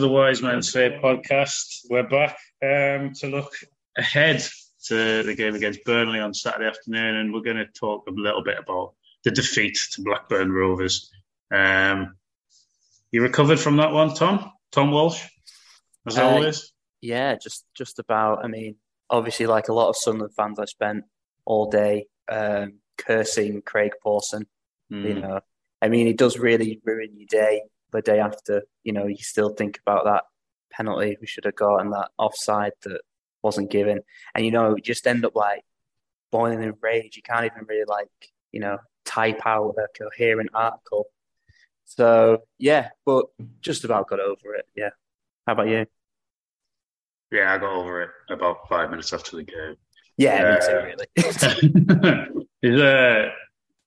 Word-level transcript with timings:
To 0.00 0.06
the 0.06 0.12
Wise 0.12 0.40
Men 0.40 0.62
Say 0.62 0.98
podcast. 0.98 1.80
We're 1.90 2.08
back 2.08 2.38
um, 2.62 3.12
to 3.16 3.26
look 3.26 3.52
ahead 3.98 4.42
to 4.86 5.22
the 5.22 5.34
game 5.34 5.54
against 5.54 5.84
Burnley 5.84 6.20
on 6.20 6.32
Saturday 6.32 6.70
afternoon, 6.70 7.16
and 7.16 7.34
we're 7.34 7.42
going 7.42 7.58
to 7.58 7.66
talk 7.66 8.06
a 8.08 8.10
little 8.10 8.42
bit 8.42 8.56
about 8.58 8.94
the 9.24 9.30
defeat 9.30 9.78
to 9.90 10.02
Blackburn 10.02 10.52
Rovers. 10.52 11.10
Um, 11.50 12.14
you 13.12 13.20
recovered 13.20 13.60
from 13.60 13.76
that 13.76 13.92
one, 13.92 14.14
Tom? 14.14 14.50
Tom 14.72 14.90
Walsh, 14.90 15.22
as 16.06 16.16
uh, 16.16 16.22
always. 16.22 16.72
Yeah, 17.02 17.36
just 17.36 17.66
just 17.74 17.98
about. 17.98 18.42
I 18.42 18.48
mean, 18.48 18.76
obviously, 19.10 19.44
like 19.44 19.68
a 19.68 19.74
lot 19.74 19.90
of 19.90 19.98
Sunderland 19.98 20.34
fans, 20.34 20.58
I 20.58 20.64
spent 20.64 21.04
all 21.44 21.68
day 21.68 22.06
um, 22.26 22.78
cursing 22.96 23.60
Craig 23.60 23.92
Pawson. 24.02 24.46
Mm. 24.90 25.04
You 25.04 25.14
know, 25.20 25.40
I 25.82 25.88
mean, 25.88 26.06
it 26.06 26.16
does 26.16 26.38
really 26.38 26.80
ruin 26.86 27.10
your 27.18 27.28
day 27.28 27.64
the 27.92 28.02
day 28.02 28.20
after, 28.20 28.62
you 28.84 28.92
know, 28.92 29.06
you 29.06 29.16
still 29.16 29.50
think 29.50 29.78
about 29.86 30.04
that 30.04 30.24
penalty 30.70 31.16
we 31.20 31.26
should 31.26 31.44
have 31.44 31.56
got 31.56 31.78
and 31.78 31.92
that 31.92 32.10
offside 32.18 32.72
that 32.82 33.00
wasn't 33.42 33.70
given. 33.70 34.00
And, 34.34 34.44
you 34.44 34.50
know, 34.50 34.76
just 34.82 35.06
end 35.06 35.24
up 35.24 35.34
like 35.34 35.62
boiling 36.30 36.62
in 36.62 36.74
rage. 36.80 37.16
You 37.16 37.22
can't 37.22 37.46
even 37.46 37.66
really 37.68 37.84
like, 37.86 38.08
you 38.52 38.60
know, 38.60 38.78
type 39.04 39.40
out 39.44 39.74
a 39.78 39.86
coherent 39.98 40.50
article. 40.54 41.06
So, 41.84 42.42
yeah, 42.58 42.90
but 43.04 43.26
just 43.60 43.84
about 43.84 44.08
got 44.08 44.20
over 44.20 44.54
it. 44.54 44.66
Yeah. 44.76 44.90
How 45.46 45.54
about 45.54 45.68
you? 45.68 45.86
Yeah, 47.32 47.52
I 47.52 47.58
got 47.58 47.72
over 47.72 48.02
it 48.02 48.10
about 48.28 48.68
five 48.68 48.90
minutes 48.90 49.12
after 49.12 49.36
the 49.36 49.44
game. 49.44 49.76
Yeah, 50.16 50.42
uh, 50.42 50.54
me 50.54 50.66
too, 50.66 50.76
really. 50.84 52.46
is, 52.62 52.80
uh, 52.80 53.30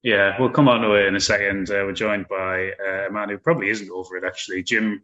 yeah, 0.04 0.36
we'll 0.38 0.50
come 0.50 0.68
on 0.68 0.82
to 0.82 0.94
it 0.94 1.08
in 1.08 1.16
a 1.16 1.20
second. 1.20 1.70
Uh, 1.70 1.84
we're 1.86 1.94
joined 1.94 2.28
by 2.28 2.72
uh, 2.86 3.08
a 3.08 3.12
man 3.12 3.30
who 3.30 3.38
probably 3.38 3.70
isn't 3.70 3.90
over 3.90 4.18
it, 4.18 4.26
actually, 4.26 4.62
Jim, 4.62 5.02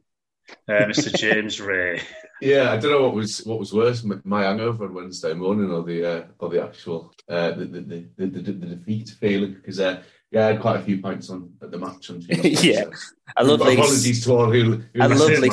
uh, 0.68 0.72
Mr. 0.72 1.16
James 1.16 1.62
Ray. 1.62 2.02
Yeah, 2.42 2.72
I 2.72 2.78
don't 2.78 2.92
know 2.92 3.04
what 3.04 3.16
was 3.16 3.40
what 3.46 3.60
was 3.60 3.74
worse, 3.74 4.04
my 4.24 4.44
hangover 4.44 4.86
on 4.86 4.94
Wednesday 4.94 5.34
morning 5.34 5.72
or 5.72 5.84
the 5.84 6.06
uh, 6.06 6.24
or 6.40 6.50
the 6.50 6.64
actual 6.64 7.14
uh, 7.30 7.52
the, 7.52 7.66
the, 7.66 7.82
the, 7.82 8.10
the, 8.18 8.28
the, 8.28 8.52
the 8.52 8.76
defeat 8.76 9.10
feeling 9.20 9.54
because 9.54 9.80
uh, 9.80 10.02
yeah, 10.32 10.46
I 10.46 10.52
had 10.52 10.62
quite 10.62 10.78
a 10.78 10.84
few 10.84 11.02
points 11.02 11.30
on 11.30 11.52
at 11.62 11.72
the 11.72 11.78
match 11.78 12.10
on 12.10 12.22
Tuesday. 12.22 12.50
yeah, 12.74 12.84
so. 12.84 12.92
a 13.38 13.44
lovely 13.44 13.74
apologies 13.74 14.24
to 14.24 14.32
all 14.32 14.52
who, 14.52 14.78
who 14.78 14.84
a 14.96 15.08
lovely 15.08 15.50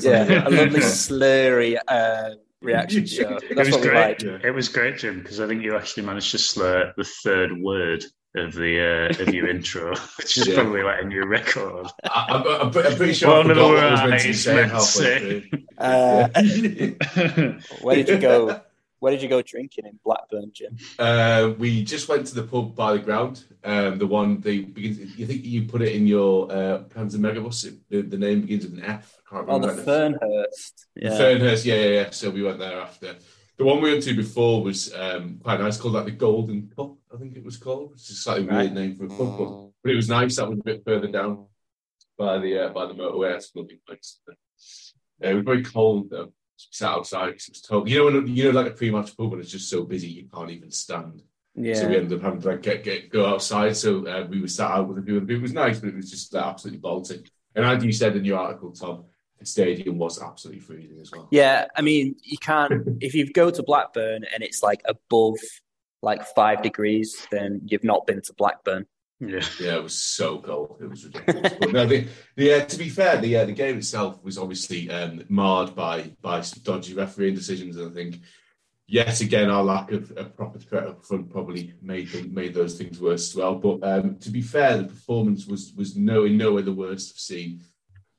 yeah, 0.00 0.48
a 0.48 0.50
lovely 0.50 0.80
slurry 0.80 1.78
uh, 1.86 2.30
reaction 2.62 3.06
show. 3.06 3.38
That's 3.54 3.68
it 3.68 3.74
was 3.74 3.76
great. 3.76 4.24
Like. 4.24 4.44
It 4.44 4.50
was 4.50 4.68
great, 4.68 4.98
Jim, 4.98 5.20
because 5.20 5.40
I 5.40 5.46
think 5.46 5.62
you 5.62 5.76
actually 5.76 6.04
managed 6.04 6.32
to 6.32 6.38
slur 6.38 6.92
the 6.96 7.04
third 7.04 7.60
word 7.60 8.04
of 8.34 8.54
the 8.54 8.80
uh, 8.80 9.22
of 9.22 9.34
your 9.34 9.48
intro, 9.54 9.94
which 10.16 10.38
is 10.38 10.48
yeah. 10.48 10.54
probably 10.54 10.82
like 10.82 11.02
a 11.02 11.06
new 11.06 11.24
record. 11.24 11.86
I, 12.04 12.60
am 12.62 12.70
pretty 12.70 13.12
sure 13.12 13.30
One 13.30 13.50
I 13.50 13.54
forgot 13.54 13.68
what 13.68 13.84
I 13.84 13.90
was 13.92 14.10
meant 14.10 14.22
to 14.22 14.34
say 14.34 14.68
halfway 14.68 15.40
through. 15.40 15.60
Uh, 15.78 16.28
where 17.82 17.96
did 17.96 18.08
you 18.08 18.18
go? 18.18 18.60
Where 19.00 19.12
did 19.12 19.20
you 19.20 19.28
go 19.28 19.42
drinking 19.42 19.84
in 19.84 19.98
Blackburn, 20.02 20.50
Jim? 20.54 20.78
Uh, 20.98 21.52
we 21.58 21.84
just 21.84 22.08
went 22.08 22.26
to 22.28 22.34
the 22.34 22.42
pub 22.42 22.74
by 22.74 22.94
the 22.94 23.00
ground. 23.00 23.44
Um, 23.62 23.98
the 23.98 24.06
one 24.06 24.40
they 24.40 24.60
begins. 24.60 25.18
You 25.18 25.26
think 25.26 25.44
you 25.44 25.66
put 25.66 25.82
it 25.82 25.94
in 25.94 26.06
your 26.06 26.50
uh, 26.50 26.78
plans 26.84 27.14
Panzer 27.14 27.20
Megabus? 27.20 27.70
the, 27.90 28.00
the, 28.00 28.16
name 28.16 28.40
begins 28.40 28.64
with 28.64 28.78
an 28.78 28.84
F. 28.84 29.18
I 29.26 29.30
can't 29.30 29.46
remember. 29.46 29.72
Oh, 29.72 29.76
the 29.76 29.82
Fernhurst. 29.82 30.86
Yeah. 30.96 31.18
Fernhurst. 31.18 31.66
Yeah, 31.66 31.74
yeah, 31.74 31.88
yeah. 31.88 32.10
So 32.10 32.30
we 32.30 32.42
went 32.42 32.58
there 32.58 32.80
after. 32.80 33.16
The 33.56 33.64
one 33.64 33.80
we 33.80 33.92
went 33.92 34.02
to 34.04 34.16
before 34.16 34.64
was 34.64 34.92
um, 34.94 35.38
quite 35.42 35.60
nice, 35.60 35.76
called 35.76 35.94
like 35.94 36.06
the 36.06 36.10
Golden 36.10 36.72
Cup, 36.76 36.96
I 37.14 37.18
think 37.18 37.36
it 37.36 37.44
was 37.44 37.56
called. 37.56 37.92
It's 37.94 38.10
a 38.10 38.14
slightly 38.14 38.46
right. 38.46 38.62
weird 38.62 38.74
name 38.74 38.96
for 38.96 39.04
a 39.04 39.08
pub, 39.08 39.18
but, 39.18 39.48
mm. 39.48 39.72
but, 39.82 39.92
it 39.92 39.96
was 39.96 40.08
nice. 40.08 40.36
That 40.36 40.48
was 40.48 40.58
a 40.58 40.64
bit 40.64 40.82
further 40.84 41.06
down 41.06 41.46
by 42.18 42.38
the 42.38 42.66
uh, 42.66 42.68
by 42.70 42.86
the 42.86 42.94
motorway. 42.94 43.36
It's 43.36 43.52
a 43.54 43.58
lovely 43.58 43.80
place. 43.86 44.18
Uh, 44.28 44.32
it 45.20 45.34
was 45.34 45.44
very 45.44 45.62
cold 45.62 46.10
though. 46.10 46.32
sat 46.56 46.90
outside 46.90 47.26
because 47.26 47.48
it 47.48 47.52
was 47.52 47.62
cold. 47.68 47.88
You 47.88 47.98
know, 47.98 48.20
when, 48.20 48.26
you 48.26 48.44
know, 48.44 48.50
like 48.50 48.72
a 48.72 48.74
pre-match 48.74 49.16
pub, 49.16 49.32
and 49.32 49.42
it's 49.42 49.52
just 49.52 49.70
so 49.70 49.84
busy 49.84 50.08
you 50.08 50.28
can't 50.34 50.50
even 50.50 50.72
stand. 50.72 51.22
Yeah. 51.54 51.74
So 51.74 51.88
we 51.88 51.96
ended 51.96 52.18
up 52.18 52.24
having 52.24 52.40
to 52.40 52.48
like 52.48 52.62
get, 52.62 52.82
get 52.82 53.10
go 53.10 53.26
outside. 53.26 53.76
So 53.76 54.04
uh, 54.06 54.26
we 54.28 54.40
were 54.40 54.48
sat 54.48 54.72
out 54.72 54.88
with 54.88 54.98
a 54.98 55.02
few. 55.02 55.18
Other 55.18 55.26
people. 55.26 55.38
It 55.38 55.42
was 55.42 55.52
nice, 55.52 55.78
but 55.78 55.90
it 55.90 55.94
was 55.94 56.10
just 56.10 56.34
like, 56.34 56.44
absolutely 56.44 56.80
bolting. 56.80 57.24
And 57.54 57.64
as 57.64 57.84
you 57.84 57.92
said 57.92 58.16
in 58.16 58.24
your 58.24 58.40
article, 58.40 58.72
Tom, 58.72 59.04
stadium 59.46 59.98
was 59.98 60.20
absolutely 60.20 60.60
freezing 60.60 60.98
as 61.00 61.10
well. 61.12 61.28
Yeah, 61.30 61.66
I 61.76 61.82
mean, 61.82 62.16
you 62.22 62.38
can't 62.38 62.98
if 63.00 63.14
you 63.14 63.30
go 63.30 63.50
to 63.50 63.62
Blackburn 63.62 64.24
and 64.32 64.42
it's 64.42 64.62
like 64.62 64.82
above 64.86 65.38
like 66.02 66.24
five 66.24 66.62
degrees, 66.62 67.26
then 67.30 67.62
you've 67.64 67.84
not 67.84 68.06
been 68.06 68.20
to 68.22 68.34
Blackburn. 68.34 68.86
Yeah, 69.20 69.44
yeah, 69.60 69.76
it 69.76 69.82
was 69.82 69.98
so 69.98 70.38
cold. 70.38 70.78
It 70.80 70.90
was 70.90 71.04
ridiculous. 71.04 71.52
but 71.58 71.72
no, 71.72 71.86
the, 71.86 72.06
the 72.36 72.54
uh, 72.54 72.64
to 72.64 72.76
be 72.76 72.88
fair, 72.88 73.16
the 73.16 73.36
uh, 73.36 73.44
the 73.44 73.52
game 73.52 73.78
itself 73.78 74.22
was 74.22 74.36
obviously 74.36 74.90
um, 74.90 75.24
marred 75.28 75.74
by 75.74 76.12
by 76.20 76.40
some 76.40 76.62
dodgy 76.62 76.94
refereeing 76.94 77.34
decisions, 77.34 77.76
and 77.76 77.90
I 77.90 77.94
think 77.94 78.20
yet 78.86 79.20
again 79.20 79.50
our 79.50 79.62
lack 79.62 79.92
of 79.92 80.12
a 80.16 80.24
proper 80.24 80.58
threat 80.58 80.86
up 80.86 81.04
front 81.04 81.30
probably 81.30 81.72
made 81.80 82.32
made 82.32 82.52
those 82.54 82.76
things 82.76 83.00
worse 83.00 83.30
as 83.30 83.36
well. 83.36 83.54
But 83.54 83.82
um, 83.82 84.18
to 84.18 84.30
be 84.30 84.42
fair, 84.42 84.78
the 84.78 84.84
performance 84.84 85.46
was 85.46 85.72
was 85.76 85.96
no 85.96 86.24
in 86.24 86.36
no 86.36 86.52
way 86.52 86.62
the 86.62 86.72
worst 86.72 87.12
I've 87.14 87.20
seen 87.20 87.62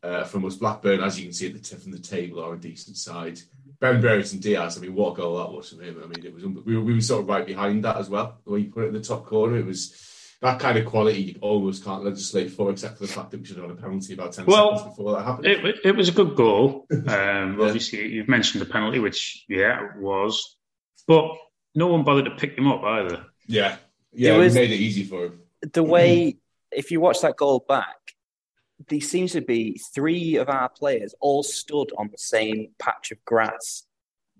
uh, 0.05 0.23
from 0.23 0.45
us. 0.45 0.55
Blackburn, 0.55 1.01
as 1.01 1.19
you 1.19 1.25
can 1.25 1.33
see 1.33 1.47
at 1.47 1.53
the 1.53 1.59
tip 1.59 1.81
from 1.81 1.91
the 1.91 1.99
table, 1.99 2.43
are 2.43 2.53
a 2.53 2.59
decent 2.59 2.97
side. 2.97 3.39
Ben 3.79 3.99
Brereton 3.99 4.39
Diaz, 4.39 4.77
I 4.77 4.81
mean, 4.81 4.95
what 4.95 5.13
a 5.13 5.15
goal 5.15 5.37
that 5.37 5.51
was 5.51 5.69
from 5.69 5.81
him. 5.81 6.01
I 6.03 6.07
mean, 6.07 6.25
it 6.25 6.33
was 6.33 6.45
we 6.45 6.75
were, 6.75 6.81
we 6.81 6.93
were 6.93 7.01
sort 7.01 7.23
of 7.23 7.29
right 7.29 7.45
behind 7.45 7.83
that 7.83 7.97
as 7.97 8.09
well. 8.09 8.37
The 8.45 8.51
way 8.51 8.59
you 8.59 8.71
put 8.71 8.85
it 8.85 8.87
in 8.87 8.93
the 8.93 9.01
top 9.01 9.25
corner, 9.25 9.57
it 9.57 9.65
was 9.65 9.93
that 10.41 10.59
kind 10.59 10.77
of 10.77 10.85
quality 10.85 11.21
you 11.21 11.35
almost 11.41 11.83
can't 11.83 12.03
legislate 12.03 12.51
for, 12.51 12.71
except 12.71 12.97
for 12.97 13.05
the 13.05 13.11
fact 13.11 13.31
that 13.31 13.39
we 13.39 13.45
should 13.45 13.57
have 13.57 13.69
had 13.69 13.77
a 13.77 13.81
penalty 13.81 14.13
about 14.13 14.33
10 14.33 14.45
well, 14.45 14.77
seconds 14.77 14.95
before 14.95 15.13
that 15.13 15.23
happened. 15.23 15.47
It, 15.47 15.75
it 15.83 15.95
was 15.95 16.09
a 16.09 16.13
good 16.13 16.35
goal. 16.35 16.85
Um, 16.95 17.59
yeah. 17.59 17.65
Obviously, 17.65 18.07
you've 18.07 18.27
mentioned 18.27 18.61
the 18.61 18.65
penalty, 18.65 18.99
which, 18.99 19.45
yeah, 19.47 19.85
it 19.85 20.01
was. 20.01 20.57
But 21.07 21.31
no 21.75 21.87
one 21.87 22.03
bothered 22.03 22.25
to 22.25 22.31
pick 22.31 22.57
him 22.57 22.67
up 22.67 22.83
either. 22.83 23.25
Yeah. 23.47 23.77
Yeah, 24.11 24.35
it, 24.35 24.37
was, 24.37 24.55
made 24.55 24.71
it 24.71 24.79
easy 24.79 25.03
for 25.03 25.25
him. 25.25 25.39
The 25.73 25.83
way, 25.83 26.37
if 26.71 26.91
you 26.91 26.99
watch 26.99 27.21
that 27.21 27.35
goal 27.37 27.63
back, 27.67 27.95
there 28.87 29.01
seems 29.01 29.31
to 29.33 29.41
be 29.41 29.79
three 29.93 30.35
of 30.35 30.49
our 30.49 30.69
players 30.69 31.15
all 31.19 31.43
stood 31.43 31.91
on 31.97 32.09
the 32.11 32.17
same 32.17 32.69
patch 32.79 33.11
of 33.11 33.23
grass, 33.25 33.83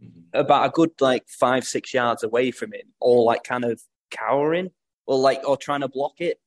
mm-hmm. 0.03 0.19
about 0.33 0.67
a 0.67 0.71
good 0.71 0.91
like 0.99 1.27
five 1.27 1.65
six 1.65 1.93
yards 1.93 2.23
away 2.23 2.51
from 2.51 2.73
him, 2.73 2.93
all 2.99 3.25
like 3.25 3.43
kind 3.43 3.63
of 3.63 3.81
cowering 4.11 4.71
or 5.05 5.17
like 5.17 5.47
or 5.47 5.57
trying 5.57 5.81
to 5.81 5.87
block 5.87 6.19
it. 6.19 6.39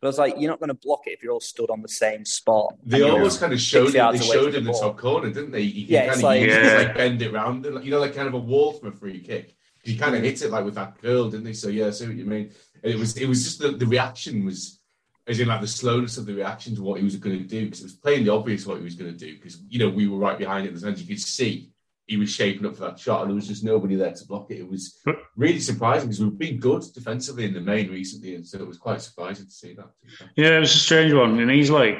But 0.00 0.08
I 0.08 0.10
was 0.10 0.18
like, 0.18 0.34
you're 0.38 0.50
not 0.50 0.60
going 0.60 0.68
to 0.68 0.74
block 0.74 1.06
it 1.06 1.12
if 1.12 1.22
you're 1.22 1.32
all 1.32 1.40
stood 1.40 1.70
on 1.70 1.80
the 1.80 1.88
same 1.88 2.26
spot. 2.26 2.74
They 2.84 3.00
almost 3.00 3.40
kind 3.40 3.54
of 3.54 3.60
showed 3.60 3.94
it. 3.94 4.12
They 4.12 4.18
showed 4.18 4.54
in 4.54 4.64
the, 4.64 4.72
the 4.72 4.78
top 4.78 4.98
corner, 4.98 5.28
didn't 5.28 5.52
they? 5.52 5.62
You 5.62 5.86
yeah, 5.88 6.06
kind 6.06 6.16
of 6.16 6.22
like, 6.22 6.46
yeah. 6.46 6.76
like 6.76 6.94
bend 6.94 7.22
it 7.22 7.32
round, 7.32 7.64
you 7.64 7.90
know, 7.90 7.98
like 7.98 8.14
kind 8.14 8.28
of 8.28 8.34
a 8.34 8.38
wall 8.38 8.74
from 8.74 8.90
a 8.90 8.92
free 8.92 9.20
kick. 9.20 9.54
You 9.84 9.98
kind 9.98 10.14
of 10.14 10.22
hit 10.22 10.42
it 10.42 10.50
like 10.50 10.64
with 10.64 10.74
that 10.74 11.00
curl, 11.00 11.30
didn't 11.30 11.44
they? 11.44 11.54
So 11.54 11.68
yeah, 11.68 11.86
I 11.86 11.90
see 11.90 12.08
what 12.08 12.16
you 12.16 12.26
mean. 12.26 12.50
it 12.82 12.98
was 12.98 13.16
it 13.16 13.26
was 13.26 13.44
just 13.44 13.58
the, 13.60 13.70
the 13.70 13.86
reaction 13.86 14.44
was 14.44 14.80
as 15.28 15.40
in 15.40 15.48
like 15.48 15.60
the 15.60 15.66
slowness 15.66 16.18
of 16.18 16.26
the 16.26 16.34
reaction 16.34 16.74
to 16.74 16.82
what 16.82 16.98
he 16.98 17.04
was 17.04 17.16
going 17.16 17.38
to 17.38 17.44
do 17.44 17.64
because 17.64 17.80
it 17.80 17.84
was 17.84 17.94
plainly 17.94 18.28
obvious 18.28 18.66
what 18.66 18.78
he 18.78 18.84
was 18.84 18.94
going 18.94 19.12
to 19.12 19.18
do 19.18 19.34
because 19.36 19.60
you 19.68 19.78
know 19.78 19.88
we 19.88 20.08
were 20.08 20.18
right 20.18 20.38
behind 20.38 20.66
it 20.66 20.82
and 20.82 20.98
you 20.98 21.06
could 21.06 21.20
see 21.20 21.70
he 22.06 22.16
was 22.16 22.30
shaping 22.30 22.64
up 22.64 22.76
for 22.76 22.82
that 22.82 22.98
shot 22.98 23.22
and 23.22 23.30
there 23.30 23.34
was 23.34 23.48
just 23.48 23.64
nobody 23.64 23.96
there 23.96 24.12
to 24.12 24.26
block 24.26 24.48
it. 24.50 24.60
It 24.60 24.70
was 24.70 25.02
really 25.36 25.58
surprising 25.58 26.08
because 26.08 26.22
we've 26.22 26.38
been 26.38 26.60
good 26.60 26.84
defensively 26.94 27.44
in 27.46 27.54
the 27.54 27.60
main 27.60 27.90
recently 27.90 28.36
and 28.36 28.46
so 28.46 28.58
it 28.58 28.66
was 28.66 28.78
quite 28.78 29.02
surprising 29.02 29.46
to 29.46 29.52
see 29.52 29.74
that. 29.74 29.90
Yeah, 30.36 30.56
it 30.56 30.60
was 30.60 30.74
a 30.74 30.78
strange 30.78 31.12
one 31.12 31.38
and 31.40 31.50
he's 31.50 31.70
like 31.70 31.98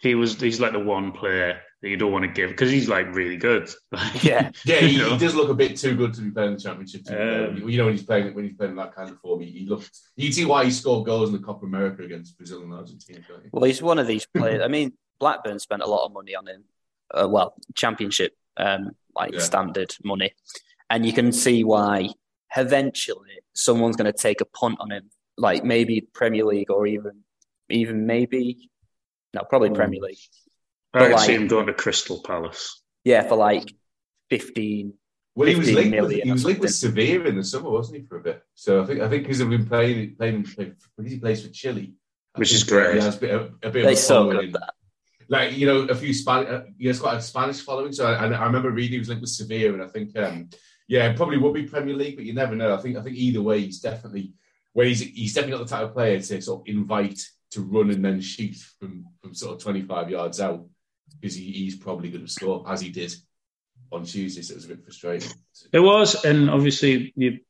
he 0.00 0.14
was 0.14 0.38
he's 0.38 0.60
like 0.60 0.72
the 0.72 0.78
one 0.78 1.12
player 1.12 1.60
that 1.82 1.88
you 1.88 1.96
don't 1.96 2.12
want 2.12 2.24
to 2.24 2.30
give 2.30 2.50
because 2.50 2.70
he's 2.70 2.88
like 2.88 3.14
really 3.14 3.36
good. 3.36 3.70
yeah, 4.22 4.50
yeah, 4.64 4.76
he, 4.76 4.98
he, 4.98 5.18
does 5.18 5.34
look 5.34 5.48
a 5.48 5.54
bit 5.54 5.76
too 5.76 5.96
good 5.96 6.12
to 6.14 6.20
be 6.20 6.30
playing 6.30 6.54
the 6.54 6.60
championship. 6.60 7.02
Um, 7.08 7.68
you 7.68 7.78
know 7.78 7.86
when 7.86 7.94
he's 7.94 8.04
playing 8.04 8.34
when 8.34 8.44
he's 8.44 8.56
playing 8.56 8.76
that 8.76 8.94
kind 8.94 9.10
of 9.10 9.18
form, 9.20 9.40
he, 9.40 9.50
he 9.50 9.66
looked. 9.66 9.90
You 10.16 10.26
can 10.26 10.32
see 10.32 10.44
why 10.44 10.64
he 10.64 10.70
scored 10.70 11.06
goals 11.06 11.30
in 11.30 11.36
the 11.36 11.42
Copa 11.42 11.66
America 11.66 12.02
against 12.02 12.36
Brazil 12.36 12.62
and 12.62 12.72
Argentina. 12.72 13.20
Well, 13.52 13.64
he's 13.64 13.82
one 13.82 13.98
of 13.98 14.06
these 14.06 14.26
players. 14.26 14.62
I 14.62 14.68
mean, 14.68 14.92
Blackburn 15.18 15.58
spent 15.58 15.82
a 15.82 15.86
lot 15.86 16.04
of 16.04 16.12
money 16.12 16.34
on 16.34 16.46
him. 16.46 16.64
Uh, 17.12 17.28
well, 17.28 17.54
championship 17.74 18.36
um, 18.56 18.90
like 19.16 19.32
yeah. 19.32 19.40
standard 19.40 19.94
money, 20.04 20.32
and 20.88 21.04
you 21.04 21.12
can 21.12 21.32
see 21.32 21.64
why. 21.64 22.10
Eventually, 22.56 23.38
someone's 23.52 23.94
going 23.94 24.12
to 24.12 24.18
take 24.18 24.40
a 24.40 24.44
punt 24.44 24.78
on 24.80 24.90
him, 24.90 25.08
like 25.38 25.62
maybe 25.62 26.00
Premier 26.12 26.44
League 26.44 26.68
or 26.68 26.84
even 26.84 27.22
even 27.68 28.06
maybe 28.06 28.70
no, 29.34 29.44
probably 29.44 29.70
mm. 29.70 29.76
Premier 29.76 30.00
League. 30.00 30.18
I 30.94 30.98
can 30.98 31.12
like, 31.12 31.20
see 31.26 31.34
him 31.34 31.48
going 31.48 31.66
to 31.66 31.74
Crystal 31.74 32.20
Palace. 32.22 32.82
Yeah, 33.04 33.22
for 33.22 33.36
like 33.36 33.72
15. 34.30 34.94
Well, 35.34 35.48
he 35.48 35.54
was 35.54 35.72
linked, 35.72 36.00
with, 36.00 36.10
he 36.10 36.32
was 36.32 36.44
linked 36.44 36.60
with 36.60 36.74
Sevilla 36.74 37.24
in 37.26 37.36
the 37.36 37.44
summer, 37.44 37.70
wasn't 37.70 37.98
he, 37.98 38.04
for 38.04 38.18
a 38.18 38.20
bit? 38.20 38.42
So 38.54 38.82
I 38.82 38.86
think 38.86 39.00
I 39.00 39.08
think 39.08 39.22
because 39.22 39.38
they've 39.38 39.48
been 39.48 39.66
playing 39.66 40.16
playing 40.16 40.42
because 40.42 41.12
he 41.12 41.18
plays 41.18 41.42
for 41.42 41.50
Chile, 41.50 41.94
which 42.34 42.52
is 42.52 42.64
great. 42.64 42.96
He 42.96 43.00
has 43.00 43.16
a 43.16 43.20
bit, 43.20 43.30
a, 43.30 43.40
a 43.62 43.70
bit 43.70 43.72
they 43.72 43.80
of 43.80 43.86
a 43.92 43.96
so 43.96 44.30
good 44.30 44.52
that. 44.54 44.74
Like 45.28 45.56
you 45.56 45.66
know, 45.66 45.82
a 45.82 45.94
few 45.94 46.12
Spanish. 46.12 46.50
Uh, 46.50 46.62
he 46.76 46.88
has 46.88 46.98
quite 46.98 47.16
a 47.16 47.22
Spanish 47.22 47.60
following. 47.60 47.92
So 47.92 48.06
I, 48.06 48.26
I 48.26 48.44
remember 48.44 48.70
reading 48.70 48.94
he 48.94 48.98
was 48.98 49.08
linked 49.08 49.20
with 49.20 49.30
Sevilla, 49.30 49.74
and 49.74 49.82
I 49.82 49.86
think 49.86 50.18
um, 50.18 50.50
yeah, 50.88 51.12
probably 51.12 51.38
would 51.38 51.54
be 51.54 51.62
Premier 51.62 51.94
League, 51.94 52.16
but 52.16 52.24
you 52.24 52.34
never 52.34 52.56
know. 52.56 52.74
I 52.74 52.78
think 52.78 52.96
I 52.96 53.02
think 53.02 53.16
either 53.16 53.40
way, 53.40 53.60
he's 53.60 53.80
definitely 53.80 54.34
where 54.72 54.86
he's 54.86 55.00
he's 55.00 55.32
definitely 55.32 55.58
not 55.58 55.68
the 55.68 55.76
type 55.76 55.84
of 55.84 55.94
player 55.94 56.20
to 56.20 56.42
sort 56.42 56.60
of 56.60 56.74
invite 56.74 57.20
to 57.52 57.62
run 57.62 57.90
and 57.90 58.04
then 58.04 58.20
shoot 58.20 58.56
from 58.80 59.06
from 59.22 59.32
sort 59.32 59.54
of 59.54 59.62
25 59.62 60.10
yards 60.10 60.40
out 60.40 60.66
because 61.20 61.34
he, 61.34 61.50
he's 61.52 61.76
probably 61.76 62.10
going 62.10 62.24
to 62.24 62.30
score 62.30 62.64
as 62.68 62.80
he 62.80 62.90
did 62.90 63.14
on 63.92 64.04
Tuesday. 64.04 64.42
So 64.42 64.52
it 64.52 64.56
was 64.56 64.64
a 64.64 64.68
bit 64.68 64.84
frustrating. 64.84 65.32
It 65.72 65.80
was, 65.80 66.24
and 66.24 66.50
obviously 66.50 67.12
you, 67.16 67.40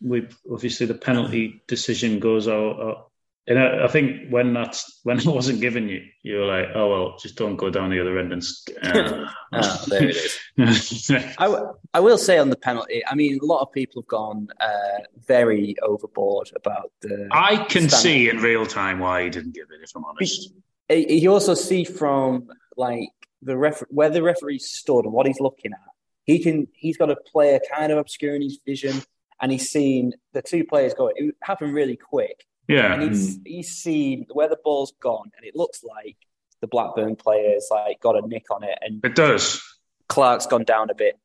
we 0.00 0.28
obviously 0.50 0.86
the 0.86 0.94
penalty 0.94 1.62
decision 1.66 2.20
goes 2.20 2.48
out. 2.48 2.80
out 2.80 3.06
and 3.46 3.58
I, 3.58 3.84
I, 3.84 3.88
think 3.88 4.28
when 4.30 4.52
that's 4.52 5.00
when 5.02 5.18
it 5.18 5.26
wasn't 5.26 5.60
given 5.60 5.88
you, 5.88 6.02
you're 6.22 6.46
like, 6.46 6.68
oh 6.74 6.88
well, 6.88 7.18
just 7.18 7.36
don't 7.36 7.56
go 7.56 7.70
down 7.70 7.90
the 7.90 8.00
other 8.00 8.18
end 8.18 8.32
and. 8.32 8.42
Uh, 9.52 9.62
oh, 9.64 9.84
there 9.88 10.08
it 10.08 10.16
is. 10.56 11.10
I, 11.38 11.46
w- 11.46 11.74
I 11.92 11.98
will 11.98 12.18
say 12.18 12.38
on 12.38 12.50
the 12.50 12.56
penalty. 12.56 13.02
I 13.04 13.16
mean, 13.16 13.40
a 13.42 13.44
lot 13.44 13.62
of 13.62 13.72
people 13.72 14.00
have 14.00 14.06
gone 14.06 14.46
uh, 14.60 15.00
very 15.26 15.74
overboard 15.82 16.52
about 16.54 16.92
the. 17.00 17.26
I 17.32 17.56
can 17.56 17.88
standard. 17.88 17.96
see 17.96 18.28
in 18.28 18.36
real 18.36 18.64
time 18.64 19.00
why 19.00 19.24
he 19.24 19.30
didn't 19.30 19.56
give 19.56 19.66
it. 19.72 19.82
If 19.82 19.90
I'm 19.96 20.04
honest, 20.04 20.52
you 20.88 21.32
also 21.32 21.54
see 21.54 21.82
from 21.82 22.48
like 22.80 23.10
the 23.42 23.56
ref 23.56 23.82
where 23.88 24.10
the 24.10 24.22
referee 24.22 24.58
stood 24.58 25.04
and 25.04 25.12
what 25.12 25.26
he's 25.26 25.40
looking 25.40 25.72
at. 25.72 25.78
He 26.24 26.40
can. 26.40 26.66
He's 26.72 26.96
got 26.96 27.10
a 27.10 27.16
player 27.16 27.60
kind 27.74 27.92
of 27.92 27.98
obscuring 27.98 28.42
his 28.42 28.58
vision, 28.66 29.02
and 29.40 29.52
he's 29.52 29.70
seen 29.70 30.12
the 30.32 30.42
two 30.42 30.64
players 30.64 30.94
go. 30.94 31.12
It 31.14 31.34
happened 31.42 31.74
really 31.74 31.96
quick 31.96 32.46
yeah. 32.70 32.94
And 32.94 33.02
he's, 33.02 33.36
mm. 33.36 33.42
he's 33.44 33.70
seen 33.70 34.26
where 34.32 34.48
the 34.48 34.58
ball's 34.62 34.92
gone, 35.00 35.32
and 35.36 35.44
it 35.44 35.56
looks 35.56 35.82
like 35.82 36.16
the 36.60 36.68
Blackburn 36.68 37.16
players 37.16 37.66
like 37.68 38.00
got 38.00 38.16
a 38.16 38.26
nick 38.26 38.46
on 38.50 38.62
it, 38.62 38.78
and 38.80 39.04
it 39.04 39.16
does. 39.16 39.60
Clarke's 40.08 40.46
gone 40.46 40.62
down 40.62 40.88
a 40.88 40.94
bit 40.94 41.18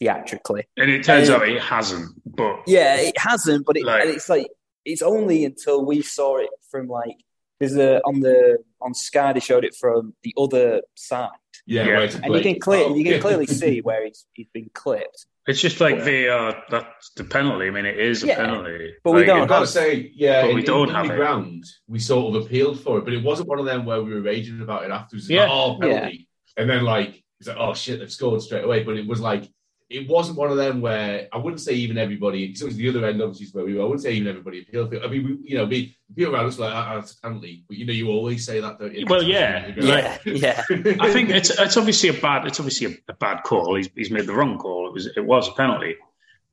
theatrically, 0.00 0.66
and 0.76 0.90
it 0.90 1.04
turns 1.04 1.30
out 1.30 1.48
it 1.48 1.62
hasn't. 1.62 2.10
But 2.26 2.64
yeah, 2.66 2.96
it 2.96 3.16
hasn't. 3.16 3.66
But 3.66 3.76
it, 3.76 3.84
like, 3.84 4.06
it's 4.06 4.28
like 4.28 4.48
it's 4.84 5.02
only 5.02 5.44
until 5.44 5.84
we 5.84 6.02
saw 6.02 6.38
it 6.38 6.50
from 6.72 6.88
like 6.88 7.16
there's 7.58 7.76
a 7.76 8.00
on 8.00 8.20
the 8.20 8.58
on 8.80 8.94
Sky 8.94 9.32
they 9.32 9.40
showed 9.40 9.64
it 9.64 9.74
from 9.74 10.14
the 10.22 10.34
other 10.38 10.82
side. 10.94 11.30
Yeah, 11.66 11.84
yeah. 11.84 12.10
and 12.22 12.34
you 12.34 12.40
can 12.40 12.60
clear, 12.60 12.84
oh. 12.86 12.94
you 12.94 13.04
can 13.04 13.20
clearly 13.20 13.46
see 13.62 13.80
where 13.80 14.04
he's 14.04 14.26
he's 14.32 14.48
been 14.52 14.70
clipped. 14.72 15.26
It's 15.46 15.60
just 15.60 15.80
like 15.80 15.98
VAR. 16.00 16.62
That's 16.70 17.10
the 17.16 17.24
penalty. 17.24 17.68
I 17.68 17.70
mean, 17.70 17.86
it 17.86 17.98
is 17.98 18.22
a 18.22 18.26
penalty, 18.26 18.94
but 19.02 19.12
we 19.12 19.24
don't. 19.24 19.42
I've 19.42 19.48
got 19.48 19.60
to 19.60 19.66
say, 19.66 20.12
yeah, 20.14 20.42
but 20.42 20.54
we 20.54 20.62
don't 20.62 20.90
in 20.90 20.94
have 20.94 21.06
the 21.08 21.14
it. 21.14 21.16
ground. 21.16 21.64
We 21.86 21.98
sort 22.00 22.36
of 22.36 22.44
appealed 22.44 22.80
for 22.80 22.98
it, 22.98 23.04
but 23.04 23.14
it 23.14 23.24
wasn't 23.24 23.48
one 23.48 23.58
of 23.58 23.64
them 23.64 23.86
where 23.86 24.02
we 24.02 24.12
were 24.12 24.20
raging 24.20 24.60
about 24.60 24.84
it 24.84 24.90
afterwards. 24.90 25.28
yeah, 25.28 25.42
like, 25.42 25.50
oh, 25.50 25.78
penalty, 25.80 26.28
yeah. 26.56 26.62
and 26.62 26.70
then 26.70 26.84
like 26.84 27.24
it's 27.40 27.48
like, 27.48 27.56
oh 27.58 27.72
shit, 27.72 27.98
they've 28.00 28.12
scored 28.12 28.42
straight 28.42 28.64
away. 28.64 28.82
But 28.82 28.98
it 28.98 29.06
was 29.06 29.20
like 29.20 29.50
it 29.90 30.06
wasn't 30.06 30.36
one 30.36 30.50
of 30.50 30.58
them 30.58 30.82
where 30.82 31.28
I 31.32 31.38
wouldn't 31.38 31.62
say 31.62 31.72
even 31.72 31.96
everybody, 31.96 32.46
because 32.46 32.62
it 32.62 32.66
was 32.66 32.76
the 32.76 32.88
other 32.90 33.06
end, 33.06 33.22
obviously, 33.22 33.46
where 33.52 33.64
we 33.64 33.74
were. 33.74 33.82
I 33.82 33.84
wouldn't 33.84 34.02
say 34.02 34.12
even 34.12 34.28
everybody 34.28 34.60
appealed. 34.60 34.94
I 34.94 35.06
mean, 35.06 35.24
we, 35.24 35.50
you 35.50 35.56
know, 35.56 35.64
we, 35.64 35.96
people 36.14 36.34
around 36.34 36.46
us 36.46 36.58
were 36.58 36.66
like, 36.66 36.86
oh, 36.88 36.98
it's 36.98 37.14
a 37.14 37.20
penalty. 37.22 37.64
But, 37.66 37.78
you 37.78 37.86
know, 37.86 37.94
you 37.94 38.08
always 38.08 38.44
say 38.44 38.60
that, 38.60 38.78
don't 38.78 38.94
you? 38.94 39.06
Well, 39.08 39.22
yeah. 39.22 39.72
Yeah. 39.78 40.18
yeah. 40.26 40.62
I 41.00 41.10
think 41.10 41.30
it's 41.30 41.50
it's 41.50 41.78
obviously 41.78 42.10
a 42.10 42.12
bad, 42.12 42.46
it's 42.46 42.60
obviously 42.60 42.88
a, 42.88 43.12
a, 43.12 43.14
bad 43.14 43.44
call. 43.44 43.76
He's, 43.76 43.88
he's 43.94 44.10
made 44.10 44.26
the 44.26 44.34
wrong 44.34 44.58
call. 44.58 44.88
It 44.88 44.92
was, 44.92 45.06
it 45.06 45.24
was 45.24 45.48
a 45.48 45.52
penalty. 45.52 45.96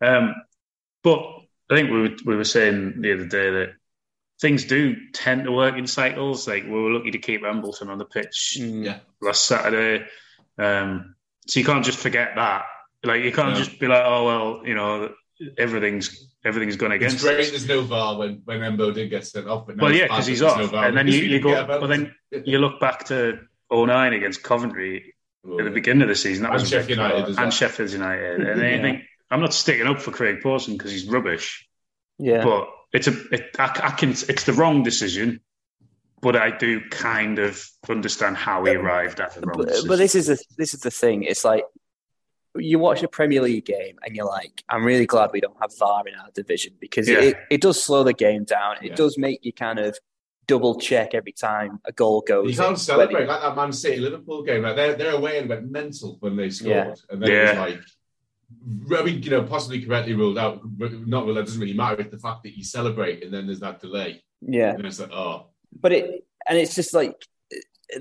Um, 0.02 0.34
but 1.04 1.20
I 1.70 1.76
think 1.76 1.92
we 1.92 2.02
were, 2.02 2.16
we 2.26 2.36
were 2.38 2.46
saying 2.46 3.02
the 3.02 3.14
other 3.14 3.26
day 3.26 3.50
that 3.52 3.74
things 4.40 4.64
do 4.64 4.96
tend 5.12 5.44
to 5.44 5.52
work 5.52 5.76
in 5.76 5.88
cycles. 5.88 6.48
Like 6.48 6.64
we 6.64 6.72
were 6.72 6.92
lucky 6.92 7.12
to 7.12 7.18
keep 7.18 7.44
Embleton 7.44 7.90
on 7.90 7.98
the 7.98 8.06
pitch 8.06 8.60
mm. 8.62 8.86
yeah. 8.86 9.00
last 9.22 9.46
Saturday. 9.46 10.06
Um, 10.58 11.16
so 11.48 11.60
you 11.60 11.66
can't 11.66 11.84
just 11.84 12.00
forget 12.00 12.32
that. 12.36 12.64
Like 13.06 13.24
you 13.24 13.32
can't 13.32 13.56
just 13.56 13.80
be 13.80 13.88
like, 13.88 14.04
oh 14.06 14.26
well, 14.26 14.68
you 14.68 14.76
know, 14.76 15.14
everything's 15.58 16.34
everything's 16.44 16.76
gone 16.76 16.92
against. 16.92 17.16
It's 17.16 17.24
great. 17.24 17.40
Us. 17.40 17.50
There's 17.50 17.68
no 17.68 17.82
VAR 17.82 18.18
when 18.18 18.42
when 18.46 18.60
Embo 18.62 18.94
did 18.94 19.10
get 19.10 19.26
sent 19.26 19.48
off, 19.48 19.68
but 19.68 19.78
well, 19.78 19.94
yeah, 19.94 20.04
because 20.04 20.28
he's 20.28 20.42
off, 20.42 20.72
no 20.72 20.80
and 20.80 20.98
then 20.98 21.08
you, 21.08 21.20
you 21.20 21.40
go, 21.40 21.66
but 21.66 21.88
then 21.88 22.16
you 22.32 22.60
look 22.60 22.80
back 22.80 23.06
to 23.06 23.40
O'Nien 23.72 24.14
against 24.14 24.44
Coventry 24.44 25.14
at 25.60 25.64
the 25.64 25.72
beginning 25.72 26.04
of 26.04 26.08
the 26.08 26.16
season. 26.16 26.44
That 26.44 26.54
and 26.54 26.62
was 26.62 26.70
Sheffield 26.70 27.00
United, 27.00 27.40
and 27.40 27.54
Sheffield 27.54 27.92
United, 27.92 28.42
and 28.42 28.62
then 28.62 28.76
yeah. 28.78 28.82
think 28.82 29.04
I'm 29.30 29.42
not 29.42 29.54
sticking 29.54 29.88
up 29.88 30.00
for 30.00 30.12
Craig 30.12 30.42
Pawson 30.42 30.74
because 30.74 30.92
he's 30.92 31.06
rubbish. 31.06 31.68
Yeah, 32.18 32.44
but 32.44 32.70
it's 32.94 33.08
a 33.08 33.22
it, 33.32 33.56
I, 33.60 33.82
I, 33.84 33.92
can 33.92 34.12
it's 34.12 34.44
the 34.46 34.54
wrong 34.54 34.84
decision, 34.84 35.42
but 36.22 36.36
I 36.36 36.56
do 36.56 36.82
kind 36.90 37.40
of 37.40 37.68
understand 37.90 38.38
how 38.38 38.64
he 38.66 38.74
arrived 38.74 39.20
at 39.20 39.34
the 39.34 39.42
wrong. 39.42 39.58
But, 39.58 39.68
decision. 39.68 39.88
but 39.88 39.98
this 39.98 40.16
is 40.16 40.28
the 40.28 40.44
this 40.58 40.74
is 40.74 40.80
the 40.82 40.92
thing. 40.92 41.24
It's 41.24 41.44
like 41.44 41.66
you 42.58 42.80
watch 42.80 43.04
a 43.04 43.08
Premier 43.08 43.42
League 43.42 43.66
game 43.66 43.98
and 44.04 44.16
you're 44.16 44.26
like, 44.26 44.64
I'm 44.70 44.84
really 44.84 45.06
glad 45.06 45.32
we 45.34 45.42
don't 45.42 45.58
have 45.62 45.72
VAR 45.78 46.08
in 46.08 46.16
our 46.16 46.30
division 46.34 46.74
because 46.80 47.08
yeah. 47.08 47.20
it, 47.20 47.38
it 47.50 47.62
does 47.62 47.82
slow 47.82 48.04
the 48.04 48.14
game 48.14 48.44
down. 48.44 48.78
It 48.82 48.90
yeah. 48.90 48.96
does 48.96 49.18
make 49.18 49.44
you 49.44 49.54
kind 49.54 49.80
of 49.80 49.98
double 50.48 50.80
check 50.80 51.14
every 51.14 51.32
time 51.32 51.80
a 51.86 51.92
goal 51.92 52.24
goes. 52.26 52.50
You 52.50 52.58
can't 52.58 52.80
celebrate 52.80 53.28
like 53.28 53.42
that 53.42 53.56
Man 53.56 53.74
City 53.74 53.98
Liverpool 53.98 54.44
game. 54.44 54.64
Like 54.64 54.76
they're 54.76 54.96
they're 54.96 55.16
away 55.16 55.40
and 55.40 55.50
went 55.50 55.70
mental 55.70 56.18
when 56.20 56.36
they 56.36 56.50
scored, 56.50 56.72
yeah. 56.72 56.94
and 57.10 57.22
then 57.22 57.32
yeah. 57.32 57.38
it 57.38 57.48
was 57.48 57.74
like 57.74 57.82
I 59.00 59.04
mean, 59.04 59.24
you 59.24 59.32
know, 59.32 59.44
possibly 59.44 59.84
correctly 59.84 60.14
ruled 60.14 60.38
out. 60.38 60.62
Not 60.78 61.26
ruled 61.26 61.38
out 61.38 61.46
doesn't 61.46 61.60
really 61.60 61.74
matter. 61.74 62.02
It's 62.02 62.12
the 62.12 62.20
fact 62.20 62.44
that 62.44 62.56
you 62.56 62.64
celebrate 62.64 63.24
and 63.24 63.34
then 63.34 63.48
there's 63.48 63.60
that 63.60 63.80
delay. 63.80 64.24
Yeah, 64.42 64.72
and 64.72 64.86
it's 64.86 65.00
like, 65.00 65.12
oh, 65.12 65.48
but 65.80 65.92
it 65.92 66.26
and 66.48 66.58
it's 66.58 66.76
just 66.76 66.94
like 66.94 67.16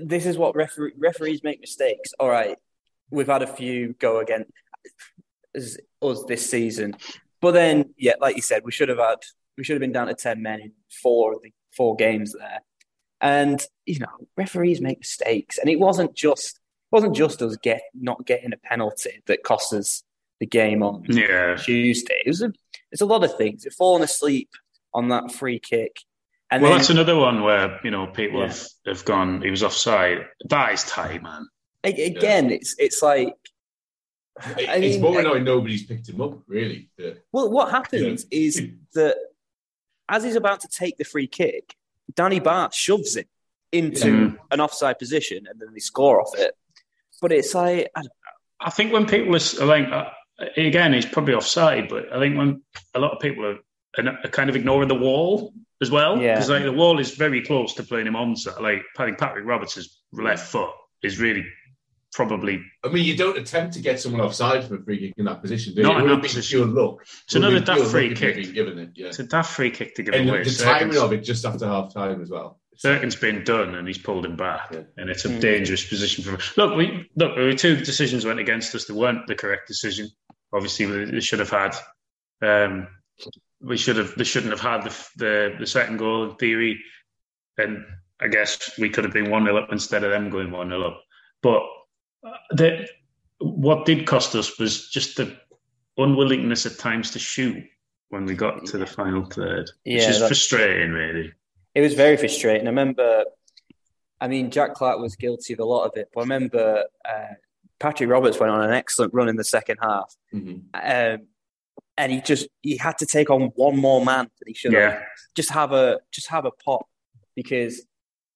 this 0.01 0.25
is 0.25 0.37
what 0.37 0.55
referee, 0.55 0.93
referees 0.97 1.43
make 1.43 1.61
mistakes. 1.61 2.13
All 2.19 2.29
right, 2.29 2.57
we've 3.11 3.27
had 3.27 3.41
a 3.41 3.47
few 3.47 3.93
go 3.93 4.19
against 4.19 4.51
us 5.55 6.23
this 6.27 6.49
season, 6.49 6.95
but 7.41 7.51
then 7.51 7.93
yeah, 7.97 8.13
like 8.19 8.35
you 8.35 8.41
said, 8.41 8.63
we 8.65 8.71
should 8.71 8.89
have 8.89 8.97
had 8.97 9.19
we 9.57 9.63
should 9.63 9.75
have 9.75 9.81
been 9.81 9.91
down 9.91 10.07
to 10.07 10.15
ten 10.15 10.41
men 10.41 10.59
in 10.59 10.71
four 11.01 11.33
of 11.33 11.41
the 11.41 11.51
four 11.75 11.95
games 11.95 12.33
there, 12.33 12.61
and 13.21 13.65
you 13.85 13.99
know, 13.99 14.27
referees 14.37 14.81
make 14.81 14.99
mistakes, 14.99 15.57
and 15.57 15.69
it 15.69 15.79
wasn't 15.79 16.15
just 16.15 16.57
it 16.57 16.95
wasn't 16.95 17.15
just 17.15 17.41
us 17.41 17.57
get 17.57 17.81
not 17.93 18.25
getting 18.25 18.53
a 18.53 18.57
penalty 18.57 19.21
that 19.27 19.43
cost 19.43 19.73
us 19.73 20.03
the 20.39 20.45
game 20.45 20.83
on 20.83 21.03
yeah. 21.07 21.55
Tuesday. 21.55 22.21
It 22.25 22.29
was 22.29 22.41
a, 22.41 22.51
it's 22.91 23.01
a 23.01 23.05
lot 23.05 23.23
of 23.23 23.37
things. 23.37 23.63
They've 23.63 23.73
fallen 23.73 24.03
asleep 24.03 24.49
on 24.93 25.09
that 25.09 25.31
free 25.31 25.59
kick. 25.59 25.97
And 26.51 26.61
well, 26.61 26.71
then, 26.71 26.79
that's 26.79 26.89
another 26.89 27.15
one 27.15 27.43
where 27.43 27.79
you 27.83 27.91
know 27.91 28.07
people 28.07 28.41
yeah. 28.41 28.47
have, 28.47 28.67
have 28.85 29.05
gone. 29.05 29.41
He 29.41 29.49
was 29.49 29.63
offside. 29.63 30.25
That 30.49 30.73
is 30.73 30.83
tight, 30.83 31.23
man. 31.23 31.47
Again, 31.85 32.49
yeah. 32.49 32.55
it's 32.55 32.75
it's 32.77 33.01
like 33.01 33.35
it, 34.57 34.69
I 34.69 34.79
mean, 34.79 34.83
it's 34.83 35.01
more 35.01 35.19
annoying 35.19 35.43
nobody's 35.43 35.85
picked 35.85 36.09
him 36.09 36.21
up. 36.21 36.39
Really. 36.47 36.89
Well, 37.31 37.49
what 37.49 37.71
happens 37.71 38.25
yeah. 38.29 38.39
is 38.39 38.61
that 38.93 39.17
as 40.09 40.23
he's 40.23 40.35
about 40.35 40.61
to 40.61 40.67
take 40.67 40.97
the 40.97 41.03
free 41.03 41.27
kick, 41.27 41.75
Danny 42.13 42.39
Batth 42.39 42.73
shoves 42.73 43.15
it 43.15 43.27
into 43.71 44.37
an 44.51 44.61
offside 44.61 44.99
position, 44.99 45.45
and 45.49 45.59
then 45.59 45.69
they 45.73 45.79
score 45.79 46.21
off 46.21 46.31
it. 46.37 46.55
But 47.21 47.31
it's 47.31 47.53
like 47.55 47.89
I, 47.95 48.01
I 48.59 48.69
think 48.69 48.93
when 48.93 49.05
people 49.05 49.35
are 49.35 49.65
like, 49.65 49.87
uh, 49.89 50.09
again, 50.57 50.93
he's 50.93 51.05
probably 51.05 51.33
offside, 51.33 51.89
but 51.89 52.11
I 52.11 52.19
think 52.19 52.37
when 52.37 52.61
a 52.93 52.99
lot 52.99 53.11
of 53.11 53.19
people 53.19 53.45
are, 53.45 53.59
are 53.97 54.29
kind 54.29 54.49
of 54.49 54.55
ignoring 54.55 54.87
the 54.87 54.95
wall 54.95 55.53
as 55.81 55.91
well, 55.91 56.17
because 56.17 56.49
yeah. 56.49 56.55
like 56.55 56.63
the 56.63 56.71
wall 56.71 56.99
is 56.99 57.15
very 57.15 57.41
close 57.41 57.73
to 57.75 57.83
playing 57.83 58.07
him 58.07 58.13
onside. 58.13 58.61
Like 58.61 58.83
I 58.97 59.05
think 59.05 59.17
Patrick 59.17 59.45
Roberts' 59.45 60.01
left 60.11 60.47
foot 60.47 60.71
is 61.03 61.19
really 61.19 61.45
probably. 62.15 62.63
I 62.83 62.87
mean, 62.87 63.03
you 63.03 63.17
don't 63.17 63.37
attempt 63.37 63.73
to 63.73 63.81
get 63.81 63.99
someone 63.99 64.21
offside 64.21 64.63
from 64.63 64.77
a 64.77 64.83
free 64.83 64.99
kick 64.99 65.13
in 65.17 65.25
that 65.25 65.41
position. 65.41 65.75
Do 65.75 65.83
Not 65.83 66.01
in 66.01 66.07
that 66.07 66.21
position. 66.21 66.59
Pure 66.59 66.73
look. 66.73 67.05
It's 67.25 67.35
another 67.35 67.59
daft 67.59 67.91
free 67.91 68.15
kick. 68.15 68.53
Given 68.53 68.79
it, 68.79 68.91
yeah. 68.95 69.07
It's 69.07 69.19
a 69.19 69.25
daft 69.25 69.51
free 69.51 69.69
kick 69.69 69.95
to 69.95 70.03
give 70.03 70.13
and 70.13 70.29
away. 70.29 70.43
The, 70.43 70.49
the 70.49 70.63
timing 70.63 70.97
of 70.97 71.11
it 71.11 71.23
just 71.23 71.43
after 71.45 71.67
half 71.67 71.93
time 71.93 72.21
as 72.21 72.29
well. 72.29 72.61
Cirkin's 72.77 73.17
been 73.17 73.43
done 73.43 73.75
and 73.75 73.87
he's 73.87 73.97
pulled 73.97 74.25
him 74.25 74.37
back, 74.37 74.69
yeah. 74.71 74.81
and 74.97 75.09
it's 75.09 75.25
a 75.25 75.29
mm. 75.29 75.39
dangerous 75.39 75.87
position 75.87 76.23
for 76.23 76.31
him. 76.31 76.39
Look, 76.57 76.77
we 76.77 77.09
look. 77.15 77.35
There 77.35 77.45
were 77.45 77.53
two 77.53 77.77
decisions 77.77 78.25
went 78.25 78.39
against 78.39 78.73
us. 78.73 78.85
They 78.85 78.93
weren't 78.93 79.27
the 79.27 79.35
correct 79.35 79.67
decision. 79.67 80.09
Obviously, 80.53 80.85
we 80.85 81.21
should 81.21 81.39
have 81.39 81.49
had. 81.49 81.75
Um, 82.41 82.87
we 83.61 83.77
should 83.77 83.97
have. 83.97 84.15
They 84.15 84.23
shouldn't 84.23 84.51
have 84.51 84.61
had 84.61 84.83
the 84.83 85.07
the, 85.17 85.55
the 85.59 85.67
second 85.67 85.97
goal 85.97 86.29
in 86.29 86.35
theory, 86.35 86.81
and 87.57 87.85
I 88.21 88.27
guess 88.27 88.77
we 88.77 88.89
could 88.89 89.03
have 89.03 89.13
been 89.13 89.29
one 89.29 89.45
0 89.45 89.57
up 89.57 89.69
instead 89.71 90.03
of 90.03 90.11
them 90.11 90.29
going 90.29 90.51
one 90.51 90.69
0 90.69 90.81
up. 90.81 91.01
But 91.41 91.61
uh, 92.25 92.37
the, 92.51 92.87
what 93.39 93.85
did 93.85 94.05
cost 94.07 94.35
us 94.35 94.57
was 94.59 94.89
just 94.89 95.17
the 95.17 95.37
unwillingness 95.97 96.65
at 96.65 96.77
times 96.77 97.11
to 97.11 97.19
shoot 97.19 97.63
when 98.09 98.25
we 98.25 98.35
got 98.35 98.65
to 98.65 98.77
the 98.77 98.85
final 98.85 99.25
third, 99.25 99.69
yeah, 99.83 99.95
which 99.95 100.07
is 100.07 100.19
frustrating, 100.19 100.91
really 100.91 101.31
it 101.75 101.81
was 101.81 101.93
very 101.93 102.15
frustrating. 102.17 102.65
I 102.65 102.69
remember, 102.69 103.25
I 104.19 104.29
mean, 104.29 104.49
Jack 104.49 104.73
Clarke 104.73 104.99
was 104.99 105.15
guilty 105.17 105.53
of 105.53 105.59
a 105.59 105.65
lot 105.65 105.83
of 105.83 105.91
it, 105.97 106.09
but 106.13 106.21
I 106.21 106.23
remember 106.23 106.85
uh, 107.07 107.33
Patrick 107.79 108.09
Roberts 108.09 108.39
went 108.39 108.51
on 108.51 108.61
an 108.61 108.71
excellent 108.71 109.13
run 109.13 109.27
in 109.27 109.35
the 109.35 109.43
second 109.43 109.77
half, 109.81 110.15
mm-hmm. 110.33 110.59
um, 110.73 111.27
and 111.97 112.11
he 112.11 112.21
just 112.21 112.47
he 112.61 112.77
had 112.77 112.97
to 112.99 113.05
take 113.05 113.29
on 113.29 113.51
one 113.55 113.77
more 113.77 114.03
man 114.03 114.29
that 114.39 114.47
he 114.47 114.53
should 114.53 114.71
yeah. 114.71 114.91
have. 114.91 115.01
Just 115.35 115.51
have 115.51 115.73
a 115.73 115.99
just 116.11 116.29
have 116.29 116.45
a 116.45 116.51
pop 116.51 116.87
because 117.35 117.85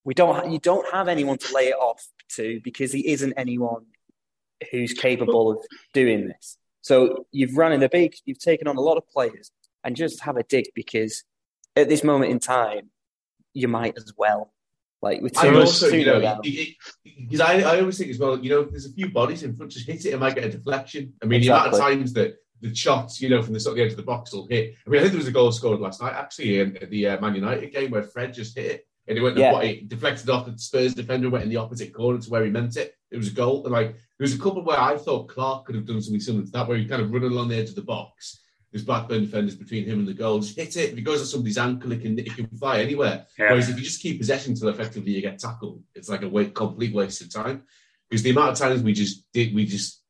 we 0.04 0.14
don't 0.14 0.52
you 0.52 0.60
don't 0.60 0.86
have 0.94 1.08
anyone 1.08 1.38
to 1.38 1.56
lay 1.56 1.68
it 1.68 1.76
off 1.76 2.06
to 2.36 2.60
because 2.64 2.92
he 2.92 3.10
isn't 3.10 3.34
anyone 3.34 3.86
who's 4.72 4.94
capable 4.94 5.52
of 5.52 5.58
doing 5.94 6.28
this. 6.28 6.58
So 6.82 7.26
you've 7.32 7.58
run 7.58 7.72
in 7.72 7.80
the 7.80 7.90
big, 7.90 8.16
you've 8.26 8.40
taken 8.40 8.68
on 8.68 8.78
a 8.78 8.82
lot 8.82 8.98
of 8.98 9.08
players, 9.10 9.52
and 9.84 9.96
just 9.96 10.22
have 10.22 10.38
a 10.38 10.44
dig 10.44 10.66
because 10.76 11.24
at 11.76 11.90
this 11.90 12.04
moment 12.04 12.32
in 12.32 12.40
time, 12.40 12.90
you 13.54 13.68
might 13.68 13.96
as 13.98 14.14
well. 14.18 14.54
Like 15.02 15.22
with 15.22 15.38
I 15.38 15.50
two, 15.50 15.60
also, 15.60 15.90
two 15.90 16.00
you 16.00 16.06
know, 16.06 16.42
because 16.44 17.40
I, 17.40 17.62
I 17.62 17.80
always 17.80 17.98
think 17.98 18.10
as 18.10 18.20
well, 18.20 18.38
you 18.38 18.50
know, 18.50 18.62
if 18.62 18.72
there's 18.72 18.86
a 18.86 18.92
few 18.92 19.10
bodies 19.10 19.44
in 19.44 19.56
front, 19.56 19.72
just 19.72 19.88
hit 19.88 20.06
it, 20.06 20.14
it 20.14 20.20
might 20.20 20.36
get 20.36 20.44
a 20.44 20.50
deflection. 20.50 21.14
I 21.24 21.26
mean, 21.26 21.40
the 21.40 21.48
amount 21.48 21.74
of 21.74 21.80
times 21.80 22.12
that 22.14 22.36
the 22.60 22.76
shots, 22.76 23.22
you 23.22 23.30
know, 23.30 23.42
from 23.42 23.54
the 23.54 23.62
sort 23.62 23.74
of 23.74 23.78
the 23.78 23.84
edge 23.84 23.92
of 23.92 23.98
the 23.98 24.04
box 24.04 24.34
will 24.34 24.48
hit. 24.48 24.76
I 24.86 24.90
mean, 24.90 25.00
I 25.00 25.04
think 25.04 25.14
there 25.14 25.20
was 25.20 25.28
a 25.28 25.32
goal 25.32 25.54
scored 25.54 25.80
last 25.80 26.02
night, 26.02 26.14
actually, 26.14 26.60
in 26.60 26.78
the 26.90 27.08
uh, 27.08 27.22
Man 27.22 27.36
United 27.36 27.72
game 27.72 27.92
where 27.92 28.04
Fred 28.04 28.34
just 28.34 28.58
hit 28.58 28.66
it 28.66 28.88
and 29.10 29.18
it 29.18 29.22
went, 29.22 29.38
Yeah. 29.38 29.52
what, 29.54 29.66
it 29.66 29.90
deflected 29.90 30.30
off 30.30 30.46
the 30.46 30.58
Spurs 30.58 30.94
defender, 30.94 31.30
went 31.30 31.44
in 31.44 31.50
the 31.50 31.58
opposite 31.58 31.94
corner 31.94 32.20
to 32.20 32.30
where 32.30 32.46
he 32.46 32.52
meant 32.52 32.78
it. 32.78 32.94
It 33.12 33.18
was 33.18 33.28
a 33.28 33.32
goal. 33.32 33.64
And 33.66 33.74
like, 33.74 33.94
there 33.94 34.26
was 34.26 34.36
a 34.36 34.40
couple 34.40 34.64
where 34.64 34.80
I 34.80 34.98
thought 34.98 35.28
Clarke 35.30 35.66
could 35.66 35.76
have 35.76 35.86
done 35.88 36.02
something 36.02 36.22
similar 36.22 36.46
to 36.46 36.52
that, 36.52 36.68
where 36.68 36.78
he 36.78 36.86
kind 36.86 37.02
of 37.02 37.12
running 37.12 37.32
along 37.32 37.50
the 37.50 37.58
edge 37.58 37.70
of 37.70 37.76
the 37.76 37.82
box. 37.82 38.40
There's 38.72 38.86
Blackburn 38.86 39.22
defenders 39.26 39.56
between 39.56 39.86
him 39.86 40.00
and 40.00 40.08
the 40.08 40.14
goal. 40.14 40.40
Just 40.40 40.56
hit 40.56 40.78
it. 40.78 40.92
If 40.92 40.96
he 40.96 41.02
goes 41.02 41.22
at 41.22 41.28
somebody's 41.28 41.58
ankle, 41.58 41.92
it 41.92 42.02
can, 42.04 42.20
it 42.20 42.36
can 42.36 42.46
fly 42.56 42.82
anywhere. 42.82 43.26
Yeah. 43.38 43.50
Whereas 43.50 43.68
if 43.68 43.78
you 43.78 43.84
just 43.84 44.02
keep 44.02 44.20
possession 44.20 44.52
until 44.52 44.70
effectively 44.70 45.12
you 45.12 45.22
get 45.22 45.40
tackled, 45.40 45.82
it's 45.96 46.08
like 46.08 46.22
a 46.22 46.30
wa- 46.30 46.46
complete 46.54 46.94
waste 46.94 47.22
of 47.22 47.34
time. 47.34 47.64
Because 48.08 48.22
the 48.22 48.30
amount 48.30 48.52
of 48.52 48.58
times 48.60 48.84
we 48.84 48.94
just 48.94 49.26
did, 49.34 49.56
we 49.56 49.66
just 49.66 50.04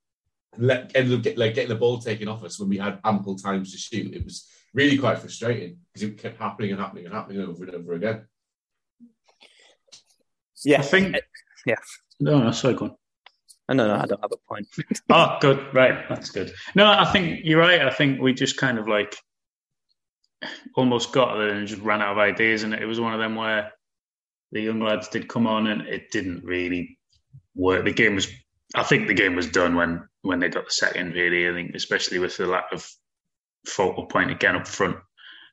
let, 0.58 0.92
ended 0.94 1.18
up 1.18 1.24
get, 1.24 1.38
like 1.38 1.54
getting 1.54 1.70
the 1.70 1.76
ball 1.76 2.00
taken 2.00 2.28
off 2.28 2.44
us 2.44 2.60
when 2.60 2.68
we 2.68 2.78
had 2.78 3.00
ample 3.06 3.38
times 3.38 3.72
to 3.72 3.78
shoot. 3.78 4.14
It 4.14 4.26
was 4.26 4.46
really 4.74 4.98
quite 4.98 5.20
frustrating 5.20 5.78
because 5.94 6.10
it 6.10 6.18
kept 6.18 6.38
happening 6.38 6.72
and 6.72 6.82
happening 6.82 7.06
and 7.06 7.14
happening 7.14 7.42
over 7.42 7.64
and 7.64 7.76
over 7.76 7.94
again. 7.94 8.26
Yeah, 10.66 10.80
I 10.80 10.84
think. 10.84 11.16
Yeah. 11.66 11.76
No, 12.20 12.40
no, 12.40 12.52
sorry, 12.52 12.74
go 12.76 12.86
on. 12.86 12.96
Oh, 13.70 13.74
no, 13.74 13.88
no, 13.88 13.96
I 13.96 14.06
don't 14.06 14.22
have 14.22 14.32
a 14.32 14.38
point. 14.48 14.68
Oh, 15.10 15.38
good. 15.42 15.74
Right. 15.74 16.08
That's 16.10 16.32
good. 16.32 16.52
No, 16.76 16.88
I 16.90 17.06
think 17.06 17.42
you're 17.44 17.60
right. 17.60 17.82
I 17.82 17.92
think 17.92 18.20
we 18.20 18.34
just 18.34 18.58
kind 18.58 18.80
of 18.80 18.88
like 18.88 19.16
almost 20.76 21.12
got 21.12 21.38
there 21.38 21.50
and 21.50 21.68
just 21.68 21.82
ran 21.82 22.02
out 22.02 22.14
of 22.14 22.18
ideas. 22.18 22.64
And 22.64 22.74
it 22.74 22.86
was 22.86 23.00
one 23.00 23.14
of 23.14 23.20
them 23.20 23.36
where 23.36 23.72
the 24.52 24.62
young 24.62 24.80
lads 24.82 25.10
did 25.10 25.28
come 25.28 25.46
on 25.46 25.68
and 25.68 25.82
it 25.82 26.12
didn't 26.12 26.44
really 26.44 26.98
work. 27.56 27.86
The 27.86 27.94
game 27.94 28.16
was, 28.16 28.28
I 28.76 28.84
think 28.84 29.08
the 29.08 29.14
game 29.14 29.36
was 29.36 29.50
done 29.50 29.76
when, 29.76 30.08
when 30.24 30.40
they 30.40 30.50
got 30.50 30.66
the 30.66 30.72
second, 30.72 31.14
really. 31.14 31.48
I 31.48 31.54
think, 31.54 31.76
especially 31.76 32.20
with 32.20 32.38
the 32.38 32.48
lack 32.48 32.72
of 32.72 32.88
focal 33.68 34.08
point 34.08 34.32
again 34.32 34.56
up 34.56 34.68
front. 34.68 34.98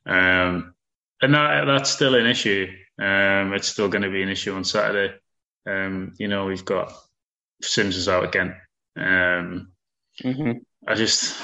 Um, 0.07 0.73
and 1.21 1.33
that, 1.35 1.65
that's 1.65 1.91
still 1.91 2.15
an 2.15 2.25
issue. 2.25 2.67
Um, 2.99 3.53
it's 3.53 3.67
still 3.67 3.89
going 3.89 4.01
to 4.01 4.09
be 4.09 4.23
an 4.23 4.29
issue 4.29 4.53
on 4.55 4.63
Saturday. 4.63 5.15
Um, 5.65 6.13
you 6.17 6.27
know, 6.27 6.45
we've 6.45 6.65
got 6.65 6.93
Simms 7.61 7.95
is 7.95 8.09
out 8.09 8.23
again. 8.23 8.55
Um, 8.97 9.71
hmm 10.21 10.51
I 10.87 10.95
just, 10.95 11.41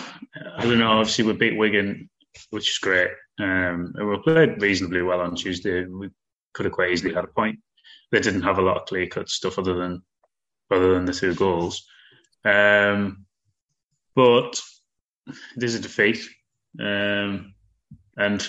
I 0.58 0.64
don't 0.64 0.80
know. 0.80 0.92
Obviously, 0.92 1.26
we 1.26 1.34
beat 1.34 1.58
Wigan, 1.58 2.10
which 2.52 2.70
is 2.70 2.78
great. 2.78 3.10
Um, 3.40 3.94
and 3.96 4.10
we 4.10 4.18
played 4.20 4.62
reasonably 4.62 5.02
well 5.02 5.20
on 5.20 5.36
Tuesday. 5.36 5.86
We 5.86 6.10
could 6.54 6.66
have 6.66 6.74
quite 6.74 6.92
easily 6.92 7.14
had 7.14 7.26
a 7.26 7.28
point. 7.28 7.60
They 8.12 8.20
didn't 8.20 8.44
have 8.44 8.60
a 8.60 8.62
lot 8.62 8.78
of 8.78 8.86
clear 8.86 9.08
cut 9.08 9.28
stuff 9.28 9.60
other 9.60 9.74
than 9.74 10.02
other 10.72 10.94
than 10.94 11.06
the 11.06 11.14
two 11.14 11.36
goals. 11.36 11.86
Um, 12.46 13.26
but 14.16 14.62
there's 15.56 15.76
a 15.76 15.80
defeat, 15.80 16.20
um, 16.80 17.54
and 18.18 18.48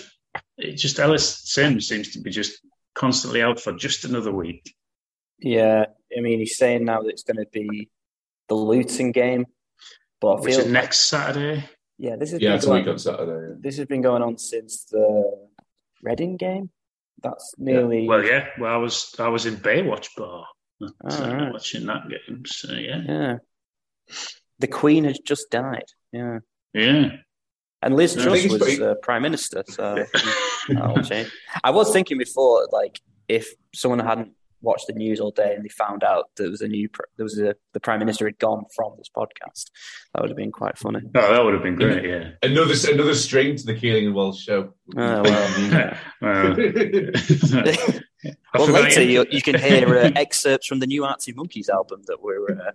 it 0.57 0.73
just 0.73 0.99
Ellis 0.99 1.41
Simms 1.45 1.87
seems 1.87 2.11
to 2.11 2.21
be 2.21 2.29
just 2.29 2.59
constantly 2.95 3.41
out 3.41 3.59
for 3.59 3.73
just 3.73 4.05
another 4.05 4.31
week. 4.31 4.75
Yeah, 5.39 5.85
I 6.17 6.21
mean, 6.21 6.39
he's 6.39 6.57
saying 6.57 6.85
now 6.85 7.01
that 7.01 7.09
it's 7.09 7.23
going 7.23 7.37
to 7.37 7.47
be 7.51 7.89
the 8.47 8.55
Luton 8.55 9.11
game, 9.11 9.45
but 10.21 10.35
I 10.35 10.39
Which 10.41 10.55
is 10.55 10.67
next 10.67 11.09
Saturday. 11.09 11.63
yeah, 11.97 12.15
this 12.15 12.33
is 12.33 12.41
Yeah, 12.41 12.55
it's 12.55 12.65
a 12.65 12.73
week 12.73 12.87
on 12.87 12.97
Saturday. 12.97 13.59
this 13.59 13.77
has 13.77 13.85
been 13.85 14.01
going 14.01 14.23
on 14.23 14.37
since 14.37 14.85
the 14.85 15.47
Reading 16.01 16.37
game. 16.37 16.69
That's 17.21 17.55
nearly 17.57 18.07
Well, 18.07 18.23
yeah. 18.23 18.47
Well, 18.59 18.73
I 18.73 18.77
was 18.77 19.15
I 19.19 19.29
was 19.29 19.45
in 19.45 19.55
Baywatch 19.57 20.09
Bar 20.15 20.45
uh, 20.81 20.87
right. 21.09 21.51
watching 21.51 21.85
that 21.87 22.03
game. 22.09 22.43
So 22.45 22.73
yeah, 22.73 23.01
yeah. 23.07 23.37
The 24.59 24.67
Queen 24.67 25.03
has 25.05 25.19
just 25.19 25.49
died. 25.49 25.85
Yeah, 26.11 26.39
yeah. 26.73 27.17
And 27.85 27.95
Liz 27.95 28.17
I 28.17 28.23
Truss 28.23 28.47
was 28.47 28.57
pretty- 28.57 28.83
uh, 28.83 28.95
prime 28.95 29.21
minister, 29.21 29.63
so 29.69 30.03
that'll. 30.69 31.25
I 31.63 31.69
was 31.71 31.93
thinking 31.93 32.17
before, 32.17 32.67
like, 32.71 32.99
if 33.29 33.53
someone 33.73 33.99
hadn't 33.99 34.31
watched 34.61 34.87
the 34.87 34.93
news 34.93 35.19
all 35.19 35.29
day 35.31 35.53
and 35.53 35.63
they 35.63 35.69
found 35.69 36.03
out 36.03 36.25
there 36.37 36.49
was 36.49 36.61
a 36.61 36.67
new, 36.67 36.89
there 37.17 37.23
was 37.23 37.37
a 37.39 37.55
the 37.73 37.79
prime 37.79 37.99
minister 37.99 38.25
had 38.25 38.39
gone 38.39 38.65
from 38.75 38.93
this 38.97 39.09
podcast, 39.15 39.69
that 40.13 40.21
would 40.21 40.29
have 40.31 40.37
been 40.37 40.51
quite 40.51 40.77
funny. 40.77 40.99
Oh, 41.15 41.33
that 41.33 41.43
would 41.43 41.53
have 41.53 41.63
been 41.63 41.75
great. 41.75 42.03
Yeah. 42.03 42.31
Another 42.41 42.73
another 42.91 43.15
string 43.15 43.55
to 43.55 43.65
the 43.65 43.75
Keeling 43.75 44.07
and 44.07 44.15
Wells 44.15 44.41
show. 44.41 44.73
Oh, 44.97 45.21
well. 45.21 45.97
well, 46.21 46.55
I 48.53 48.57
Well, 48.57 48.67
later 48.71 49.01
you- 49.03 49.25
you, 49.31 49.41
can 49.41 49.59
hear 49.59 49.97
uh, 49.97 50.11
excerpts 50.15 50.67
from 50.67 50.79
the 50.79 50.87
new 50.87 51.03
Arctic 51.05 51.35
Monkeys 51.35 51.69
album 51.69 52.01
that 52.07 52.21
we're. 52.21 52.49
Uh, 52.51 52.71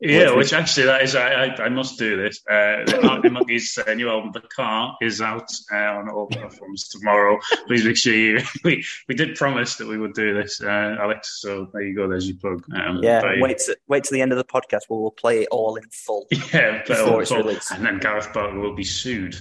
Yeah, 0.00 0.30
which 0.36 0.52
actually 0.52 0.86
that 0.86 1.02
is 1.02 1.16
I 1.16 1.28
I, 1.46 1.64
I 1.64 1.68
must 1.68 1.98
do 1.98 2.16
this. 2.22 2.38
Uh, 2.48 2.84
the 2.86 3.00
Arctic 3.10 3.32
Monkeys 3.32 3.76
uh, 3.84 3.92
new 3.94 4.08
album, 4.08 4.30
The 4.32 4.42
Car, 4.42 4.96
is 5.02 5.20
out 5.20 5.50
uh, 5.72 5.98
on 5.98 6.08
all 6.08 6.28
platforms 6.28 6.88
tomorrow. 6.88 7.36
Please 7.66 7.84
make 7.84 7.96
sure 7.96 8.14
you 8.14 8.38
we 8.64 8.84
we 9.08 9.14
did 9.16 9.34
promise 9.36 9.74
that 9.76 9.88
we 9.88 9.98
would 9.98 10.14
do 10.14 10.34
this, 10.34 10.60
uh, 10.62 10.96
Alex. 11.00 11.40
So 11.42 11.68
there 11.72 11.82
you 11.82 11.96
go. 11.96 12.08
There's 12.08 12.28
your 12.28 12.36
plug. 12.38 12.62
Um, 12.80 13.00
yeah, 13.02 13.20
but- 13.22 13.40
wait 13.40 13.58
to, 13.66 13.76
wait 13.88 14.04
till 14.04 14.14
the 14.14 14.22
end 14.22 14.30
of 14.32 14.38
the 14.38 14.44
podcast 14.44 14.82
where 14.86 15.00
we'll 15.00 15.10
play 15.10 15.42
it 15.42 15.48
all 15.50 15.74
in 15.76 15.84
full. 15.90 16.26
Yeah, 16.54 16.82
Before 16.86 17.20
it's 17.22 17.32
released. 17.32 17.72
and 17.72 17.84
then 17.84 17.98
Gareth 17.98 18.32
Barker 18.32 18.58
will 18.60 18.76
be 18.76 18.84
sued, 18.84 19.34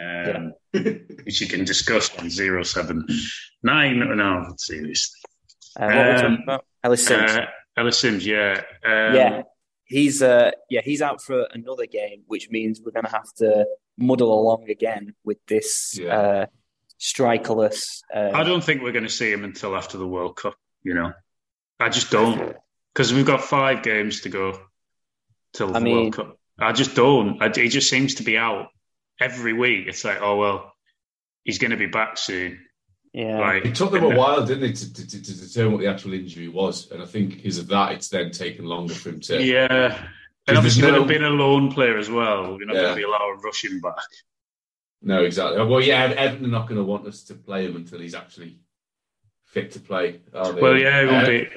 um, 0.00 0.52
which 1.24 1.40
you 1.40 1.46
can 1.48 1.64
discuss 1.64 2.14
on 2.18 2.28
zero 2.30 2.62
seven 2.62 3.06
nine. 3.62 3.98
No, 4.16 4.54
seriously. 4.58 5.18
Uh, 5.78 5.86
what 5.86 5.94
were 5.96 6.02
we 6.04 6.10
Um, 6.10 6.20
talking 6.20 6.42
about? 6.44 6.64
Ellis 6.84 7.06
Simms. 7.06 7.30
Uh, 7.32 7.46
Ellis 7.76 7.98
Simms, 7.98 8.26
yeah, 8.26 8.62
um, 8.84 9.14
yeah, 9.14 9.42
he's 9.84 10.22
uh, 10.22 10.50
yeah 10.70 10.80
he's 10.82 11.02
out 11.02 11.20
for 11.22 11.46
another 11.52 11.86
game, 11.86 12.22
which 12.26 12.48
means 12.50 12.80
we're 12.84 12.92
going 12.92 13.04
to 13.04 13.10
have 13.10 13.30
to 13.38 13.66
muddle 13.98 14.32
along 14.40 14.70
again 14.70 15.14
with 15.24 15.38
this 15.46 15.98
Yeah. 15.98 16.16
uh, 16.18 16.46
strikerless. 17.00 18.00
Uh, 18.14 18.30
I 18.34 18.42
don't 18.44 18.62
think 18.64 18.82
we're 18.82 18.92
going 18.92 19.04
to 19.04 19.10
see 19.10 19.30
him 19.30 19.44
until 19.44 19.76
after 19.76 19.98
the 19.98 20.06
World 20.06 20.36
Cup. 20.36 20.54
You 20.82 20.94
know, 20.94 21.12
I 21.80 21.88
just 21.88 22.10
don't 22.10 22.56
because 22.94 23.12
we've 23.12 23.26
got 23.26 23.42
five 23.42 23.82
games 23.82 24.22
to 24.22 24.28
go 24.28 24.58
till 25.52 25.68
the 25.72 25.80
mean- 25.80 25.94
World 25.96 26.16
Cup. 26.16 26.38
I 26.58 26.72
just 26.72 26.94
don't. 26.94 27.42
I, 27.42 27.50
he 27.54 27.68
just 27.68 27.90
seems 27.90 28.14
to 28.14 28.22
be 28.22 28.38
out 28.38 28.68
every 29.20 29.52
week. 29.52 29.86
It's 29.88 30.04
like, 30.04 30.18
oh 30.20 30.36
well, 30.36 30.72
he's 31.44 31.58
going 31.58 31.70
to 31.72 31.76
be 31.76 31.86
back 31.86 32.18
soon. 32.18 32.60
yeah, 33.12 33.38
Like 33.38 33.64
It 33.64 33.74
took 33.74 33.92
them 33.92 34.04
a 34.04 34.16
while, 34.16 34.44
didn't 34.44 34.64
it, 34.70 34.76
to, 34.76 34.92
to, 34.94 35.06
to, 35.08 35.22
to 35.22 35.40
determine 35.46 35.72
what 35.72 35.80
the 35.80 35.88
actual 35.88 36.12
injury 36.14 36.48
was, 36.48 36.90
and 36.90 37.02
I 37.02 37.06
think 37.06 37.36
because 37.36 37.58
of 37.58 37.68
that, 37.68 37.92
it's 37.92 38.08
then 38.08 38.30
taken 38.30 38.64
longer 38.64 38.94
for 38.94 39.10
him 39.10 39.20
to. 39.20 39.42
Yeah. 39.42 39.68
Because 39.88 39.98
And 40.48 40.56
obviously, 40.58 40.82
there's 40.82 40.92
with 40.92 40.98
no- 41.00 41.02
him 41.02 41.08
being 41.08 41.22
a 41.24 41.34
lone 41.34 41.72
player 41.72 41.98
as 41.98 42.08
well, 42.10 42.56
we're 42.56 42.66
not 42.66 42.76
Yeah. 42.76 42.82
going 42.82 42.94
to 42.94 42.96
be 42.96 43.02
allowed 43.02 43.34
to 43.36 43.40
rush 43.42 43.64
him 43.64 43.80
back. 43.80 43.94
No, 45.02 45.22
exactly. 45.24 45.64
Well, 45.64 45.80
yeah, 45.82 46.04
Everton 46.16 46.46
are 46.46 46.48
not 46.48 46.68
going 46.68 46.78
to 46.78 46.84
want 46.84 47.06
us 47.06 47.22
to 47.24 47.34
play 47.34 47.66
him 47.66 47.76
until 47.76 48.00
he's 48.00 48.14
actually 48.14 48.58
fit 49.44 49.72
to 49.72 49.80
play. 49.80 50.20
Are 50.34 50.52
they? 50.52 50.60
Well, 50.60 50.76
yeah, 50.76 51.00
it 51.02 51.06
will 51.06 51.14
Uh, 51.16 51.26
be. 51.26 51.48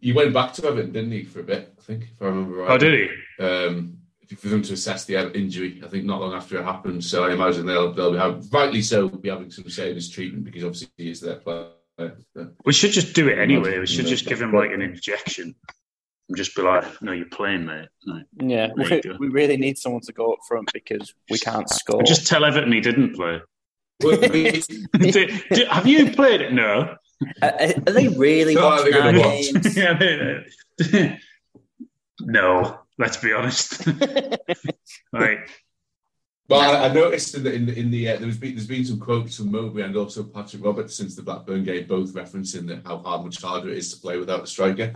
He 0.00 0.12
went 0.12 0.34
back 0.34 0.52
to 0.54 0.66
Everton, 0.66 0.92
didn't 0.92 1.12
he, 1.12 1.24
for 1.24 1.40
a 1.40 1.44
bit? 1.44 1.72
I 1.78 1.80
think, 1.82 2.04
if 2.12 2.20
I 2.22 2.26
remember 2.26 2.56
right. 2.56 2.70
Oh, 2.70 2.78
did 2.78 3.08
he? 3.38 3.42
Um, 3.44 3.98
for 4.38 4.48
them 4.48 4.62
to 4.62 4.72
assess 4.74 5.04
the 5.04 5.36
injury, 5.36 5.80
I 5.84 5.88
think 5.88 6.04
not 6.04 6.20
long 6.20 6.34
after 6.34 6.58
it 6.58 6.64
happened. 6.64 7.04
So 7.04 7.24
I 7.24 7.32
imagine 7.32 7.66
they'll 7.66 7.92
they'll 7.92 8.12
be 8.12 8.18
have, 8.18 8.46
rightly 8.52 8.82
so 8.82 9.08
be 9.08 9.28
having 9.28 9.50
some 9.50 9.68
serious 9.68 10.08
treatment 10.08 10.44
because 10.44 10.64
obviously 10.64 10.88
he 10.96 11.10
is 11.10 11.20
their 11.20 11.36
player. 11.36 11.68
So, 11.98 12.50
We 12.64 12.72
should 12.72 12.90
just 12.90 13.14
do 13.14 13.28
it 13.28 13.38
anyway. 13.38 13.78
We 13.78 13.86
should 13.86 14.06
just 14.06 14.26
give 14.26 14.40
him 14.42 14.52
like 14.52 14.72
an 14.72 14.82
injection 14.82 15.54
and 16.28 16.36
just 16.36 16.56
be 16.56 16.62
like, 16.62 16.84
"No, 17.02 17.12
you're 17.12 17.26
playing, 17.26 17.66
mate." 17.66 17.88
Like, 18.04 18.24
yeah. 18.40 18.70
We, 18.76 19.00
we 19.18 19.28
really 19.28 19.56
need 19.56 19.78
someone 19.78 20.00
to 20.02 20.12
go 20.12 20.32
up 20.32 20.40
front 20.48 20.70
because 20.72 21.14
we 21.30 21.38
can't 21.38 21.68
score. 21.68 22.02
Just 22.02 22.26
tell 22.26 22.44
Everton 22.44 22.72
he 22.72 22.80
didn't 22.80 23.14
play. 23.14 23.40
Do- 24.00 24.60
do- 25.00 25.66
have 25.70 25.86
you 25.86 26.10
played 26.12 26.40
it? 26.40 26.52
No. 26.52 26.96
Uh, 27.40 27.72
are 27.86 27.92
they 27.92 28.08
really 28.08 28.56
No, 28.56 28.66
watching 28.70 28.94
our 28.94 29.00
gonna 29.12 29.20
watch. 29.20 29.52
games? 29.52 29.76
Yeah, 29.76 29.96
they- 29.96 31.18
no. 32.20 32.80
Let's 32.98 33.16
be 33.16 33.32
honest. 33.32 33.86
like, 35.12 35.48
But 36.48 36.56
I, 36.56 36.88
I 36.88 36.92
noticed 36.92 37.34
in 37.34 37.42
the 37.42 37.52
in 37.52 37.66
the, 37.66 37.78
in 37.78 37.90
the 37.90 38.08
uh, 38.10 38.16
there's 38.18 38.38
been 38.38 38.54
there's 38.54 38.66
been 38.66 38.84
some 38.84 39.00
quotes 39.00 39.36
from 39.36 39.50
Mowbray 39.50 39.82
and 39.82 39.96
also 39.96 40.22
Patrick 40.24 40.64
Roberts 40.64 40.94
since 40.94 41.16
the 41.16 41.22
Blackburn 41.22 41.64
game, 41.64 41.86
both 41.86 42.12
referencing 42.14 42.68
that 42.68 42.86
how 42.86 42.98
hard 42.98 43.24
much 43.24 43.40
harder 43.42 43.70
it 43.70 43.78
is 43.78 43.92
to 43.94 44.00
play 44.00 44.18
without 44.18 44.44
a 44.44 44.46
striker. 44.46 44.92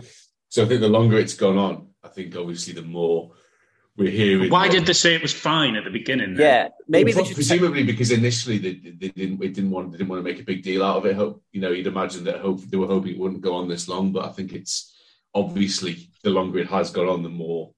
So 0.49 0.63
I 0.63 0.67
think 0.67 0.81
the 0.81 0.87
longer 0.89 1.17
it's 1.19 1.33
gone 1.35 1.57
on, 1.57 1.87
I 2.03 2.07
think 2.07 2.35
obviously 2.35 2.73
the 2.73 2.81
more 2.81 3.31
we're 3.97 4.09
hearing. 4.09 4.49
why 4.49 4.69
did 4.69 4.85
they 4.85 4.93
say 4.93 5.13
it 5.15 5.21
was 5.21 5.33
fine 5.33 5.75
at 5.75 5.83
the 5.83 5.89
beginning? 5.89 6.35
then? 6.35 6.45
Yeah, 6.45 6.67
maybe 6.87 7.13
Well, 7.13 7.25
should. 7.25 7.35
presumably 7.35 7.83
because 7.83 8.11
initially 8.11 8.57
they, 8.57 8.73
they 8.75 9.09
didn't 9.09 9.39
they 9.39 9.49
didn't 9.49 9.71
want 9.71 9.91
they 9.91 9.97
didn't 9.97 10.09
want 10.09 10.23
to 10.23 10.31
make 10.31 10.39
a 10.39 10.45
big 10.45 10.63
deal 10.63 10.83
out 10.83 10.97
of 10.97 11.05
it. 11.05 11.15
Hope 11.15 11.43
you 11.51 11.59
know 11.59 11.71
you'd 11.71 11.87
imagine 11.87 12.23
that 12.25 12.39
hope 12.39 12.61
they 12.61 12.77
were 12.77 12.87
hoping 12.87 13.13
it 13.15 13.19
wouldn't 13.19 13.41
go 13.41 13.55
on 13.55 13.67
this 13.67 13.89
long, 13.89 14.11
but 14.13 14.25
I 14.25 14.29
think 14.31 14.53
it's 14.53 14.95
obviously 15.33 16.09
the 16.23 16.29
longer 16.29 16.59
it 16.59 16.67
has 16.69 16.91
gone 16.91 17.09
on, 17.09 17.23
the 17.23 17.29
more 17.29 17.73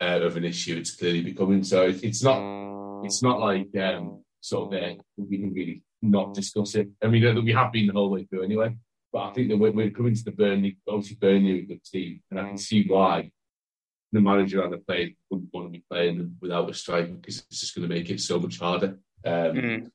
uh, 0.00 0.20
of 0.22 0.36
an 0.36 0.44
issue 0.44 0.76
it's 0.76 0.96
clearly 0.96 1.22
becoming. 1.22 1.62
So 1.64 1.86
it, 1.86 2.02
it's 2.02 2.22
not 2.22 3.04
it's 3.04 3.22
not 3.22 3.40
like 3.40 3.76
um, 3.76 4.22
sort 4.40 4.64
of 4.66 4.70
there 4.72 4.96
we 5.16 5.38
can 5.38 5.52
really 5.52 5.82
not 6.02 6.34
discuss 6.34 6.74
it. 6.74 6.88
I 7.02 7.08
mean 7.08 7.44
we 7.44 7.52
have 7.52 7.72
been 7.72 7.86
the 7.86 7.92
whole 7.92 8.10
way 8.10 8.24
through 8.24 8.44
anyway. 8.44 8.76
but 9.12 9.20
I 9.28 9.32
think 9.32 9.48
that 9.48 9.56
we're, 9.58 9.72
we're 9.72 9.90
coming 9.90 10.14
to 10.14 10.24
the 10.24 10.32
Burnley, 10.32 10.78
obviously 10.88 11.16
Burnley 11.16 11.52
are 11.52 11.62
a 11.62 11.66
good 11.66 11.84
team, 11.84 12.22
and 12.30 12.40
I 12.40 12.44
can 12.48 12.58
see 12.58 12.84
why 12.86 13.30
the 14.12 14.20
manager 14.20 14.62
and 14.62 14.72
the 14.72 14.78
player 14.78 15.10
wouldn't 15.30 15.52
want 15.52 15.66
to 15.66 15.70
be 15.78 15.84
playing 15.88 16.36
without 16.40 16.70
a 16.70 16.74
striker 16.74 17.12
because 17.12 17.44
it's 17.50 17.60
just 17.60 17.74
going 17.74 17.88
to 17.88 17.94
make 17.94 18.10
it 18.10 18.20
so 18.20 18.38
much 18.38 18.58
harder. 18.58 18.98
Um, 19.24 19.54
Mm. 19.54 19.90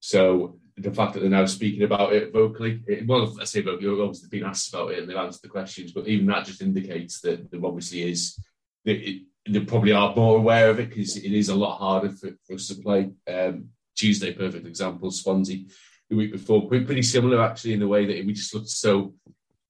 So 0.00 0.58
the 0.76 0.92
fact 0.92 1.14
that 1.14 1.20
they're 1.20 1.30
now 1.30 1.46
speaking 1.46 1.84
about 1.84 2.12
it 2.12 2.32
vocally, 2.32 2.82
it, 2.88 3.06
well, 3.06 3.36
I 3.40 3.44
say 3.44 3.62
vocally, 3.62 3.88
obviously 3.88 4.28
they've 4.30 4.40
been 4.40 4.50
asked 4.50 4.72
about 4.74 4.90
it 4.90 4.98
and 4.98 5.08
they've 5.08 5.16
answered 5.16 5.42
the 5.42 5.48
questions, 5.48 5.92
but 5.92 6.08
even 6.08 6.26
that 6.26 6.44
just 6.44 6.60
indicates 6.60 7.20
that 7.20 7.50
there 7.50 7.64
obviously 7.64 8.10
is, 8.10 8.38
that 8.84 9.08
it, 9.08 9.22
they 9.48 9.60
probably 9.60 9.92
are 9.92 10.14
more 10.14 10.36
aware 10.38 10.70
of 10.70 10.78
it 10.80 10.88
because 10.90 11.16
it 11.16 11.32
is 11.32 11.48
a 11.48 11.54
lot 11.54 11.78
harder 11.78 12.10
for, 12.10 12.30
for 12.46 12.54
us 12.54 12.68
to 12.68 12.76
play. 12.76 13.10
Um, 13.32 13.68
Tuesday, 13.94 14.32
perfect 14.32 14.66
example, 14.66 15.10
Swansea 15.10 15.64
the 16.12 16.16
week 16.18 16.32
before, 16.32 16.68
pretty, 16.68 16.84
pretty 16.84 17.02
similar 17.02 17.42
actually 17.42 17.72
in 17.72 17.80
the 17.80 17.88
way 17.88 18.04
that 18.04 18.26
we 18.26 18.34
just 18.34 18.54
looked 18.54 18.68
so, 18.68 19.14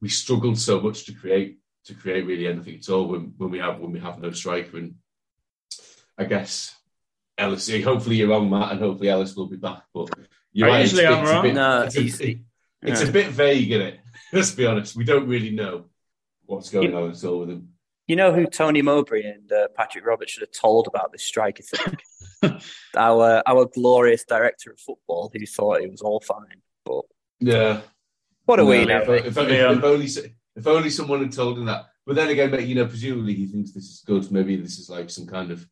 we 0.00 0.08
struggled 0.08 0.58
so 0.58 0.80
much 0.80 1.04
to 1.06 1.12
create 1.12 1.58
to 1.84 1.94
create 1.94 2.26
really 2.26 2.46
anything 2.46 2.76
at 2.76 2.88
all 2.88 3.08
when, 3.08 3.32
when 3.36 3.50
we 3.50 3.58
have 3.58 3.78
when 3.80 3.92
we 3.92 3.98
have 4.00 4.20
no 4.20 4.30
striker 4.30 4.76
and 4.76 4.94
I 6.18 6.24
guess 6.24 6.76
Ellis. 7.38 7.70
Hopefully 7.82 8.16
you're 8.16 8.28
wrong, 8.28 8.50
Matt, 8.50 8.72
and 8.72 8.80
hopefully 8.80 9.08
Ellis 9.08 9.34
will 9.34 9.46
be 9.48 9.56
back. 9.56 9.84
But 9.94 10.10
you're 10.52 10.68
right, 10.68 10.82
it's 10.82 10.92
usually 10.92 11.06
a 11.06 11.10
bit- 11.10 11.18
am 11.18 11.22
it's 11.22 11.30
a 11.30 11.34
wrong. 11.34 11.42
bit- 11.42 11.54
No, 11.54 11.82
it's 11.82 11.96
a, 11.96 12.40
it's 12.82 13.02
yeah. 13.02 13.08
a 13.08 13.12
bit 13.12 13.28
vague, 13.28 13.70
isn't 13.70 13.86
it? 13.86 14.00
Let's 14.32 14.50
be 14.52 14.66
honest. 14.66 14.96
We 14.96 15.04
don't 15.04 15.28
really 15.28 15.50
know 15.50 15.86
what's 16.46 16.70
going 16.70 16.94
on 16.94 17.10
at 17.10 17.24
all 17.24 17.40
with 17.40 17.50
him. 17.50 17.68
You 18.12 18.16
know 18.16 18.30
who 18.30 18.44
Tony 18.44 18.82
Mowbray 18.82 19.22
and 19.24 19.50
uh, 19.50 19.68
Patrick 19.74 20.04
Roberts 20.04 20.32
should 20.32 20.42
have 20.42 20.52
told 20.52 20.86
about 20.86 21.12
this 21.12 21.22
striker 21.22 21.62
thing? 21.62 22.60
our 22.94 23.42
our 23.46 23.64
glorious 23.64 24.22
director 24.22 24.70
of 24.72 24.78
football, 24.78 25.30
who 25.32 25.46
thought 25.46 25.80
it 25.80 25.90
was 25.90 26.02
all 26.02 26.20
fine. 26.20 26.60
But 26.84 27.04
Yeah. 27.40 27.80
what 28.44 28.56
do 28.56 28.66
we 28.66 28.84
No, 28.84 28.98
know? 28.98 29.12
If, 29.14 29.28
if, 29.28 29.38
if, 29.38 29.48
Yeah. 29.48 29.72
if 29.72 29.82
only 29.82 30.04
if 30.56 30.66
only 30.66 30.90
someone 30.90 31.20
had 31.22 31.32
told 31.32 31.56
him 31.56 31.64
that. 31.64 31.86
But 32.04 32.16
then 32.16 32.28
again, 32.28 32.68
you 32.68 32.74
know, 32.74 32.84
presumably 32.86 33.32
he 33.32 33.46
thinks 33.46 33.72
this 33.72 33.84
is 33.84 34.02
good. 34.06 34.30
Maybe 34.30 34.56
this 34.56 34.78
is 34.78 34.90
like 34.90 35.08
some 35.08 35.26
kind 35.26 35.50
of 35.50 35.66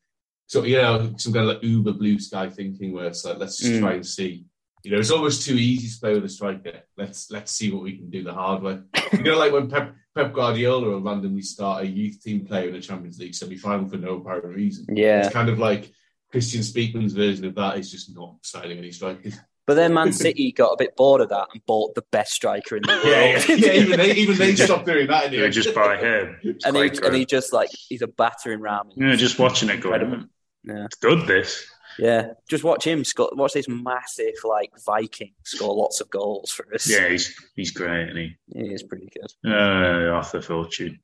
so 0.47 0.63
you 0.65 0.79
know 0.79 1.13
some 1.19 1.35
kind 1.35 1.45
of 1.47 1.57
like 1.57 1.63
Uber 1.63 1.93
blue 1.93 2.19
sky 2.19 2.49
thinking 2.49 2.95
where 2.95 3.09
it's 3.09 3.23
like 3.23 3.37
let's 3.37 3.59
just 3.59 3.73
Mm. 3.73 3.81
try 3.81 3.93
and 3.97 4.07
see. 4.07 4.47
You 4.83 4.93
know, 4.93 4.99
it's 4.99 5.11
almost 5.11 5.47
too 5.47 5.57
easy 5.57 5.89
to 5.89 6.01
play 6.01 6.15
with 6.15 6.25
a 6.25 6.29
striker. 6.29 6.81
Let's 6.97 7.31
let's 7.31 7.53
see 7.53 7.71
what 7.71 7.83
we 7.83 7.97
can 7.97 8.09
do 8.11 8.23
the 8.23 8.33
hard 8.33 8.63
way. 8.63 8.79
You 9.13 9.23
know, 9.23 9.37
like 9.39 9.53
when 9.53 9.69
Pep, 9.69 9.95
Pep 10.15 10.33
Guardiola 10.33 10.89
will 10.89 11.03
randomly 11.03 11.43
start 11.43 11.83
a 11.83 11.87
youth 11.87 12.23
team 12.23 12.47
player 12.47 12.69
in 12.69 12.75
a 12.75 12.81
Champions 12.81 13.19
League 13.19 13.35
semi-final 13.35 13.89
for 13.89 13.97
no 13.99 14.17
apparent 14.17 14.55
reason. 14.57 14.87
Yeah, 14.89 15.21
It's 15.25 15.33
kind 15.35 15.49
of 15.51 15.59
like 15.59 15.93
Kristjaan 16.33 16.63
Speakman's 16.65 17.13
version 17.13 17.45
of 17.45 17.55
that 17.57 17.77
is 17.79 17.91
just 17.91 18.15
not 18.15 18.37
signing 18.43 18.79
any 18.79 18.91
strikers. 18.93 19.37
but 19.67 19.75
then 19.75 19.93
Man 19.93 20.13
City 20.13 20.51
got 20.57 20.73
a 20.73 20.77
bit 20.79 20.97
bored 20.97 21.21
of 21.21 21.29
that 21.29 21.49
and 21.53 21.65
bought 21.67 21.95
the 21.95 22.05
best 22.11 22.33
striker 22.33 22.77
in 22.77 22.83
the 22.83 22.89
world. 22.89 23.05
Yeah, 23.05 23.45
yeah, 23.49 23.57
yeah. 23.57 23.83
Even 23.83 23.99
they, 23.99 24.13
even 24.15 24.37
they 24.39 24.55
stopped 24.57 24.87
doing 24.87 25.09
that. 25.09 25.27
in 25.27 25.31
the 25.33 25.39
Yeah, 25.39 25.49
just 25.49 25.75
buy 25.75 25.97
him. 25.99 26.39
It's 26.43 26.65
and 26.65 26.77
he 26.77 26.89
quite 26.89 27.05
and 27.05 27.17
he 27.17 27.27
just 27.27 27.53
like 27.53 27.71
he's 27.71 28.03
a 28.03 28.09
battering 28.09 28.61
ram. 28.61 28.91
yeah, 28.97 29.15
just 29.17 29.39
watching 29.39 29.69
it 29.69 29.81
going. 29.81 30.01
Incredible. 30.01 30.29
Yeah. 30.65 30.85
It's 30.87 30.97
good. 30.97 31.27
This. 31.27 31.67
Yeah, 32.01 32.29
just 32.49 32.65
watch 32.65 32.87
him 32.87 33.05
score. 33.05 33.29
Watch 33.33 33.53
this 33.53 33.69
massive 33.69 34.33
like 34.43 34.73
Viking 34.87 35.35
score 35.45 35.75
lots 35.75 36.01
of 36.01 36.09
goals 36.09 36.51
for 36.51 36.67
us. 36.75 36.89
Yeah, 36.89 37.11
he's 37.11 37.35
he's 37.57 37.73
great, 37.73 38.09
and 38.09 38.19
he 38.19 38.37
he 38.55 38.73
is 38.73 38.83
pretty 38.83 39.11
good. 39.13 39.31
uh, 39.53 40.15
Arthur 40.15 40.41
Fortune. 40.41 40.99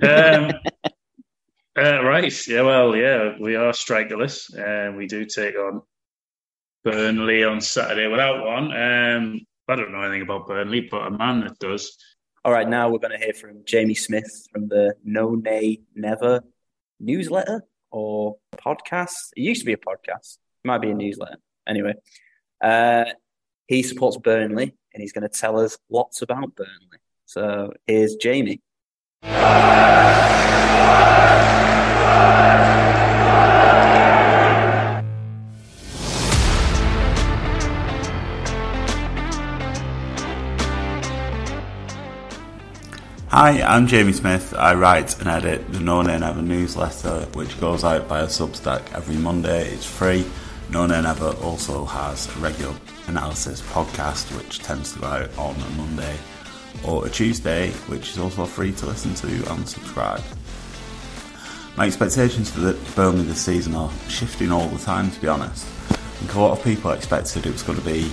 Um, 0.00 0.52
uh, 1.78 2.02
right. 2.02 2.48
Yeah. 2.48 2.62
Well. 2.62 2.96
Yeah. 2.96 3.34
We 3.38 3.56
are 3.56 3.72
strikerless, 3.72 4.56
and 4.56 4.96
we 4.96 5.06
do 5.06 5.26
take 5.26 5.54
on 5.54 5.82
Burnley 6.82 7.44
on 7.44 7.60
Saturday 7.60 8.06
without 8.06 8.42
one. 8.42 8.72
Um, 8.74 9.40
I 9.68 9.76
don't 9.76 9.92
know 9.92 10.00
anything 10.00 10.22
about 10.22 10.46
Burnley, 10.46 10.88
but 10.90 11.06
a 11.06 11.10
man 11.10 11.40
that 11.40 11.58
does. 11.58 11.94
All 12.42 12.52
right, 12.52 12.68
now 12.68 12.88
we're 12.88 13.00
going 13.00 13.18
to 13.18 13.22
hear 13.22 13.34
from 13.34 13.64
Jamie 13.66 13.96
Smith 13.96 14.46
from 14.50 14.68
the 14.68 14.94
No 15.04 15.34
Nay 15.34 15.80
Never 15.94 16.42
newsletter 17.00 17.64
or 17.96 18.36
podcast. 18.58 19.32
It 19.34 19.40
used 19.42 19.62
to 19.62 19.66
be 19.66 19.72
a 19.72 19.78
podcast. 19.78 20.36
It 20.62 20.66
might 20.66 20.82
be 20.82 20.90
a 20.90 20.94
newsletter. 20.94 21.38
Anyway, 21.66 21.94
uh, 22.62 23.06
he 23.66 23.82
supports 23.82 24.18
Burnley 24.18 24.74
and 24.92 25.00
he's 25.00 25.12
going 25.12 25.22
to 25.22 25.30
tell 25.30 25.58
us 25.58 25.78
lots 25.88 26.20
about 26.20 26.54
Burnley. 26.54 26.98
So 27.24 27.72
here's 27.86 28.16
Jamie. 28.16 28.60
Hi, 43.38 43.60
I'm 43.60 43.86
Jamie 43.86 44.14
Smith. 44.14 44.54
I 44.54 44.72
write 44.72 45.18
and 45.20 45.28
edit 45.28 45.70
the 45.70 45.80
No 45.80 46.00
Nay 46.00 46.18
Never 46.18 46.40
newsletter, 46.40 47.26
which 47.34 47.60
goes 47.60 47.84
out 47.84 48.06
via 48.06 48.28
Substack 48.28 48.94
every 48.94 49.16
Monday. 49.16 49.68
It's 49.68 49.84
free. 49.84 50.24
No 50.70 50.86
Nay 50.86 51.02
Never 51.02 51.32
also 51.42 51.84
has 51.84 52.34
a 52.34 52.38
regular 52.38 52.74
analysis 53.08 53.60
podcast, 53.60 54.34
which 54.38 54.60
tends 54.60 54.94
to 54.94 55.00
go 55.00 55.06
out 55.08 55.36
on 55.36 55.54
a 55.54 55.68
Monday 55.76 56.16
or 56.82 57.06
a 57.06 57.10
Tuesday, 57.10 57.72
which 57.88 58.08
is 58.08 58.18
also 58.18 58.46
free 58.46 58.72
to 58.72 58.86
listen 58.86 59.14
to 59.16 59.52
and 59.52 59.68
subscribe. 59.68 60.22
My 61.76 61.84
expectations 61.84 62.50
for 62.50 62.60
the 62.60 62.72
Burnley 62.94 63.24
this 63.24 63.42
season 63.42 63.74
are 63.74 63.92
shifting 64.08 64.50
all 64.50 64.66
the 64.68 64.82
time, 64.82 65.10
to 65.10 65.20
be 65.20 65.28
honest. 65.28 65.66
I 65.90 65.94
think 65.94 66.34
a 66.36 66.40
lot 66.40 66.56
of 66.56 66.64
people 66.64 66.90
expected 66.90 67.44
it 67.44 67.52
was 67.52 67.62
going 67.62 67.78
to 67.78 67.84
be 67.84 68.10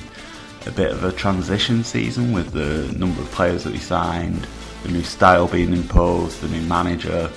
a 0.66 0.72
bit 0.72 0.92
of 0.92 1.06
a 1.06 1.14
transition 1.14 1.82
season 1.86 2.34
with 2.34 2.52
the 2.52 2.92
number 3.00 3.22
of 3.22 3.32
players 3.32 3.64
that 3.64 3.72
we 3.72 3.80
signed, 3.80 4.46
the 4.84 4.90
new 4.90 5.04
style 5.04 5.48
being 5.48 5.74
imposed, 5.74 6.42
the 6.42 6.50
new 6.50 6.62
manager, 6.62 7.30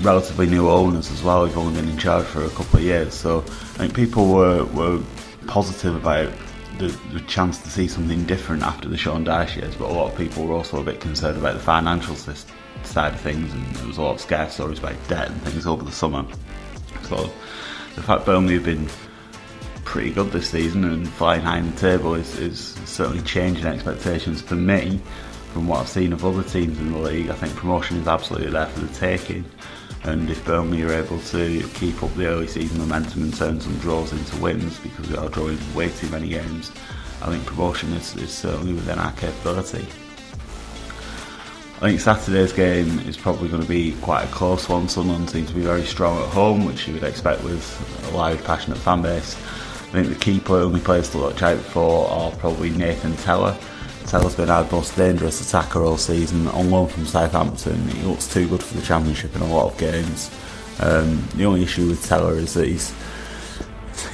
relatively 0.00 0.46
new 0.46 0.68
owners 0.68 1.10
as 1.10 1.22
well 1.22 1.46
who've 1.46 1.58
only 1.58 1.80
been 1.80 1.88
in 1.90 1.98
charge 1.98 2.24
for 2.26 2.44
a 2.44 2.50
couple 2.50 2.78
of 2.78 2.84
years. 2.84 3.14
So 3.14 3.38
I 3.40 3.78
think 3.78 3.94
people 3.94 4.32
were, 4.32 4.64
were 4.64 5.00
positive 5.46 5.94
about 5.94 6.32
the, 6.78 6.86
the 7.12 7.20
chance 7.20 7.58
to 7.58 7.70
see 7.70 7.86
something 7.86 8.24
different 8.24 8.62
after 8.62 8.88
the 8.88 8.96
Sean 8.96 9.24
Dyche 9.24 9.56
years, 9.56 9.76
but 9.76 9.90
a 9.90 9.92
lot 9.92 10.10
of 10.10 10.16
people 10.16 10.46
were 10.46 10.54
also 10.54 10.80
a 10.80 10.84
bit 10.84 11.00
concerned 11.00 11.36
about 11.36 11.54
the 11.54 11.60
financial 11.60 12.16
side 12.16 13.12
of 13.12 13.20
things, 13.20 13.52
and 13.52 13.66
there 13.76 13.86
was 13.86 13.98
a 13.98 14.02
lot 14.02 14.14
of 14.14 14.20
scare 14.20 14.48
stories 14.48 14.78
about 14.78 14.96
debt 15.08 15.28
and 15.28 15.42
things 15.42 15.66
over 15.66 15.84
the 15.84 15.92
summer. 15.92 16.24
So 17.02 17.30
the 17.96 18.02
fact 18.02 18.24
Burnley 18.24 18.54
have 18.54 18.64
been 18.64 18.88
pretty 19.84 20.10
good 20.10 20.30
this 20.30 20.48
season 20.48 20.84
and 20.84 21.06
flying 21.06 21.42
high 21.42 21.58
in 21.58 21.70
the 21.70 21.76
table 21.76 22.14
is, 22.14 22.38
is 22.38 22.74
certainly 22.86 23.22
changing 23.22 23.66
expectations 23.66 24.40
for 24.40 24.54
me 24.54 25.00
from 25.52 25.68
what 25.68 25.80
I've 25.80 25.88
seen 25.88 26.12
of 26.12 26.24
other 26.24 26.42
teams 26.42 26.78
in 26.78 26.92
the 26.92 26.98
league. 26.98 27.30
I 27.30 27.34
think 27.34 27.54
promotion 27.54 27.96
is 27.98 28.06
absolutely 28.06 28.50
there 28.50 28.66
for 28.66 28.80
the 28.80 28.94
taking. 28.94 29.44
And 30.04 30.30
if 30.30 30.44
Burnley 30.44 30.82
are 30.82 30.92
able 30.92 31.20
to 31.20 31.68
keep 31.74 32.02
up 32.02 32.14
the 32.14 32.26
early 32.26 32.46
season 32.46 32.78
momentum 32.78 33.22
and 33.24 33.34
turn 33.36 33.60
some 33.60 33.76
draws 33.78 34.12
into 34.12 34.36
wins, 34.38 34.78
because 34.78 35.08
we 35.08 35.16
are 35.16 35.28
drawing 35.28 35.58
way 35.74 35.90
too 35.90 36.08
many 36.08 36.28
games, 36.28 36.72
I 37.22 37.26
think 37.26 37.44
promotion 37.44 37.92
is, 37.92 38.16
is 38.16 38.32
certainly 38.32 38.72
within 38.72 38.98
our 38.98 39.12
capability. 39.12 39.86
I 41.76 41.88
think 41.88 42.00
Saturday's 42.00 42.52
game 42.52 42.98
is 43.00 43.16
probably 43.16 43.48
going 43.48 43.62
to 43.62 43.68
be 43.68 43.92
quite 44.02 44.24
a 44.24 44.28
close 44.28 44.68
one. 44.68 44.88
Sunderland 44.88 45.30
seem 45.30 45.46
to 45.46 45.54
be 45.54 45.62
very 45.62 45.84
strong 45.84 46.22
at 46.22 46.28
home, 46.28 46.66
which 46.66 46.86
you 46.86 46.94
would 46.94 47.04
expect 47.04 47.42
with 47.42 48.10
a 48.12 48.16
loud, 48.16 48.42
passionate 48.44 48.78
fan 48.78 49.02
base. 49.02 49.34
I 49.36 49.92
think 49.92 50.08
the 50.08 50.14
key 50.14 50.42
only 50.48 50.80
players 50.80 51.08
to 51.10 51.18
watch 51.18 51.42
out 51.42 51.58
for 51.58 52.08
are 52.08 52.30
probably 52.32 52.70
Nathan 52.70 53.16
Tella. 53.16 53.58
Tella's 54.10 54.34
been 54.34 54.50
our 54.50 54.68
most 54.72 54.96
dangerous 54.96 55.40
attacker 55.40 55.84
all 55.84 55.96
season, 55.96 56.48
on 56.48 56.68
loan 56.68 56.88
from 56.88 57.06
Southampton. 57.06 57.88
He 57.90 58.02
looks 58.02 58.26
too 58.26 58.48
good 58.48 58.60
for 58.60 58.76
the 58.76 58.82
Championship 58.82 59.36
in 59.36 59.40
a 59.40 59.46
lot 59.46 59.70
of 59.70 59.78
games. 59.78 60.36
Um, 60.80 61.24
the 61.36 61.44
only 61.44 61.62
issue 61.62 61.86
with 61.86 62.04
Tella 62.04 62.32
is 62.32 62.54
that 62.54 62.66
he's 62.66 62.92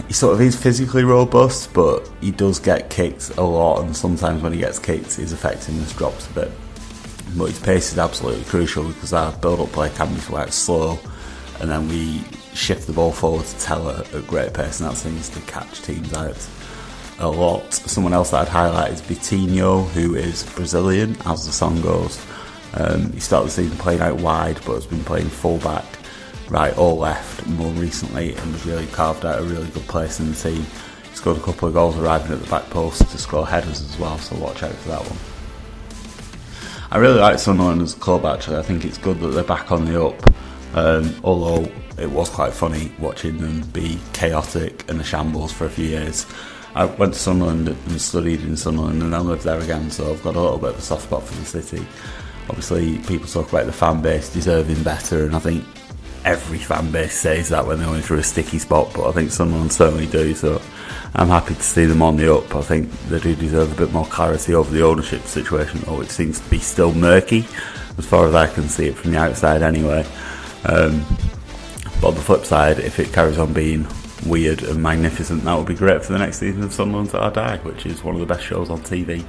he 0.06 0.12
sort 0.12 0.35
of 0.35 0.42
is 0.42 0.54
physically 0.54 1.02
robust, 1.02 1.72
but 1.72 2.06
he 2.20 2.30
does 2.30 2.59
get 2.59 2.90
kicked 2.90 3.38
a 3.38 3.42
lot, 3.42 3.80
and 3.80 3.96
sometimes 3.96 4.42
when 4.42 4.52
he 4.52 4.59
gets 4.59 4.78
kicked, 4.78 5.14
his 5.14 5.32
effectiveness 5.32 5.94
drops 5.94 6.26
a 6.28 6.32
bit. 6.35 6.52
But 7.35 7.46
his 7.46 7.59
pace 7.59 7.90
is 7.92 7.98
absolutely 7.98 8.44
crucial 8.44 8.88
because 8.88 9.14
our 9.14 9.32
build-up 9.32 9.70
play 9.70 9.88
can 9.88 10.14
be 10.14 10.20
quite 10.20 10.52
slow, 10.52 10.98
and 11.61 11.70
then 11.70 11.88
we 11.88 12.22
shift 12.52 12.87
the 12.87 12.92
ball 12.92 13.12
forward 13.12 13.46
to 13.46 13.59
Tella 13.61 14.04
at 14.12 14.26
great 14.26 14.52
pace, 14.52 14.78
and 14.78 14.90
that 14.90 14.96
seems 14.96 15.30
to 15.30 15.40
catch 15.42 15.80
teams 15.80 16.12
out 16.12 16.37
a 17.18 17.29
lot. 17.29 17.72
Someone 17.72 18.12
else 18.12 18.31
that 18.31 18.42
I'd 18.42 18.48
highlight 18.48 18.92
is 18.92 19.02
Vitinho, 19.02 19.88
who 19.88 20.14
is 20.14 20.44
Brazilian, 20.55 21.16
as 21.24 21.46
the 21.46 21.52
song 21.52 21.81
goes. 21.81 22.24
Um, 22.74 23.12
he 23.12 23.20
started 23.20 23.46
the 23.48 23.52
season 23.52 23.79
playing 23.79 24.00
out 24.00 24.20
wide, 24.20 24.61
but 24.66 24.74
has 24.74 24.87
been 24.87 25.05
playing 25.05 25.29
full-back, 25.29 25.85
right 26.48 26.76
or 26.76 26.94
left 26.94 27.46
more 27.46 27.72
recently, 27.72 28.31
and 28.35 28.52
has 28.52 28.66
really 28.66 28.87
carved 28.88 29.24
out 29.24 29.40
a 29.40 29.44
really 29.44 29.68
good 29.68 29.87
place 29.88 30.20
in 30.20 30.31
the 30.31 30.37
team. 30.37 30.66
He 31.09 31.16
scored 31.16 31.38
a 31.38 31.42
couple 31.42 31.68
of 31.68 31.74
goals 31.74 31.96
arriving 31.96 32.33
at 32.33 32.40
the 32.40 32.50
back 32.50 32.68
post 32.70 33.02
to 33.11 33.18
score 33.18 33.46
headers 33.46 33.81
as 33.81 33.98
well, 33.98 34.18
so 34.18 34.37
watch 34.37 34.62
out 34.62 34.74
for 34.74 34.90
that 34.90 35.02
one. 35.02 35.18
I 36.90 36.98
really 36.98 37.18
like 37.18 37.38
Sunderland 37.38 37.83
as 37.83 37.96
a 37.96 37.98
club 37.98 38.24
actually. 38.24 38.59
I 38.59 38.62
think 38.62 38.85
it's 38.85 38.98
good 38.98 39.18
that 39.20 39.29
they're 39.29 39.42
back 39.42 39.72
on 39.72 39.87
the 39.87 40.05
up. 40.05 40.22
Um, 40.74 41.14
although 41.24 41.70
it 41.98 42.11
was 42.11 42.29
quite 42.29 42.52
funny 42.52 42.92
watching 42.98 43.38
them 43.38 43.62
be 43.72 43.98
chaotic 44.12 44.88
and 44.90 45.00
a 45.00 45.05
shambles 45.05 45.52
for 45.52 45.64
a 45.64 45.70
few 45.70 45.87
years. 45.87 46.26
I 46.76 46.84
went 46.84 47.14
to 47.14 47.18
Sunderland 47.18 47.68
and 47.68 48.00
studied 48.00 48.42
in 48.42 48.54
Sunderland, 48.54 49.02
and 49.02 49.14
I 49.14 49.20
lived 49.20 49.44
there 49.44 49.58
again, 49.58 49.90
so 49.90 50.12
I've 50.12 50.22
got 50.22 50.36
a 50.36 50.40
little 50.40 50.58
bit 50.58 50.70
of 50.70 50.78
a 50.78 50.82
soft 50.82 51.04
spot 51.04 51.22
for 51.22 51.34
the 51.34 51.46
city. 51.46 51.86
Obviously, 52.50 52.98
people 52.98 53.26
talk 53.26 53.48
about 53.48 53.64
the 53.64 53.72
fan 53.72 54.02
base 54.02 54.30
deserving 54.30 54.82
better, 54.82 55.24
and 55.24 55.34
I 55.34 55.38
think 55.38 55.64
every 56.26 56.58
fan 56.58 56.92
base 56.92 57.14
says 57.14 57.48
that 57.48 57.66
when 57.66 57.78
they're 57.78 57.86
going 57.86 58.02
through 58.02 58.18
a 58.18 58.22
sticky 58.22 58.58
spot, 58.58 58.92
but 58.94 59.08
I 59.08 59.12
think 59.12 59.30
Sunderland 59.30 59.72
certainly 59.72 60.06
do. 60.06 60.34
So 60.34 60.60
I'm 61.14 61.28
happy 61.28 61.54
to 61.54 61.62
see 61.62 61.86
them 61.86 62.02
on 62.02 62.18
the 62.18 62.34
up. 62.34 62.54
I 62.54 62.60
think 62.60 62.92
they 63.08 63.20
do 63.20 63.34
deserve 63.34 63.72
a 63.72 63.86
bit 63.86 63.94
more 63.94 64.04
clarity 64.04 64.54
over 64.54 64.70
the 64.70 64.84
ownership 64.84 65.22
situation, 65.22 65.80
though 65.86 66.02
it 66.02 66.10
seems 66.10 66.40
to 66.40 66.50
be 66.50 66.58
still 66.58 66.92
murky 66.92 67.46
as 67.96 68.04
far 68.04 68.26
as 68.26 68.34
I 68.34 68.48
can 68.48 68.68
see 68.68 68.88
it 68.88 68.96
from 68.96 69.12
the 69.12 69.18
outside 69.18 69.62
anyway. 69.62 70.04
Um, 70.66 71.06
but 72.02 72.08
on 72.08 72.14
the 72.16 72.20
flip 72.20 72.44
side, 72.44 72.80
if 72.80 73.00
it 73.00 73.14
carries 73.14 73.38
on 73.38 73.54
being 73.54 73.86
weird 74.24 74.62
and 74.62 74.83
magnificent, 74.83 75.44
that 75.44 75.57
would 75.57 75.66
be 75.66 75.74
great 75.74 76.05
for 76.05 76.12
the 76.12 76.18
next 76.18 76.38
season 76.38 76.62
of 76.62 76.72
Sunderland 76.72 77.11
Till 77.11 77.20
I 77.20 77.31
Die, 77.31 77.57
which 77.59 77.87
is 77.87 78.02
one 78.02 78.14
of 78.14 78.20
the 78.20 78.26
best 78.26 78.44
shows 78.44 78.70
on 78.70 78.81
TV. 78.81 79.24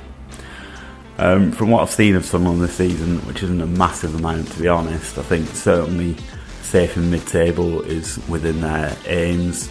Um, 1.20 1.52
from 1.52 1.72
what 1.72 1.82
I've 1.82 1.90
seen 1.90 2.16
of 2.16 2.26
Sunderland 2.26 2.62
this 2.62 2.76
season, 2.76 3.18
which 3.26 3.42
isn't 3.42 3.62
a 3.62 3.66
massive 3.66 4.16
amount 4.16 4.52
to 4.52 4.62
be 4.62 4.68
honest, 4.68 5.18
I 5.18 5.24
think 5.24 5.48
certainly 5.50 6.16
safe 6.62 6.96
in 6.96 7.10
mid-table 7.10 7.82
is 7.82 8.20
within 8.28 8.62
their 8.62 8.96
aims. 9.08 9.70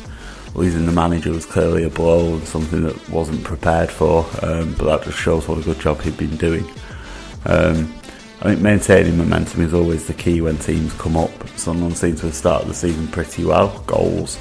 Losing 0.54 0.86
the 0.86 0.92
manager 0.92 1.30
was 1.30 1.44
clearly 1.44 1.84
a 1.84 1.90
blow 1.90 2.34
and 2.34 2.48
something 2.48 2.82
that 2.82 3.08
wasn't 3.10 3.44
prepared 3.44 3.90
for, 3.90 4.26
um, 4.42 4.74
but 4.78 4.86
that 4.86 5.04
just 5.04 5.18
shows 5.18 5.46
what 5.46 5.58
a 5.58 5.62
good 5.62 5.78
job 5.78 6.00
he'd 6.00 6.16
been 6.16 6.36
doing. 6.36 6.64
Um, 7.44 7.94
I 8.40 8.50
think 8.50 8.60
maintaining 8.60 9.16
momentum 9.16 9.62
is 9.62 9.72
always 9.72 10.06
the 10.06 10.14
key 10.14 10.40
when 10.40 10.58
teams 10.58 10.92
come 10.94 11.16
up. 11.16 11.30
Sunderland 11.56 11.96
seems 11.96 12.20
to 12.20 12.26
have 12.26 12.34
started 12.34 12.68
the 12.68 12.74
season 12.74 13.06
pretty 13.08 13.44
well. 13.44 13.82
Goals, 13.86 14.38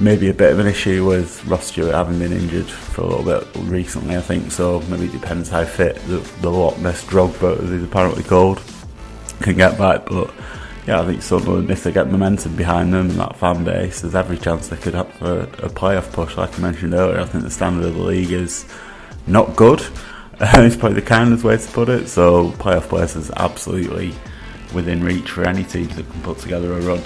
maybe 0.00 0.28
a 0.28 0.34
bit 0.34 0.52
of 0.52 0.58
an 0.58 0.66
issue 0.66 1.06
with 1.06 1.44
Ross 1.46 1.66
Stewart 1.66 1.94
having 1.94 2.18
been 2.18 2.32
injured 2.32 2.66
for 2.66 3.02
a 3.02 3.06
little 3.06 3.24
bit 3.24 3.46
recently, 3.68 4.16
I 4.16 4.20
think. 4.20 4.50
So 4.50 4.80
maybe 4.82 5.06
it 5.06 5.12
depends 5.12 5.48
how 5.48 5.64
fit 5.64 5.96
the, 6.06 6.18
the 6.40 6.50
Loch 6.50 6.78
Ness 6.78 7.04
Drogba, 7.04 7.62
as 7.62 7.70
he's 7.70 7.82
apparently 7.82 8.22
called, 8.22 8.60
can 9.40 9.56
get 9.56 9.78
back. 9.78 10.06
But 10.06 10.32
yeah, 10.86 11.00
I 11.00 11.06
think 11.06 11.22
Sunderland, 11.22 11.70
if 11.70 11.84
they 11.84 11.92
get 11.92 12.10
momentum 12.10 12.56
behind 12.56 12.92
them 12.92 13.10
and 13.10 13.18
that 13.20 13.36
fan 13.36 13.64
base, 13.64 14.00
there's 14.00 14.14
every 14.14 14.36
chance 14.36 14.68
they 14.68 14.76
could 14.76 14.94
have 14.94 15.22
a, 15.22 15.42
a 15.42 15.70
playoff 15.70 16.12
push. 16.12 16.36
Like 16.36 16.58
I 16.58 16.62
mentioned 16.62 16.94
earlier, 16.94 17.20
I 17.20 17.24
think 17.24 17.44
the 17.44 17.50
standard 17.50 17.86
of 17.86 17.94
the 17.94 18.02
league 18.02 18.32
is 18.32 18.66
not 19.26 19.56
good. 19.56 19.80
it's 20.40 20.76
probably 20.76 21.00
the 21.00 21.06
kindest 21.06 21.44
way 21.44 21.56
to 21.56 21.72
put 21.72 21.88
it. 21.88 22.08
So 22.08 22.50
playoff 22.52 22.88
place 22.88 23.16
is 23.16 23.30
absolutely 23.36 24.12
within 24.74 25.02
reach 25.04 25.30
for 25.30 25.44
any 25.44 25.62
teams 25.62 25.94
that 25.96 26.10
can 26.10 26.22
put 26.22 26.38
together 26.38 26.72
a 26.72 26.80
run. 26.80 27.02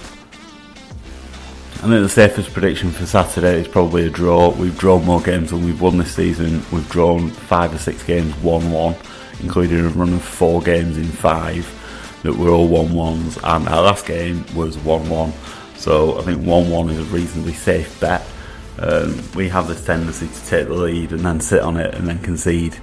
I 1.79 1.83
think 1.83 2.03
the 2.03 2.09
safest 2.09 2.53
prediction 2.53 2.91
for 2.91 3.07
Saturday 3.07 3.61
is 3.61 3.69
probably 3.69 4.05
a 4.05 4.11
draw. 4.11 4.51
We've 4.51 4.77
drawn 4.77 5.05
more 5.05 5.21
games 5.21 5.51
than 5.51 5.65
we've 5.65 5.81
won 5.81 5.97
this 5.97 6.13
season. 6.13 6.61
We've 6.73 6.89
drawn 6.89 7.31
five 7.31 7.73
or 7.73 7.79
six 7.79 8.03
games 8.03 8.35
1 8.39 8.73
1, 8.73 8.97
including 9.43 9.87
a 9.87 9.89
run 9.91 10.15
of 10.15 10.23
four 10.25 10.61
games 10.61 10.99
in 10.99 11.05
five 11.05 11.65
that 12.25 12.35
were 12.35 12.51
all 12.51 12.67
1 12.67 12.89
1s, 12.89 13.37
and 13.45 13.69
our 13.69 13.83
last 13.83 14.07
game 14.07 14.45
was 14.57 14.77
1 14.79 15.09
1. 15.09 15.33
So 15.77 16.19
I 16.19 16.23
think 16.23 16.45
1 16.45 16.69
1 16.69 16.91
is 16.91 16.99
a 16.99 17.15
reasonably 17.15 17.53
safe 17.53 18.01
bet. 18.01 18.27
Um, 18.81 19.23
we 19.37 19.49
have 19.49 19.69
this 19.69 19.85
tendency 19.85 20.27
to 20.27 20.47
take 20.47 20.67
the 20.67 20.75
lead 20.75 21.13
and 21.13 21.21
then 21.21 21.39
sit 21.41 21.63
on 21.63 21.77
it 21.77 21.95
and 21.95 22.09
then 22.09 22.19
concede 22.19 22.77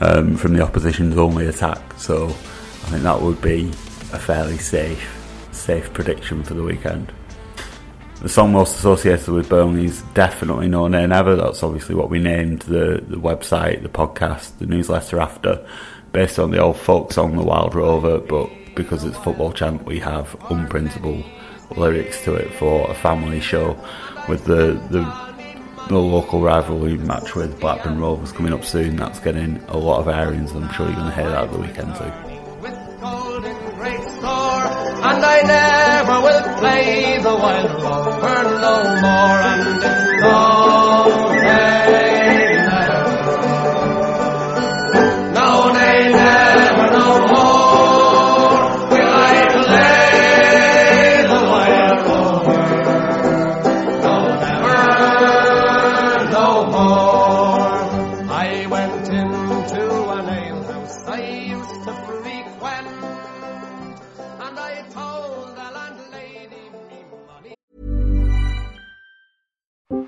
um, 0.00 0.38
from 0.38 0.54
the 0.54 0.62
opposition's 0.62 1.18
only 1.18 1.48
attack. 1.48 1.98
So 1.98 2.28
I 2.28 2.88
think 2.88 3.02
that 3.02 3.20
would 3.20 3.42
be 3.42 3.68
a 4.14 4.18
fairly 4.18 4.56
safe, 4.56 5.06
safe 5.52 5.92
prediction 5.92 6.42
for 6.42 6.54
the 6.54 6.62
weekend. 6.62 7.12
The 8.20 8.28
song 8.28 8.52
most 8.52 8.76
associated 8.76 9.28
with 9.28 9.48
Burnley 9.48 9.84
is 9.84 10.02
definitely 10.12 10.66
No 10.66 10.88
Nay 10.88 11.06
Never. 11.06 11.36
That's 11.36 11.62
obviously 11.62 11.94
what 11.94 12.10
we 12.10 12.18
named 12.18 12.62
the, 12.62 13.00
the 13.06 13.16
website, 13.16 13.82
the 13.82 13.88
podcast, 13.88 14.58
the 14.58 14.66
newsletter 14.66 15.20
after, 15.20 15.64
based 16.10 16.40
on 16.40 16.50
the 16.50 16.58
old 16.58 16.78
folk 16.78 17.12
song 17.12 17.36
The 17.36 17.44
Wild 17.44 17.76
Rover, 17.76 18.18
but 18.18 18.50
because 18.74 19.04
it's 19.04 19.16
football 19.18 19.52
chant, 19.52 19.84
we 19.84 20.00
have 20.00 20.36
unprintable 20.50 21.24
lyrics 21.76 22.20
to 22.24 22.34
it 22.34 22.52
for 22.54 22.90
a 22.90 22.94
family 22.94 23.40
show 23.40 23.78
with 24.28 24.44
the, 24.46 24.72
the 24.90 25.28
the 25.88 25.98
local 25.98 26.42
rivalry 26.42 26.98
match 26.98 27.34
with 27.34 27.58
Blackburn 27.60 27.98
Rovers 27.98 28.30
coming 28.32 28.52
up 28.52 28.64
soon. 28.64 28.96
That's 28.96 29.20
getting 29.20 29.56
a 29.68 29.78
lot 29.78 30.00
of 30.00 30.08
airings. 30.08 30.52
I'm 30.52 30.70
sure 30.72 30.86
you're 30.86 30.96
going 30.96 31.08
to 31.08 31.14
hear 31.14 31.30
that 31.30 31.44
at 31.44 31.52
the 31.52 31.58
weekend 31.58 31.94
too. 31.96 32.12
Play 36.58 37.18
the 37.22 37.36
wild 37.36 37.70
rover 37.82 38.42
no 38.60 38.76
more. 39.00 39.40
And 39.50 39.78
it's 39.78 40.20
no 40.22 41.37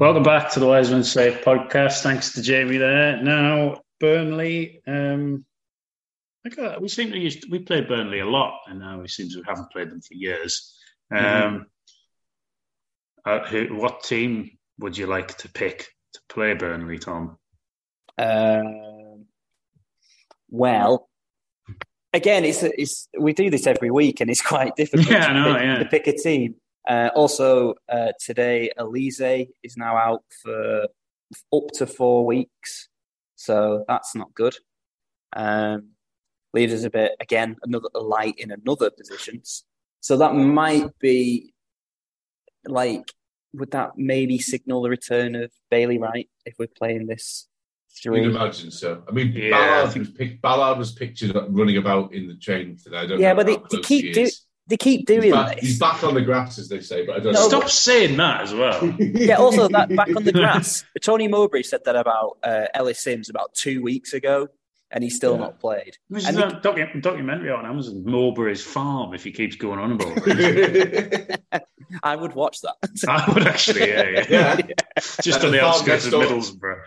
Welcome 0.00 0.22
back 0.22 0.50
to 0.52 0.60
the 0.60 0.66
Wise 0.66 0.90
Men 0.90 1.04
Say 1.04 1.30
podcast. 1.30 2.00
Thanks 2.00 2.32
to 2.32 2.40
Jamie 2.40 2.78
there. 2.78 3.22
Now, 3.22 3.82
Burnley, 4.00 4.80
um, 4.86 5.44
I 6.42 6.48
got, 6.48 6.80
we 6.80 6.88
seem 6.88 7.10
to 7.10 7.18
use, 7.18 7.44
we 7.50 7.58
played 7.58 7.86
Burnley 7.86 8.20
a 8.20 8.26
lot, 8.26 8.60
and 8.66 8.78
now 8.80 9.02
it 9.02 9.10
seems 9.10 9.36
we 9.36 9.42
haven't 9.46 9.70
played 9.70 9.90
them 9.90 10.00
for 10.00 10.14
years. 10.14 10.74
Um, 11.14 11.66
uh, 13.26 13.40
who, 13.40 13.76
what 13.76 14.02
team 14.02 14.52
would 14.78 14.96
you 14.96 15.06
like 15.06 15.36
to 15.36 15.50
pick 15.50 15.88
to 16.14 16.20
play 16.30 16.54
Burnley, 16.54 16.98
Tom? 16.98 17.36
Um, 18.16 19.26
well, 20.48 21.10
again, 22.14 22.46
it's 22.46 22.62
it's 22.62 23.06
we 23.18 23.34
do 23.34 23.50
this 23.50 23.66
every 23.66 23.90
week, 23.90 24.22
and 24.22 24.30
it's 24.30 24.40
quite 24.40 24.74
difficult 24.76 25.10
Yeah, 25.10 25.28
to, 25.28 25.34
know, 25.34 25.52
pick, 25.52 25.62
yeah. 25.62 25.78
to 25.78 25.84
pick 25.84 26.06
a 26.06 26.16
team. 26.16 26.54
Uh, 26.88 27.10
also, 27.14 27.74
uh, 27.88 28.12
today 28.24 28.70
Alese 28.78 29.48
is 29.62 29.76
now 29.76 29.96
out 29.96 30.22
for 30.42 30.84
up 31.54 31.62
to 31.74 31.86
four 31.86 32.24
weeks, 32.26 32.88
so 33.36 33.84
that's 33.86 34.14
not 34.14 34.34
good. 34.34 34.56
Um, 35.34 35.90
leaves 36.52 36.72
us 36.72 36.82
a 36.84 36.90
bit 36.90 37.12
again 37.20 37.56
another 37.62 37.88
light 37.94 38.34
in 38.38 38.50
another 38.50 38.90
positions. 38.90 39.64
So 40.00 40.16
that 40.16 40.34
might 40.34 40.98
be 40.98 41.52
like 42.66 43.12
would 43.52 43.70
that 43.72 43.92
maybe 43.96 44.38
signal 44.38 44.82
the 44.82 44.90
return 44.90 45.34
of 45.34 45.50
Bailey 45.70 45.98
Wright 45.98 46.28
if 46.46 46.54
we're 46.58 46.68
playing 46.68 47.06
this 47.06 47.46
You'd 48.04 48.14
imagine 48.24 48.70
so. 48.70 49.02
I 49.08 49.10
mean, 49.10 49.32
Yeah, 49.32 49.50
Ballard, 49.50 49.98
was 49.98 50.10
pic- 50.10 50.40
Ballard 50.40 50.78
was 50.78 50.92
pictured 50.92 51.34
running 51.48 51.76
about 51.76 52.14
in 52.14 52.28
the 52.28 52.36
train 52.36 52.76
today. 52.82 52.98
I 52.98 53.06
don't 53.06 53.18
Yeah, 53.20 53.30
know 53.32 53.36
but 53.36 53.46
they- 53.46 53.76
they 53.76 53.82
keep 53.82 54.04
he 54.04 54.12
do- 54.12 54.20
is. 54.22 54.46
They 54.70 54.76
keep 54.78 55.00
He's 55.08 55.18
doing 55.20 55.32
back, 55.32 55.56
this. 55.56 55.64
he's 55.66 55.78
back 55.78 56.02
on 56.04 56.14
the 56.14 56.22
grass, 56.22 56.58
as 56.58 56.68
they 56.68 56.80
say, 56.80 57.04
but 57.04 57.16
I 57.16 57.18
don't 57.18 57.32
No, 57.34 57.40
know. 57.42 57.48
Stop 57.48 57.68
saying 57.68 58.16
that 58.18 58.40
as 58.42 58.54
well. 58.54 58.94
Yeah, 58.98 59.36
also 59.36 59.68
that 59.68 59.94
back 59.94 60.14
on 60.16 60.24
the 60.24 60.32
grass. 60.40 60.84
Tony 61.02 61.26
Mowbray 61.28 61.62
said 61.64 61.80
that 61.84 61.96
about 61.96 62.38
uh, 62.42 62.66
Ellis 62.72 63.00
Simms 63.00 63.28
about 63.28 63.52
two 63.52 63.82
weeks 63.82 64.12
ago, 64.14 64.48
and 64.92 65.02
he's 65.04 65.16
still 65.16 65.32
Yeah. 65.34 65.38
not 65.40 65.60
played. 65.60 65.96
There's 66.08 66.26
And 66.26 66.38
a 66.38 66.60
docu- 66.62 67.02
documentary 67.02 67.50
on 67.50 67.66
Amazon, 67.66 68.04
Mowbray's 68.04 68.62
Farm, 68.64 69.12
if 69.12 69.24
he 69.24 69.32
keeps 69.32 69.56
going 69.56 69.78
on 69.80 69.92
about 69.92 70.12
it. 70.26 71.42
I 72.02 72.14
would 72.14 72.34
watch 72.34 72.60
that. 72.60 72.76
I 73.08 73.32
would 73.32 73.46
actually, 73.48 73.88
yeah, 73.88 74.08
yeah. 74.10 74.26
yeah. 74.30 74.74
Just 75.20 75.38
And 75.38 75.46
on 75.46 75.50
the 75.52 75.58
the 75.58 75.64
outskirts 75.64 76.06
of. 76.06 76.12
Middlesbrough. 76.12 76.82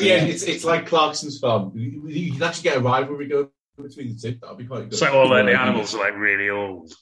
yeah, 0.00 0.16
it's, 0.24 0.42
it's 0.42 0.64
like 0.64 0.86
Clarkson's 0.86 1.38
farm. 1.38 1.72
You, 1.74 2.06
you 2.06 2.32
can 2.32 2.42
actually 2.42 2.64
get 2.64 2.76
a 2.76 2.80
rivalry 2.80 3.28
going 3.28 3.48
between 3.82 4.14
the 4.14 4.20
two. 4.20 4.38
That'd 4.42 4.58
be 4.58 4.66
quite 4.66 4.90
good. 4.90 4.98
So 4.98 5.06
like 5.06 5.14
all 5.14 5.28
the, 5.30 5.42
the 5.42 5.58
animals 5.58 5.94
are 5.94 5.98
like 5.98 6.16
really 6.16 6.50
old. 6.50 6.92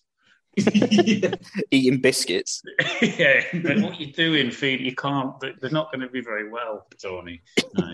Eating 1.71 2.01
biscuits. 2.01 2.63
yeah, 3.03 3.43
but 3.63 3.79
what 3.81 3.99
you're 4.01 4.11
doing, 4.13 4.51
feed? 4.51 4.81
You 4.81 4.95
can't. 4.95 5.39
they- 5.41 5.55
They're 5.61 5.71
not 5.71 5.91
going 5.93 6.01
to 6.01 6.09
be 6.09 6.21
very 6.21 6.49
well, 6.51 6.87
Tony. 7.01 7.43
No. 7.75 7.91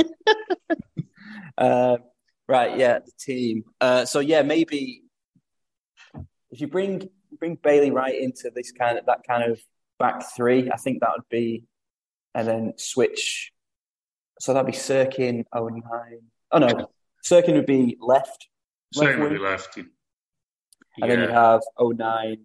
Uh, 1.57 1.97
right, 2.49 2.77
yeah, 2.79 2.99
the 2.99 3.13
team. 3.19 3.65
Uh, 3.81 4.05
so 4.05 4.21
yeah, 4.21 4.43
maybe 4.43 5.03
if 6.51 6.61
you 6.61 6.67
bring 6.67 7.09
bring 7.39 7.57
Bailey 7.63 7.91
Wright 7.91 8.19
into 8.19 8.51
this 8.55 8.73
kind 8.73 8.99
of 8.99 9.07
that 9.07 9.21
kind 9.27 9.51
of 9.51 9.61
back 9.99 10.25
three, 10.37 10.71
I 10.71 10.77
think 10.77 11.01
that 11.01 11.11
would 11.17 11.29
be, 11.31 11.65
and 12.35 12.47
then 12.49 12.73
switch. 12.77 13.53
So 14.41 14.53
that'd 14.53 14.67
be 14.67 14.73
Cirkin, 14.73 15.45
O'Nien. 15.55 16.23
Oh 16.51 16.59
no, 16.59 16.91
Cirkin 17.25 17.55
would 17.55 17.67
be 17.67 17.97
left, 18.01 18.49
left 18.97 19.11
Certainly 19.15 19.31
wing, 19.39 19.43
left. 19.43 19.79
And 21.03 21.11
then 21.11 21.21
you'd 21.21 21.31
have 21.31 21.61
O'Nien, 21.79 22.45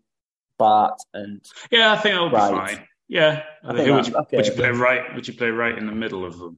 Batth, 0.60 1.00
and 1.13 1.42
yeah, 1.72 1.94
I 1.94 1.98
think 1.98 2.16
that 2.16 2.22
would 2.22 2.30
be 2.32 2.36
Right. 2.38 2.78
fine. 2.78 2.88
Yeah, 3.08 3.44
I 3.63 3.68
I 3.70 3.76
think 3.76 3.86
think 3.86 3.96
would, 3.96 4.08
you, 4.08 4.16
okay. 4.16 4.38
would 4.38 4.46
you 4.48 4.54
play 4.54 4.70
right? 4.72 5.16
Would 5.16 5.28
you 5.28 5.34
play 5.34 5.50
right 5.50 5.78
in 5.78 5.86
the 5.86 5.92
middle 5.92 6.26
of 6.26 6.38
them? 6.39 6.58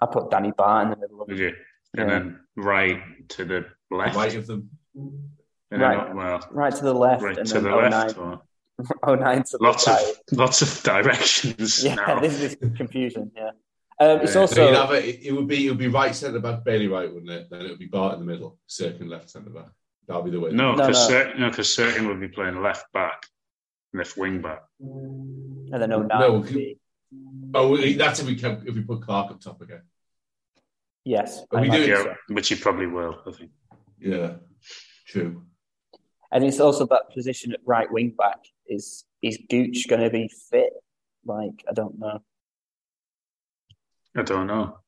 I 0.00 0.06
put 0.06 0.30
Danny 0.30 0.50
Batth 0.52 0.84
in 0.84 0.90
the 0.90 0.96
middle 0.96 1.22
of 1.22 1.28
Would 1.28 1.38
you? 1.38 1.54
And 1.96 2.08
Yeah. 2.08 2.18
then 2.18 2.40
right 2.56 3.28
to 3.30 3.44
the 3.44 3.64
left. 3.90 4.16
Right 4.16 4.34
of 4.34 4.46
them. 4.46 4.70
Right. 5.70 5.96
not- 5.96 6.14
well, 6.14 6.48
Right 6.50 6.74
to 6.74 6.82
the 6.82 6.94
left, 6.94 7.22
right 7.22 7.38
and 7.38 7.46
to 7.46 7.54
then 7.54 7.62
the 7.64 7.70
O'Nien, 7.72 7.90
left. 7.92 8.18
Or 8.18 8.42
O'Nien 9.06 9.42
to 9.44 9.58
the 9.58 9.64
lots 9.64 9.86
of 9.88 9.98
lots 10.32 10.62
of 10.62 10.82
directions 10.82 11.84
Yeah, 11.84 11.94
now. 11.96 12.20
this 12.20 12.40
is 12.40 12.56
confusion. 12.76 13.30
Yeah, 13.36 13.50
um, 14.00 14.20
it's 14.20 14.34
Yeah. 14.34 14.40
also 14.40 14.54
So 14.54 14.90
a, 14.90 14.94
it, 14.96 15.20
it 15.22 15.32
would 15.32 15.46
be 15.48 15.66
it 15.66 15.70
would 15.70 15.78
be 15.78 15.88
right 15.88 16.14
centre 16.14 16.40
back, 16.40 16.64
Bailey 16.64 16.88
Wright, 16.88 17.12
wouldn't 17.12 17.30
it? 17.30 17.48
Then 17.50 17.60
it 17.62 17.70
would 17.70 17.78
be 17.78 17.88
Batth 17.88 18.14
in 18.14 18.20
the 18.20 18.26
middle, 18.26 18.58
Cirkin 18.68 19.08
left 19.08 19.30
centre 19.30 19.50
back. 19.50 19.68
That'll 20.06 20.22
be 20.22 20.30
the 20.30 20.40
way. 20.40 20.50
No, 20.50 20.72
No, 20.74 20.86
because 20.86 21.08
no. 21.08 21.14
certain, 21.16 21.40
no, 21.40 21.50
because 21.50 21.68
Cirkin 21.68 22.06
would 22.08 22.20
be 22.20 22.28
playing 22.28 22.60
left 22.62 22.92
back, 22.92 23.24
left 23.94 24.16
wing 24.16 24.42
back. 24.42 24.62
and 24.80 25.72
then 25.80 25.92
O'Nien 25.92 26.08
No, 26.20 26.32
would 26.40 26.52
be 26.52 26.78
Oh, 27.54 27.72
we- 27.72 27.92
that's 27.94 28.20
if 28.20 28.26
we 28.26 28.34
kept, 28.36 28.66
if 28.66 28.74
we 28.74 28.80
put 28.82 29.02
Clarke 29.02 29.30
up 29.32 29.40
top 29.40 29.60
again. 29.60 29.82
yes. 31.04 31.42
We 31.52 31.58
imagine 31.68 31.86
doing- 31.86 32.02
so. 32.04 32.14
Which 32.34 32.48
he 32.48 32.54
probably 32.56 32.86
will. 32.86 33.22
I 33.26 33.30
think. 33.32 33.50
Yeah, 33.98 34.36
true. 35.06 35.44
And 36.32 36.42
it's 36.44 36.58
also 36.60 36.86
that 36.86 37.10
position 37.12 37.52
at 37.52 37.60
right 37.64 37.90
wing 37.92 38.10
back. 38.16 38.38
Is 38.66 39.04
is 39.20 39.38
Gooch 39.50 39.86
going 39.88 40.00
to 40.02 40.10
be 40.10 40.28
fit? 40.50 40.72
Like 41.24 41.62
I 41.68 41.72
don't 41.74 41.98
know. 41.98 42.22
I 44.16 44.22
don't 44.22 44.46
know. 44.46 44.78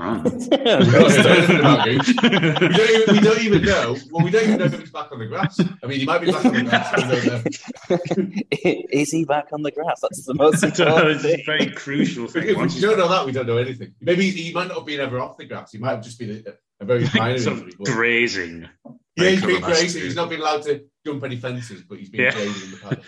We 0.00 0.46
don't 0.48 0.92
know 0.92 1.06
anything 1.06 1.58
about 1.60 1.84
Gooch. 1.84 2.08
We 2.08 2.28
don't, 2.30 2.90
even, 2.90 3.14
we 3.14 3.20
don't 3.20 3.40
even 3.42 3.62
know. 3.62 3.96
Well, 4.10 4.24
we 4.24 4.30
don't 4.30 4.44
even 4.44 4.58
know 4.58 4.64
if 4.64 4.78
he's 4.80 4.90
back 4.90 5.12
on 5.12 5.18
the 5.18 5.26
grass. 5.26 5.60
I 5.82 5.86
mean, 5.86 6.00
he 6.00 6.06
might 6.06 6.20
be 6.22 6.32
back 6.32 6.44
on 6.44 6.54
the 6.54 6.62
grass. 6.62 6.96
We 6.96 8.18
don't 8.18 8.34
know. 8.34 8.42
is 8.92 9.10
he 9.10 9.24
back 9.24 9.48
on 9.52 9.62
the 9.62 9.70
grass? 9.70 10.00
That's 10.00 10.24
the 10.24 10.34
most 10.34 10.64
I 10.64 10.68
important 10.68 11.20
thing. 11.22 11.42
very 11.44 11.66
crucial 11.70 12.24
If 12.24 12.32
thing. 12.32 12.46
we 12.46 12.80
don't 12.80 12.98
know 12.98 13.08
that, 13.08 13.26
we 13.26 13.32
don't 13.32 13.46
know 13.46 13.58
anything. 13.58 13.94
Maybe 14.00 14.30
he 14.30 14.52
might 14.52 14.68
not 14.68 14.78
have 14.78 14.86
been 14.86 15.00
ever 15.00 15.18
off 15.20 15.36
the 15.36 15.44
grass. 15.44 15.72
He 15.72 15.78
might 15.78 15.90
have 15.92 16.02
just 16.04 16.18
been 16.18 16.44
a, 16.46 16.52
a 16.82 16.84
very 16.86 17.06
minor 17.14 17.38
sort 17.38 17.58
of 17.58 17.62
injury. 17.64 17.84
grazing. 17.84 18.68
Yeah, 19.16 19.30
he's 19.30 19.40
Like, 19.42 19.48
been 19.48 19.56
for 19.56 19.60
the 19.60 19.68
last 19.68 19.78
crazy. 19.80 19.98
two- 20.00 20.04
He's 20.06 20.16
not 20.16 20.30
been 20.30 20.40
allowed 20.40 20.62
to 20.62 20.84
jump 21.04 21.24
any 21.24 21.36
fences, 21.36 21.82
but 21.82 21.98
he's 21.98 22.08
been 22.10 22.22
Yeah. 22.22 22.30
grazing 22.32 22.62
in 22.64 22.70
the 22.70 22.76
paddock. 22.78 23.04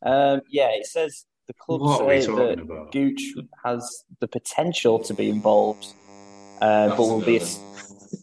Um, 0.00 0.40
yeah, 0.48 0.68
it 0.70 0.86
says 0.86 1.24
the 1.48 1.54
club 1.54 1.80
What 1.80 1.98
say 1.98 2.24
that 2.26 2.60
about? 2.60 2.92
Gooch 2.92 3.22
has 3.64 4.04
the 4.20 4.28
potential 4.28 4.98
to 5.00 5.14
be 5.14 5.28
involved, 5.28 5.86
uh, 6.60 6.88
but 6.90 6.98
will 6.98 7.20
be. 7.20 7.38
no 7.40 7.46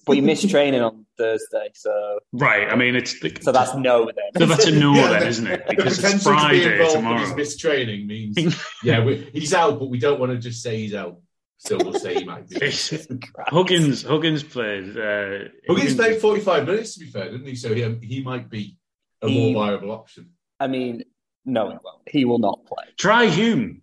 But 0.05 0.13
he 0.15 0.21
missed 0.21 0.49
training 0.49 0.81
on 0.81 1.05
Thursday, 1.17 1.69
so 1.73 2.19
Right. 2.31 2.67
I 2.71 2.75
mean, 2.75 2.95
it's 2.95 3.19
the, 3.19 3.35
so 3.41 3.51
that's 3.51 3.75
no 3.75 4.05
then. 4.05 4.31
so 4.41 4.45
that's 4.45 4.65
a 4.67 4.71
no 4.71 4.93
Yeah, 4.93 5.09
then, 5.19 5.27
isn't 5.27 5.47
it? 5.47 5.63
The 5.67 5.75
Because 5.75 5.93
it's 5.99 6.01
potential 6.01 6.31
to 6.31 6.37
be 6.37 6.39
Friday 6.41 6.71
involved 6.73 6.95
in 6.95 7.01
tomorrow. 7.03 7.19
his 7.25 7.35
missed 7.35 7.59
training 7.59 8.07
means, 8.07 8.63
yeah, 8.83 9.03
we, 9.03 9.29
he's 9.33 9.53
out, 9.53 9.79
but 9.79 9.89
we 9.89 9.99
don't 9.99 10.19
want 10.19 10.31
to 10.31 10.37
just 10.37 10.61
say 10.63 10.77
he's 10.77 10.93
out. 10.93 11.19
So 11.57 11.77
we'll 11.77 11.93
say 11.99 12.15
he 12.15 12.23
might 12.25 12.47
be. 12.49 12.59
Huggins 13.47 14.03
Huggins 14.03 14.43
played. 14.43 14.97
Uh, 14.97 15.45
Huggins 15.67 15.95
played 15.95 16.19
45 16.21 16.65
minutes, 16.67 16.93
to 16.95 16.99
be 16.99 17.05
fair, 17.07 17.31
didn't 17.31 17.47
he? 17.47 17.55
So 17.55 17.73
he, 17.73 17.81
he 18.05 18.21
might 18.23 18.49
be 18.49 18.77
a 19.21 19.27
He- 19.29 19.53
more 19.53 19.65
viable 19.67 19.91
option. 19.91 20.31
I 20.59 20.67
mean, 20.67 21.03
no, 21.45 21.69
he 21.69 21.77
won't. 21.83 22.01
He 22.09 22.25
will 22.25 22.39
not 22.39 22.65
play. 22.65 22.85
Trai 22.97 23.29
Hume. 23.29 23.81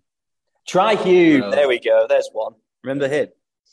Trai 0.69 1.01
Hume. 1.03 1.41
Well- 1.41 1.51
there 1.51 1.67
we 1.67 1.79
go. 1.79 2.05
There's 2.07 2.29
one. 2.33 2.53
Remember 2.83 3.07
him? 3.07 3.29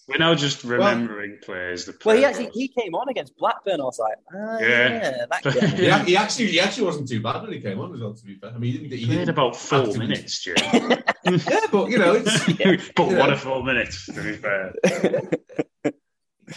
We're 0.08 0.18
now 0.18 0.34
just 0.34 0.64
remembering 0.64 1.38
players. 1.42 1.84
That 1.84 2.04
Well, 2.04 2.16
he 2.16 2.24
actually 2.24 2.46
for 2.46 2.52
he 2.54 2.68
came 2.68 2.94
on 2.96 3.08
against 3.08 3.36
Blackburn. 3.36 3.80
I 3.80 3.84
was 3.84 3.98
like, 3.98 4.16
ah, 4.34 4.58
Yeah. 4.58 4.66
yeah. 4.88 5.26
that 5.30 5.42
guy. 5.88 6.04
He, 6.04 6.16
actually 6.16 6.46
he 6.48 6.58
actually 6.58 6.84
wasn't 6.86 7.08
too 7.08 7.20
bad 7.22 7.42
when 7.42 7.52
he 7.52 7.60
came 7.60 7.78
on 7.78 7.94
as 7.94 8.00
well, 8.00 8.14
to 8.14 8.24
be 8.24 8.34
fair. 8.34 8.50
I 8.50 8.58
mean, 8.58 8.72
he 8.72 8.78
didn't, 8.78 8.98
he 8.98 9.06
played 9.06 9.18
didn't 9.18 9.28
about 9.30 9.54
four 9.56 9.80
actively- 9.80 10.06
minutes, 10.08 10.42
Jim. 10.42 10.56
Yeah, 11.26 11.60
but 11.70 11.90
you 11.90 11.98
know, 11.98 12.14
it's, 12.14 12.44
but 12.96 13.10
Yeah. 13.10 13.18
what 13.18 13.32
a 13.32 13.36
four 13.36 13.62
minutes, 13.62 14.06
to 14.06 14.12
be 14.22 14.32
fair. 14.32 14.72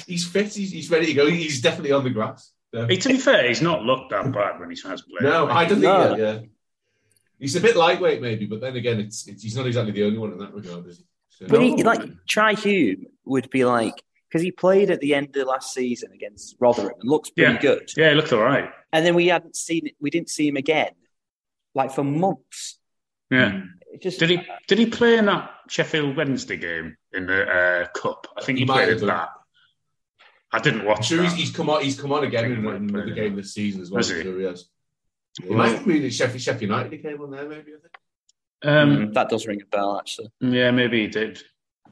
he's 0.07 0.25
fit. 0.27 0.53
He's, 0.53 0.71
he's 0.71 0.89
ready 0.89 1.07
to 1.07 1.13
go. 1.13 1.27
He's 1.29 1.61
definitely 1.61 1.91
on 1.91 2.03
the 2.03 2.09
grass. 2.09 2.51
So- 2.73 2.87
Hey, 2.87 2.95
to 2.97 3.09
be 3.09 3.17
fair, 3.17 3.47
he's 3.47 3.61
not 3.61 3.83
looked 3.83 4.09
that 4.11 4.31
bad 4.31 4.59
when 4.59 4.71
he 4.71 4.77
has 4.87 5.01
played. 5.03 5.21
No, 5.29 5.47
I 5.47 5.65
don't 5.65 5.79
think. 5.79 5.81
No. 5.83 6.15
Yeah, 6.15 6.31
yeah. 6.33 6.39
He's 7.43 7.55
a 7.57 7.61
bit 7.61 7.75
lightweight, 7.75 8.21
maybe, 8.21 8.45
but 8.45 8.61
then 8.61 8.75
again, 8.77 8.99
it's, 8.99 9.27
it's 9.27 9.43
he's 9.43 9.55
not 9.55 9.67
exactly 9.67 9.91
the 9.91 10.03
only 10.05 10.17
one 10.17 10.31
in 10.31 10.37
that 10.39 10.53
regard, 10.53 10.87
is 10.87 10.99
he? 10.99 11.05
So, 11.29 11.45
But 11.47 11.61
he, 11.61 11.83
like, 11.83 12.01
Trai 12.25 12.57
Hume 12.57 13.05
would 13.25 13.49
be 13.49 13.65
like, 13.65 14.01
because 14.29 14.41
he 14.41 14.51
played 14.51 14.89
at 14.91 15.01
the 15.01 15.13
end 15.13 15.35
of 15.35 15.47
last 15.47 15.73
season 15.73 16.11
against 16.13 16.55
Rotherham 16.59 16.93
and 17.01 17.09
looks 17.09 17.29
pretty 17.29 17.53
Yeah. 17.53 17.59
good. 17.61 17.91
Yeah, 17.97 18.09
he 18.11 18.15
looked 18.15 18.31
all 18.33 18.41
right. 18.41 18.69
And 18.93 19.05
then 19.05 19.13
we 19.15 19.27
hadn't 19.27 19.55
seen 19.55 19.89
we 19.99 20.09
didn't 20.09 20.29
see 20.29 20.47
him 20.47 20.55
again, 20.57 20.91
like 21.75 21.91
for 21.91 22.03
months. 22.03 22.79
Yeah. 23.29 23.63
It 23.91 24.01
just 24.01 24.19
Did 24.19 24.29
he 24.29 24.39
did 24.67 24.79
he 24.79 24.85
play 24.87 25.17
in 25.17 25.25
that 25.25 25.51
Sheffield 25.67 26.15
Wednesday 26.15 26.57
game 26.57 26.95
in 27.11 27.27
the 27.27 27.43
uh, 27.45 27.87
cup? 27.89 28.27
I 28.37 28.41
think 28.43 28.57
he, 28.59 28.63
He 28.63 28.67
played 28.71 28.89
in 28.89 28.97
done. 28.99 29.07
that. 29.07 29.29
I 30.51 30.59
didn't 30.59 30.81
I'm 30.81 30.85
watch 30.87 31.07
sure 31.07 31.17
that. 31.23 31.29
he's, 31.31 31.33
he's 31.47 31.51
come 31.51 31.69
on. 31.69 31.83
He's 31.83 31.99
come 31.99 32.11
on 32.11 32.23
again 32.23 32.45
in, 32.45 32.55
he 32.55 32.61
might 32.61 32.75
in 32.75 32.87
play 32.87 33.01
another 33.01 33.15
game 33.15 33.35
this 33.35 33.53
season 33.53 33.81
as 33.81 33.89
well. 33.91 33.97
Has 33.99 34.09
he? 34.09 34.21
Sure 34.21 34.39
he 34.39 34.45
has. 34.45 34.65
It 35.41 35.49
might 35.51 35.71
have 35.73 35.85
been 35.85 36.09
Sheffield, 36.09 36.41
Sheffield 36.41 36.61
United. 36.63 36.91
He 36.91 36.97
came 36.99 37.21
on 37.21 37.31
there, 37.31 37.47
maybe. 37.47 37.71
I 37.73 37.79
think. 37.81 37.95
um, 38.63 38.89
Mm, 39.09 39.13
that 39.13 39.29
does 39.29 39.47
ring 39.47 39.61
a 39.61 39.65
bell 39.65 39.97
actually. 39.97 40.29
yeah, 40.41 40.71
maybe 40.71 41.01
he 41.01 41.07
did. 41.07 41.41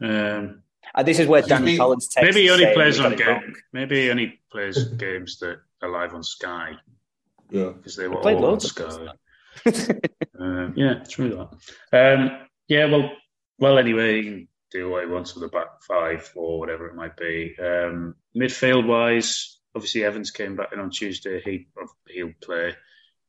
Um, 0.01 0.63
And 0.95 1.08
this 1.08 1.19
is 1.19 1.27
where 1.27 1.41
He's 1.41 1.49
Dan 1.49 1.63
been- 1.65 1.77
Collins 1.77 2.08
takes 2.08 2.25
maybe 2.25 2.41
he 2.43 2.49
only 2.51 2.73
plays 2.73 2.99
on 2.99 3.15
game. 3.15 3.54
Maybe 3.73 4.01
he 4.04 4.10
only 4.12 4.39
plays 4.51 4.84
games 4.97 5.39
that 5.39 5.60
are 5.82 5.89
live 5.89 6.13
on 6.13 6.23
Sky 6.23 6.73
Yeah. 7.49 7.69
because 7.69 7.95
they 7.95 8.08
were 8.08 8.17
Played 8.21 8.38
all 8.38 8.45
on 8.45 8.51
loads 8.51 8.65
of 8.65 8.71
Sky. 8.71 9.08
Um, 10.39 10.73
yeah, 10.75 11.01
it's 11.01 11.19
really 11.19 11.36
that. 11.36 12.17
Um, 12.17 12.47
yeah, 12.67 12.86
well, 12.86 13.12
well. 13.60 13.77
Anyway, 13.77 14.21
he 14.21 14.23
can 14.23 14.47
do 14.71 14.89
what 14.89 15.04
he 15.04 15.10
wants 15.12 15.36
with 15.36 15.43
the 15.43 15.49
back 15.49 15.84
five 15.88 16.32
or 16.36 16.58
whatever 16.58 16.88
it 16.88 16.95
might 16.95 17.15
be. 17.17 17.56
Um, 17.60 18.15
midfield 18.36 18.88
wise, 18.88 19.60
obviously 19.75 20.04
Evans 20.04 20.32
came 20.32 20.56
back 20.56 20.69
in 20.73 20.80
on 20.80 20.89
Tuesday. 20.89 21.41
He 21.45 21.67
he'll 22.08 22.32
play. 22.41 22.73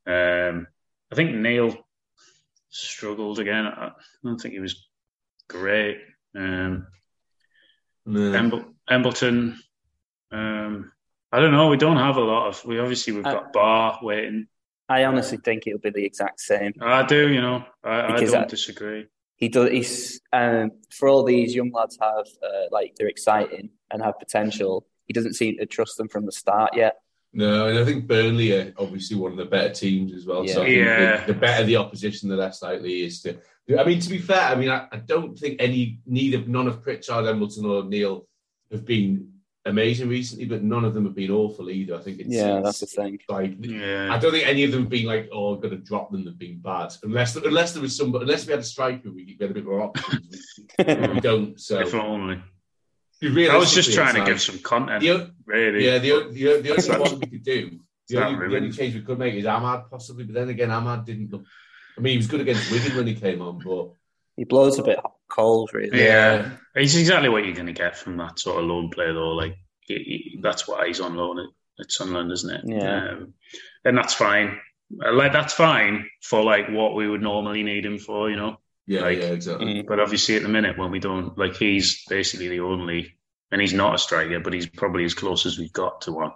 Um, 0.06 0.66
I 1.10 1.14
think 1.14 1.34
Neil 1.34 1.76
struggled 2.70 3.38
again. 3.38 3.66
I 3.66 3.92
don't 4.24 4.38
think 4.40 4.54
he 4.54 4.60
was 4.60 4.88
great. 5.48 5.98
Um, 6.34 6.86
No. 8.04 8.20
Emble- 8.32 8.74
Embleton. 8.90 9.58
Um, 10.30 10.92
I 11.30 11.38
don't 11.40 11.52
know. 11.52 11.68
We 11.68 11.76
don't 11.76 11.98
have 11.98 12.16
a 12.16 12.20
lot 12.22 12.48
of. 12.48 12.64
We 12.64 12.78
obviously 12.78 13.12
we've 13.12 13.26
Uh, 13.26 13.32
got 13.34 13.52
Bar 13.52 13.98
waiting. 14.02 14.48
I 14.88 15.04
honestly 15.04 15.38
think 15.38 15.66
it'll 15.66 15.78
be 15.78 15.90
the 15.90 16.04
exact 16.04 16.40
same. 16.40 16.72
I 16.80 17.04
do, 17.06 17.28
you 17.32 17.40
know. 17.40 17.64
I, 17.84 18.14
I 18.14 18.20
don't 18.20 18.34
I- 18.34 18.44
disagree. 18.46 19.06
He 19.36 19.48
does. 19.48 19.70
He's 19.70 20.20
um, 20.32 20.70
for 20.90 21.08
all 21.08 21.24
these 21.24 21.54
young 21.54 21.72
lads 21.72 21.98
have 22.00 22.26
uh, 22.42 22.66
like 22.70 22.94
they're 22.96 23.08
exciting 23.08 23.70
and 23.90 24.00
have 24.02 24.18
potential. 24.18 24.86
He 25.06 25.12
doesn't 25.12 25.34
seem 25.34 25.56
to 25.58 25.66
trust 25.66 25.96
them 25.96 26.08
from 26.08 26.26
the 26.26 26.32
start 26.32 26.76
yet. 26.76 26.96
No, 27.34 27.66
and 27.68 27.78
I 27.78 27.84
think 27.84 28.06
Burnley 28.06 28.52
are 28.52 28.74
obviously 28.76 29.16
one 29.16 29.32
of 29.32 29.38
the 29.38 29.46
better 29.46 29.72
teams 29.72 30.12
as 30.12 30.26
well. 30.26 30.46
So 30.46 30.62
I 30.62 30.66
Yeah. 30.66 30.74
think 30.74 30.86
Yeah. 30.86 31.26
the, 31.26 31.32
the 31.32 31.38
better 31.38 31.64
the 31.64 31.76
opposition, 31.76 32.28
the 32.28 32.36
less 32.36 32.60
likely 32.62 32.90
he 32.90 33.04
is 33.04 33.22
to. 33.22 33.38
I 33.78 33.84
mean, 33.84 34.00
to 34.00 34.10
be 34.10 34.18
fair, 34.18 34.40
I 34.42 34.54
mean, 34.54 34.68
I, 34.68 34.86
I 34.92 34.96
don't 34.98 35.38
think 35.38 35.56
any 35.60 36.00
need 36.04 36.34
of 36.34 36.46
none 36.48 36.66
of 36.66 36.82
Pritchard, 36.82 37.26
Embleton, 37.26 37.64
or 37.64 37.84
Neil 37.84 38.26
have 38.70 38.84
been 38.84 39.28
amazing 39.64 40.08
recently, 40.08 40.44
but 40.44 40.62
none 40.62 40.84
of 40.84 40.92
them 40.92 41.04
have 41.04 41.14
been 41.14 41.30
awful 41.30 41.70
either. 41.70 41.94
I 41.94 42.00
think 42.02 42.18
it's 42.18 42.28
Yeah, 42.28 42.58
it's 42.58 42.64
that's 42.64 42.80
the 42.80 42.86
thing. 43.02 43.18
like 43.28 43.54
yeah. 43.60 44.12
I 44.12 44.18
don't 44.18 44.32
think 44.32 44.46
any 44.48 44.64
of 44.64 44.72
them 44.72 44.80
have 44.82 44.90
been 44.90 45.06
like, 45.06 45.28
oh, 45.32 45.54
I'm 45.54 45.60
going 45.60 45.70
to 45.70 45.76
drop 45.82 46.10
them. 46.10 46.24
They've 46.24 46.36
been 46.36 46.58
bad, 46.58 46.92
unless 47.04 47.36
unless 47.36 47.72
there 47.72 47.80
was 47.80 47.96
some, 47.96 48.14
unless 48.14 48.44
we 48.46 48.50
had 48.50 48.60
a 48.60 48.64
striker, 48.64 49.10
we'd 49.10 49.38
get 49.38 49.50
a 49.50 49.54
bit 49.54 49.64
more 49.64 49.80
options. 49.80 50.44
we 50.78 51.20
don't. 51.20 51.58
So 51.60 51.78
If 51.80 51.94
only. 51.94 52.42
I 53.22 53.56
was 53.56 53.72
just 53.72 53.92
trying 53.94 54.14
to 54.14 54.20
it's 54.22 54.28
give 54.30 54.40
some 54.42 54.58
content, 54.58 55.00
The, 55.00 55.10
o- 55.12 55.30
really. 55.46 55.84
yeah, 55.84 55.98
the, 55.98 56.28
the, 56.32 56.60
the 56.62 56.70
only 56.72 56.88
not- 56.88 57.00
one 57.00 57.20
we 57.20 57.26
could 57.26 57.42
do, 57.44 57.78
the 58.08 58.14
not 58.20 58.32
only, 58.34 58.48
the 58.48 58.56
only 58.56 58.72
change 58.72 58.94
we 58.94 59.02
could 59.02 59.18
make 59.18 59.34
is 59.34 59.46
Ahmad 59.46 59.84
possibly, 59.90 60.24
but 60.24 60.34
then 60.34 60.48
again, 60.48 60.70
Ahmad 60.70 61.04
didn't 61.04 61.30
look. 61.30 61.44
I 61.96 62.00
mean, 62.00 62.12
he 62.12 62.16
was 62.18 62.26
good 62.26 62.40
against 62.40 62.70
Wigan 62.70 62.96
when 62.96 63.06
he 63.06 63.14
came 63.14 63.40
on, 63.42 63.58
but 63.64 63.90
He 64.36 64.44
blows 64.44 64.78
a 64.78 64.82
bit 64.82 64.98
cold, 65.28 65.70
really. 65.74 65.98
Yeah. 66.02 66.50
It's 66.74 66.94
exactly 66.96 67.28
what 67.28 67.44
you're 67.44 67.54
going 67.54 67.66
to 67.66 67.72
get 67.72 67.96
from 67.98 68.16
that 68.16 68.38
sort 68.38 68.62
of 68.62 68.68
loan 68.68 68.88
player, 68.90 69.12
though. 69.12 69.32
Like, 69.32 69.56
he, 69.82 69.94
he- 69.94 70.38
that's 70.42 70.66
why 70.66 70.86
he's 70.86 71.00
on 71.00 71.16
loan. 71.16 71.48
at 71.78 71.92
Sunderland, 71.92 72.32
isn't 72.32 72.50
it? 72.54 72.62
Yeah. 72.66 73.08
Um, 73.10 73.34
and 73.84 73.96
that's 73.98 74.14
fine. 74.14 74.58
Like 74.90 75.32
that's 75.32 75.54
fine 75.54 76.06
for 76.22 76.42
like 76.42 76.68
what 76.68 76.94
we 76.94 77.08
would 77.08 77.22
normally 77.22 77.62
need 77.62 77.84
him 77.86 77.98
for, 77.98 78.28
you 78.30 78.36
know. 78.36 78.58
Yeah, 78.86 79.02
Like- 79.02 79.18
yeah, 79.18 79.26
exactly. 79.26 79.82
But 79.82 80.00
obviously, 80.00 80.36
at 80.36 80.42
the 80.42 80.48
minute, 80.48 80.76
when 80.78 80.90
we 80.90 80.98
don't 80.98 81.36
like, 81.38 81.56
he's 81.56 82.04
basically 82.08 82.48
the 82.48 82.60
only, 82.60 83.16
and 83.50 83.60
he's 83.60 83.72
not 83.74 83.94
a 83.94 83.98
striker, 83.98 84.40
but 84.40 84.52
he's 84.52 84.66
probably 84.66 85.04
as 85.04 85.14
close 85.14 85.46
as 85.46 85.58
we've 85.58 85.72
got 85.72 86.00
to 86.02 86.12
one. 86.12 86.32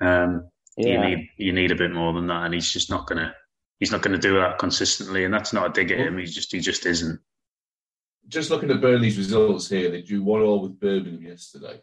Um, 0.00 0.48
you 0.76 0.98
need 1.00 1.28
you 1.36 1.52
need 1.52 1.72
a 1.72 1.76
bit 1.76 1.92
more 1.92 2.12
than 2.12 2.28
that, 2.28 2.44
and 2.44 2.54
he's 2.54 2.72
just 2.72 2.88
not 2.88 3.06
gonna 3.08 3.34
he's 3.80 3.90
not 3.90 4.00
gonna 4.02 4.16
do 4.18 4.34
that 4.34 4.58
consistently, 4.58 5.24
and 5.24 5.34
that's 5.34 5.52
not 5.52 5.66
a 5.66 5.72
dig 5.72 5.90
at 5.90 5.98
him. 5.98 6.16
He's 6.18 6.34
just 6.34 6.52
he 6.52 6.60
just 6.60 6.86
isn't. 6.86 7.20
Just 8.28 8.50
looking 8.50 8.70
at 8.70 8.80
Burnley's 8.80 9.18
results 9.18 9.68
here, 9.68 9.90
they 9.90 10.02
drew 10.02 10.22
one 10.22 10.42
all 10.42 10.62
with 10.62 10.78
Birmingham 10.78 11.22
yesterday. 11.22 11.80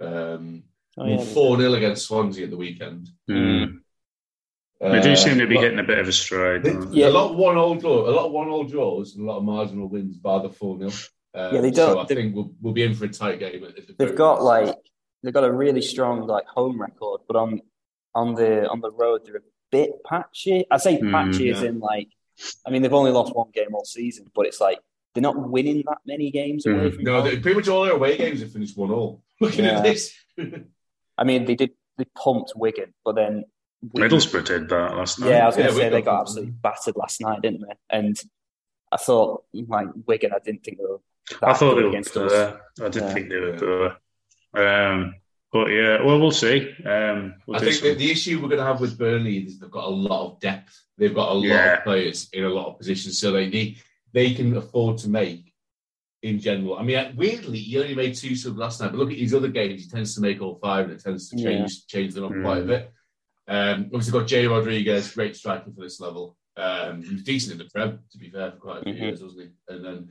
Um, 0.00 0.64
Oh, 0.98 1.06
yeah. 1.06 1.24
four 1.24 1.58
0 1.58 1.74
against 1.74 2.06
Swansea 2.06 2.44
at 2.44 2.50
the 2.50 2.56
weekend. 2.56 3.08
Mm. 3.28 3.80
They 4.80 5.00
do 5.00 5.16
seem 5.16 5.38
to 5.38 5.46
be 5.46 5.56
Uh, 5.56 5.62
hitting 5.62 5.78
a 5.78 5.82
bit 5.84 5.98
of 5.98 6.06
a 6.08 6.12
stride. 6.12 6.62
They- 6.62 6.76
Yeah. 6.90 7.08
A 7.08 7.10
lot 7.10 7.30
of 7.30 7.36
one 7.36 7.56
all 7.56 7.74
draw, 7.76 8.08
a 8.08 8.12
lot 8.12 8.26
of 8.26 8.32
one 8.32 8.48
all 8.48 8.64
draws, 8.64 9.16
and 9.16 9.26
a 9.26 9.30
lot 9.32 9.38
of 9.38 9.44
marginal 9.44 9.88
wins 9.88 10.18
by 10.18 10.38
the 10.42 10.50
four 10.50 10.76
0 10.78 10.90
um, 11.34 11.54
Yeah, 11.54 11.60
they 11.62 11.70
don't- 11.70 11.98
I 11.98 12.04
they- 12.04 12.14
think 12.14 12.34
we'll, 12.36 12.52
we'll 12.60 12.72
be 12.74 12.82
in 12.82 12.94
for 12.94 13.06
a 13.06 13.08
tight 13.08 13.38
game. 13.38 13.64
At, 13.64 13.78
at 13.78 13.86
the 13.86 13.94
They've 13.98 14.14
got 14.14 14.42
least. 14.42 14.44
like 14.44 14.76
they've 15.22 15.32
got 15.34 15.44
a 15.44 15.52
really 15.52 15.82
strong 15.82 16.26
like 16.26 16.46
home 16.46 16.80
record, 16.80 17.22
but 17.26 17.36
on 17.36 17.60
on 18.14 18.34
the 18.34 18.68
on 18.68 18.80
the 18.80 18.90
road 18.90 19.22
they're 19.24 19.36
a 19.36 19.40
bit 19.70 19.90
patchy. 20.04 20.64
I 20.70 20.76
say 20.78 20.98
Mm, 20.98 21.10
patchy 21.10 21.50
as 21.50 21.62
yeah. 21.62 21.68
in 21.70 21.80
like, 21.80 22.08
I 22.66 22.70
mean 22.70 22.82
they've 22.82 22.92
only 22.92 23.10
lost 23.12 23.34
one 23.34 23.50
game 23.52 23.74
all 23.74 23.84
season, 23.84 24.30
but 24.34 24.46
it's 24.46 24.60
like 24.60 24.78
they're 25.14 25.22
not 25.22 25.48
winning 25.50 25.82
that 25.88 25.98
many 26.06 26.30
games 26.30 26.66
away 26.66 26.90
Mm. 26.90 26.94
from 26.94 27.04
no, 27.04 27.14
home. 27.20 27.24
they, 27.24 27.38
pretty 27.38 27.56
much 27.56 27.68
all 27.68 27.84
their 27.84 27.94
away 27.94 28.16
games 28.18 28.40
have 28.40 28.52
finished 28.52 28.76
one 28.76 28.90
all. 28.90 29.22
Looking 29.40 29.64
Yeah. 29.64 29.78
at 29.78 29.84
this, 29.84 30.14
I 31.18 31.24
mean 31.24 31.44
they 31.46 31.54
did 31.54 31.70
they 31.98 32.04
pumped 32.14 32.52
Wigan, 32.56 32.92
but 33.04 33.14
then 33.14 33.32
Wigan- 33.34 33.44
Middlesbrough 33.84 34.44
did 34.44 34.68
that 34.70 34.96
last 34.96 35.20
night. 35.20 35.30
Yeah, 35.30 35.44
I 35.44 35.46
was 35.46 35.56
going 35.56 35.68
Yeah, 35.68 35.74
to 35.74 35.78
say 35.80 35.88
they 35.90 36.02
got 36.02 36.14
pumped 36.16 36.28
absolutely 36.30 36.52
battered 36.62 36.96
last 36.96 37.20
night, 37.20 37.42
didn't 37.42 37.60
they? 37.60 37.74
And 37.90 38.20
I 38.92 38.96
thought 38.96 39.44
like 39.52 39.88
Wigan, 40.06 40.32
I 40.34 40.38
didn't 40.38 40.64
think 40.64 40.78
they 40.78 40.84
were. 40.84 41.00
That 41.40 41.50
I 41.50 41.54
thought 41.54 41.74
they 41.74 41.82
were 41.82 41.88
against 41.90 42.16
us. 42.16 42.32
poor. 42.32 42.86
I 42.86 42.88
did 42.88 43.02
Yeah. 43.02 43.12
think 43.14 43.28
they 43.28 43.36
were 43.36 43.58
poor. 44.54 44.62
Um, 44.64 45.14
but 45.52 45.66
yeah, 45.66 46.02
well, 46.02 46.18
we'll 46.20 46.30
see. 46.30 46.72
Um, 46.84 47.34
we'll 47.46 47.56
I 47.56 47.60
think 47.60 47.74
some- 47.74 47.98
the 47.98 48.10
issue 48.10 48.36
we're 48.40 48.48
going 48.48 48.58
to 48.60 48.64
have 48.64 48.80
with 48.80 48.98
Burnley 48.98 49.38
is 49.38 49.58
they've 49.58 49.70
got 49.70 49.84
a 49.84 49.88
lot 49.90 50.26
of 50.26 50.40
depth. 50.40 50.80
They've 50.98 51.14
got 51.14 51.30
a 51.30 51.34
lot 51.34 51.42
Yeah. 51.44 51.76
of 51.78 51.84
players 51.84 52.28
in 52.32 52.44
a 52.44 52.48
lot 52.48 52.68
of 52.68 52.78
positions, 52.78 53.18
so 53.18 53.32
they 53.32 53.48
need, 53.48 53.78
they 54.12 54.32
can 54.34 54.56
afford 54.56 54.98
to 54.98 55.08
make. 55.08 55.52
In 56.22 56.40
general, 56.40 56.76
I 56.78 56.82
mean, 56.82 57.14
weirdly, 57.14 57.58
he 57.58 57.78
only 57.78 57.94
made 57.94 58.14
two 58.16 58.34
subs 58.34 58.56
last 58.56 58.80
night, 58.80 58.90
but 58.90 58.96
look 58.98 59.12
at 59.12 59.18
his 59.18 59.32
other 59.34 59.46
games; 59.48 59.84
he 59.84 59.88
tends 59.88 60.14
to 60.16 60.20
make 60.20 60.40
all 60.42 60.56
five, 60.56 60.86
and 60.86 60.94
it 60.94 61.00
tends 61.04 61.28
to 61.28 61.36
change 61.40 61.86
change 61.86 62.14
them 62.14 62.24
up 62.24 62.32
Mm. 62.32 62.42
quite 62.42 62.62
a 62.62 62.66
bit. 62.66 62.92
Um, 63.48 63.84
obviously, 63.86 64.12
got 64.18 64.26
Jay 64.28 64.46
Rodriguez, 64.46 65.12
great 65.12 65.36
striker 65.36 65.70
for 65.74 65.80
this 65.82 66.00
level. 66.00 66.36
Um, 66.56 67.02
he 67.02 67.12
was 67.14 67.22
decent 67.22 67.52
in 67.52 67.58
the 67.58 67.70
Prem, 67.72 68.00
to 68.10 68.18
be 68.18 68.30
fair, 68.30 68.50
for 68.52 68.56
quite 68.58 68.78
a 68.80 68.84
few 68.84 68.94
Mhm. 68.94 69.00
years, 69.00 69.22
wasn't 69.22 69.42
he? 69.42 69.48
And 69.74 69.84
then 69.84 70.08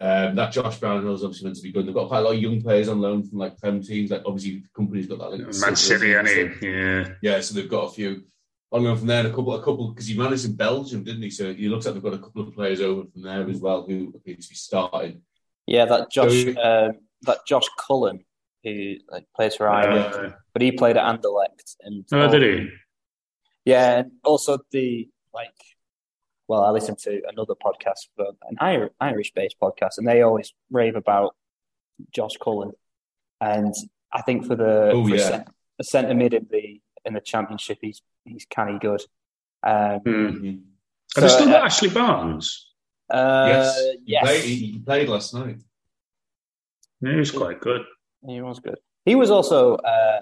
um, 0.00 0.34
that 0.34 0.50
Josh 0.52 0.80
Brownhill 0.80 1.14
is 1.14 1.22
obviously 1.22 1.44
meant 1.44 1.56
to 1.58 1.62
be 1.62 1.70
good. 1.70 1.86
They've 1.86 1.94
got 1.94 2.08
quite 2.08 2.18
a 2.18 2.22
lot 2.22 2.34
of 2.34 2.40
young 2.42 2.60
players 2.60 2.88
on 2.88 3.00
loan 3.00 3.22
from 3.22 3.38
like 3.38 3.56
Prem 3.58 3.80
teams. 3.82 4.10
Like 4.10 4.22
obviously, 4.26 4.60
the 4.62 4.68
Kompany's 4.76 5.06
got 5.06 5.18
that. 5.20 5.30
Like, 5.30 5.60
Man 5.60 5.76
City, 5.76 6.10
hasn't 6.12 6.28
any? 6.38 6.54
So- 6.60 6.66
yeah. 6.66 7.08
yeah, 7.22 7.40
so 7.40 7.54
they've 7.54 7.68
got 7.70 7.84
a 7.90 7.90
few 7.92 8.24
on 8.72 8.82
loan 8.84 8.96
from 8.96 9.06
there, 9.06 9.20
and 9.20 9.28
a 9.28 9.30
couple, 9.30 9.54
a 9.54 9.58
couple, 9.62 9.90
because 9.92 10.06
he 10.08 10.16
managed 10.18 10.46
in 10.46 10.56
Belgium, 10.56 11.04
didn't 11.04 11.22
he? 11.22 11.30
So 11.30 11.52
he 11.54 11.68
looks 11.68 11.84
like 11.84 11.94
they've 11.94 12.02
got 12.02 12.14
a 12.14 12.18
couple 12.18 12.42
of 12.48 12.54
players 12.54 12.80
over 12.80 13.04
from 13.12 13.22
there 13.22 13.48
as 13.48 13.60
well 13.60 13.82
who 13.86 14.10
appear 14.16 14.34
to 14.34 14.48
be 14.48 14.54
starting. 14.56 15.22
Yeah, 15.66 15.84
that 15.84 16.10
Josh, 16.10 16.44
So- 16.46 16.60
um, 16.88 16.92
that 17.22 17.46
Josh 17.46 17.66
Cullen, 17.78 18.24
who 18.64 18.94
like 19.10 19.24
plays 19.34 19.54
for 19.56 19.68
Ireland, 19.68 20.14
Uh, 20.14 20.36
but 20.52 20.62
he 20.62 20.72
played 20.72 20.96
at 20.96 21.04
Anderlecht, 21.04 21.76
and 21.80 22.04
oh, 22.12 22.28
did 22.30 22.42
he? 22.42 22.68
Yeah, 23.64 23.98
and 24.00 24.12
also 24.24 24.58
the 24.70 25.08
like. 25.34 25.50
Well, 26.48 26.64
I 26.64 26.70
listened 26.70 26.98
to 26.98 27.22
another 27.28 27.54
podcast, 27.54 28.08
but 28.16 28.34
an 28.50 28.90
Irish-based 29.00 29.56
podcast, 29.62 29.96
and 29.96 30.06
they 30.06 30.20
always 30.22 30.52
rave 30.70 30.96
about 30.96 31.34
Josh 32.12 32.36
Cullen, 32.42 32.72
and 33.40 33.74
I 34.12 34.22
think 34.22 34.46
for 34.46 34.56
the 34.56 34.90
Oh, 34.92 35.04
for 35.08 35.14
yeah. 35.14 35.22
a, 35.22 35.28
cent- 35.28 35.48
a 35.78 35.84
centre 35.84 36.14
mid 36.14 36.34
in 36.34 36.46
the 36.50 36.80
in 37.04 37.14
the 37.14 37.20
championship, 37.20 37.78
he's 37.80 38.02
he's 38.24 38.44
canny 38.50 38.78
good. 38.78 39.02
Um, 39.62 40.00
Hmm. 40.00 40.54
Have 41.14 41.24
they 41.24 41.28
still 41.28 41.46
got 41.46 41.62
uh, 41.62 41.64
Ashley 41.66 41.88
Barnes? 41.90 42.68
uh, 43.10 43.72
yes, 44.04 44.20
he, 44.20 44.20
Played, 44.24 44.44
he, 44.44 44.54
he 44.72 44.78
played 44.78 45.08
last 45.08 45.34
night. 45.34 45.56
Yeah, 47.00 47.12
he 47.12 47.16
was 47.18 47.30
quite 47.30 47.60
good. 47.60 47.82
He 48.26 48.40
was 48.40 48.60
good. 48.60 48.78
He 49.04 49.14
was 49.14 49.30
also 49.30 49.74
uh, 49.76 50.20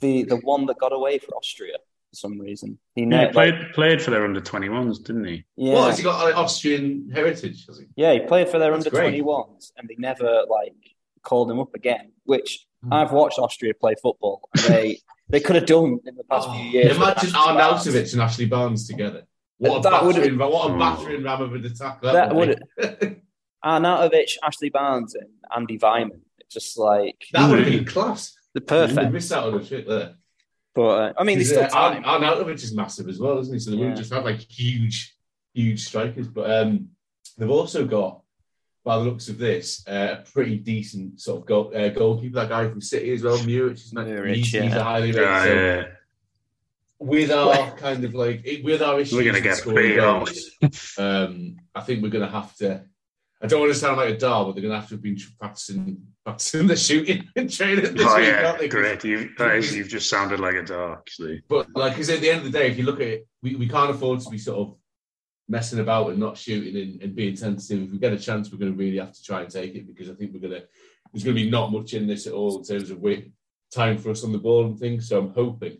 the 0.00 0.24
the 0.24 0.36
one 0.38 0.66
that 0.66 0.78
got 0.78 0.92
away 0.92 1.18
for 1.18 1.32
Austria 1.36 1.74
for 2.10 2.16
some 2.16 2.38
reason. 2.38 2.78
He, 2.94 3.02
Yeah, 3.02 3.06
ne- 3.08 3.26
he 3.28 3.32
played 3.32 3.54
played 3.74 4.02
for 4.02 4.10
their 4.10 4.24
under 4.24 4.40
twenty 4.40 4.68
ones, 4.68 4.98
didn't 4.98 5.24
he? 5.24 5.44
yeah, 5.56 5.74
Well, 5.74 5.86
has 5.86 5.98
he 5.98 6.02
got 6.04 6.24
like, 6.24 6.36
Austrian 6.36 7.10
heritage? 7.14 7.66
Has 7.66 7.78
he? 7.78 7.86
Yeah, 7.96 8.12
he 8.14 8.20
played 8.20 8.48
for 8.48 8.58
their 8.58 8.72
That's 8.72 8.86
under 8.86 8.90
great. 8.96 9.02
twenty 9.02 9.22
ones, 9.22 9.72
and 9.76 9.88
they 9.88 9.96
never 9.98 10.42
like 10.50 10.74
called 11.22 11.50
him 11.50 11.60
up 11.60 11.74
again. 11.74 12.12
Which 12.24 12.66
Hmm. 12.82 12.94
I've 12.94 13.12
watched 13.12 13.38
Austria 13.38 13.74
play 13.74 13.94
football, 14.02 14.48
and 14.56 14.64
they 14.64 14.98
they 15.28 15.38
could 15.40 15.54
have 15.56 15.66
done 15.66 16.00
in 16.06 16.14
the 16.16 16.24
past 16.24 16.48
few 16.50 16.64
years. 16.64 16.96
Imagine 16.96 17.30
Ashley 17.36 17.92
Arnautovic 17.92 18.12
and 18.14 18.22
Ashley 18.22 18.46
Barnes 18.46 18.88
together. 18.88 19.24
What 19.58 19.82
That 19.82 20.02
would've- 20.02 20.18
battering, 20.22 20.38
what 20.38 20.70
a 20.70 20.72
Oh. 20.74 20.78
battering 20.78 21.22
ram 21.22 21.42
of 21.42 21.54
an 21.54 21.66
attack 21.66 22.00
that, 22.00 22.12
That 22.14 22.34
would. 22.34 22.62
Arnautovic, 23.64 24.36
Ashley 24.42 24.70
Barnes, 24.70 25.14
and 25.14 25.28
Andi 25.68 25.78
Weimann. 25.78 26.20
It's 26.52 26.66
just 26.66 26.78
like 26.78 27.26
that 27.32 27.48
would 27.48 27.60
have 27.60 27.68
been 27.68 27.84
class. 27.84 28.36
the 28.54 28.60
They 28.60 28.66
perfect. 28.66 29.12
miss 29.12 29.30
out 29.30 29.54
on 29.54 29.60
a 29.60 29.64
shit 29.64 29.86
there. 29.86 30.14
But 30.74 30.82
uh, 30.82 31.12
I 31.16 31.22
mean, 31.22 31.38
they 31.38 31.44
still 31.44 31.62
uh, 31.62 31.68
time. 31.68 32.02
Arn- 32.04 32.22
Arnautovic 32.22 32.54
is 32.54 32.74
massive 32.74 33.08
as 33.08 33.20
well, 33.20 33.38
isn't 33.38 33.54
he? 33.54 33.60
So 33.60 33.70
they 33.70 33.76
wouldn't 33.76 33.96
just 33.98 34.12
have 34.12 34.24
like 34.24 34.40
huge, 34.40 35.16
huge 35.54 35.86
strikers. 35.86 36.26
But 36.26 36.50
um, 36.50 36.88
they've 37.38 37.48
also 37.50 37.84
got, 37.86 38.22
by 38.84 38.98
the 38.98 39.04
looks 39.04 39.28
of 39.28 39.38
this, 39.38 39.86
uh, 39.86 40.16
a 40.18 40.30
pretty 40.32 40.56
decent 40.56 41.20
sort 41.20 41.40
of 41.42 41.46
goal, 41.46 41.72
uh, 41.74 41.88
goalkeeper. 41.90 42.34
That 42.40 42.48
guy 42.48 42.68
from 42.68 42.80
City 42.80 43.12
as 43.12 43.22
well, 43.22 43.38
Muric. 43.38 43.78
He's, 43.78 43.92
not- 43.92 44.06
Muric, 44.06 44.34
he's, 44.34 44.46
he's 44.46 44.54
yeah. 44.54 44.76
a 44.76 44.82
highly 44.82 45.12
rated. 45.12 45.28
Ah, 45.28 45.44
so 45.44 45.54
yeah. 45.54 45.84
with 46.98 47.30
our 47.30 47.70
kind 47.76 48.02
of 48.04 48.14
like 48.14 48.44
with 48.64 48.82
our 48.82 48.98
issues, 49.00 49.14
We're 49.16 49.24
gonna 49.24 49.40
get 49.40 49.56
scoring 49.58 49.88
beat 49.90 49.98
up. 50.00 50.26
goals, 50.26 50.50
um, 50.98 51.56
I 51.76 51.80
think 51.82 52.02
we're 52.02 52.08
gonna 52.10 52.28
have 52.30 52.56
to. 52.56 52.84
I 53.42 53.46
don't 53.46 53.60
want 53.60 53.72
to 53.72 53.78
sound 53.78 53.96
like 53.96 54.10
a 54.14 54.18
dar, 54.18 54.44
but 54.44 54.52
they're 54.54 54.62
gonna 54.62 54.78
have 54.78 54.88
to 54.88 54.94
have 54.96 55.02
been 55.02 55.16
practicing 55.38 56.06
practicing 56.38 56.66
the 56.66 56.76
shooting 56.76 57.28
and 57.36 57.52
training 57.52 57.94
this 57.94 58.06
Oh 58.06 58.16
week, 58.16 58.26
yeah, 58.26 58.46
aren't 58.46 58.58
they? 58.58 58.68
'Cause- 58.68 58.80
great. 58.80 59.04
You, 59.04 59.30
that 59.38 59.56
is, 59.56 59.74
you've 59.76 59.88
just 59.88 60.08
sounded 60.10 60.40
like 60.40 60.54
a 60.54 60.62
dog, 60.62 60.98
actually. 60.98 61.42
But 61.48 61.68
like, 61.74 61.92
because 61.92 62.10
at 62.10 62.20
the 62.20 62.30
end 62.30 62.44
of 62.46 62.52
the 62.52 62.58
day, 62.58 62.70
if 62.70 62.78
you 62.78 62.84
look 62.84 63.00
at 63.00 63.06
it, 63.08 63.26
we, 63.42 63.54
we 63.56 63.68
can't 63.68 63.90
afford 63.90 64.20
to 64.20 64.30
be 64.30 64.38
sort 64.38 64.58
of 64.68 64.76
messing 65.48 65.80
about 65.80 66.10
and 66.10 66.18
not 66.18 66.36
shooting 66.38 66.76
and, 66.80 67.02
and 67.02 67.14
being 67.16 67.34
tentative. 67.36 67.82
If 67.82 67.90
we 67.92 67.98
get 67.98 68.12
a 68.12 68.18
chance, 68.18 68.50
we're 68.52 68.58
going 68.58 68.72
to 68.72 68.78
really 68.78 68.98
have 68.98 69.12
to 69.12 69.22
try 69.22 69.42
and 69.42 69.50
take 69.50 69.74
it 69.74 69.86
because 69.86 70.08
I 70.10 70.14
think 70.14 70.32
we're 70.32 70.40
going 70.48 70.60
to. 70.60 70.66
There's 71.12 71.24
going 71.24 71.36
to 71.36 71.42
be 71.42 71.50
not 71.50 71.72
much 71.72 71.92
in 71.94 72.06
this 72.06 72.26
at 72.28 72.32
all 72.34 72.58
in 72.58 72.62
terms 72.64 72.90
of 72.90 73.00
wait, 73.00 73.32
time 73.74 73.98
for 73.98 74.10
us 74.10 74.22
on 74.22 74.30
the 74.30 74.38
ball 74.38 74.64
and 74.66 74.78
things. 74.78 75.08
So 75.08 75.18
I'm 75.18 75.32
hoping 75.34 75.78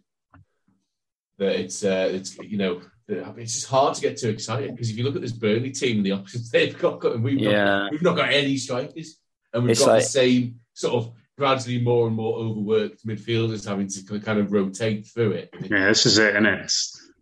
that 1.39 1.59
it's 1.61 1.85
uh, 1.85 2.09
it's 2.13 2.37
you 2.39 2.59
know 2.59 2.81
it's 3.09 3.55
just 3.55 3.67
hard 3.69 3.95
to 3.95 4.01
get 4.01 4.17
too 4.19 4.29
excited 4.29 4.71
because 4.75 4.91
if 4.91 4.97
you 4.97 5.05
look 5.05 5.15
at 5.17 5.23
this 5.23 5.33
Burnley 5.33 5.71
team 5.71 5.99
and 5.99 6.07
the 6.07 6.13
options 6.13 6.51
they've 6.53 6.77
got, 6.77 7.05
and 7.05 7.23
we've 7.23 7.39
Yeah. 7.39 7.65
not, 7.65 7.93
we've 7.93 8.03
not 8.03 8.17
got 8.17 8.31
any 8.33 8.57
strikers, 8.57 9.20
and 9.53 9.63
we've 9.65 9.73
It's 9.73 9.81
got 9.81 9.93
like- 9.93 10.03
the 10.03 10.09
same 10.09 10.61
sort 10.75 10.95
of 10.95 11.13
gradually 11.37 11.81
more 11.81 12.07
and 12.07 12.17
more 12.17 12.37
overworked 12.39 13.07
midfielders 13.07 13.67
having 13.67 13.89
to 13.89 14.21
kind 14.21 14.39
of 14.39 14.53
rotate 14.53 15.07
through 15.07 15.33
it. 15.33 15.51
Yeah, 15.63 15.87
this 15.89 16.05
is 16.07 16.19
it, 16.19 16.37
and 16.37 16.47
it? 16.47 16.61
It's, 16.65 17.13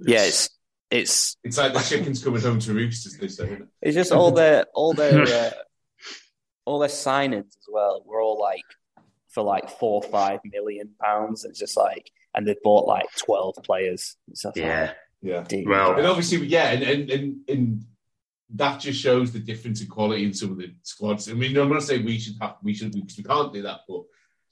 yeah, 0.00 0.24
it's 0.24 0.48
it's 0.90 1.36
It's 1.44 1.58
like 1.58 1.72
the 1.74 1.80
chickens 1.80 2.22
coming 2.22 2.40
home 2.40 2.60
to 2.60 2.72
roost, 2.72 3.06
as 3.06 3.16
they 3.18 3.28
say. 3.28 3.58
it's 3.82 3.94
just 3.94 4.12
all 4.12 4.30
their 4.30 4.64
all 4.74 4.94
their 4.94 5.22
uh, 5.26 5.50
all 6.64 6.78
their 6.78 6.88
signings 6.88 7.48
as 7.48 7.66
well. 7.70 8.02
We're 8.06 8.22
all 8.22 8.40
like 8.40 8.62
for 9.28 9.42
like 9.42 9.68
four 9.68 10.02
or 10.04 10.08
five 10.10 10.40
million 10.44 10.90
pounds. 11.02 11.44
It's 11.44 11.58
just 11.58 11.76
like, 11.76 12.10
and 12.34 12.46
they've 12.46 12.62
bought 12.62 12.86
like 12.86 13.06
twelve 13.16 13.56
players. 13.64 14.16
It's 14.30 14.42
just 14.42 14.56
yeah. 14.56 14.80
like, 14.82 14.96
Yeah. 15.22 15.44
dude, 15.48 15.68
Well- 15.68 15.96
And 15.96 16.06
obviously, 16.06 16.46
yeah, 16.46 16.70
and, 16.70 16.82
and, 16.82 17.10
and, 17.10 17.36
and 17.48 17.84
that 18.54 18.80
just 18.80 19.00
shows 19.00 19.30
the 19.32 19.38
difference 19.38 19.80
in 19.82 19.88
quality 19.88 20.24
in 20.24 20.32
some 20.32 20.52
of 20.52 20.58
the 20.58 20.72
squads. 20.82 21.28
I 21.30 21.34
mean, 21.34 21.56
I'm 21.56 21.68
not 21.68 21.82
saying 21.82 22.04
we 22.04 22.18
should 22.18 22.34
have, 22.40 22.56
we 22.62 22.74
should, 22.74 22.92
because 22.92 23.18
we 23.18 23.24
can't 23.24 23.52
do 23.52 23.62
that, 23.62 23.80
but 23.88 24.02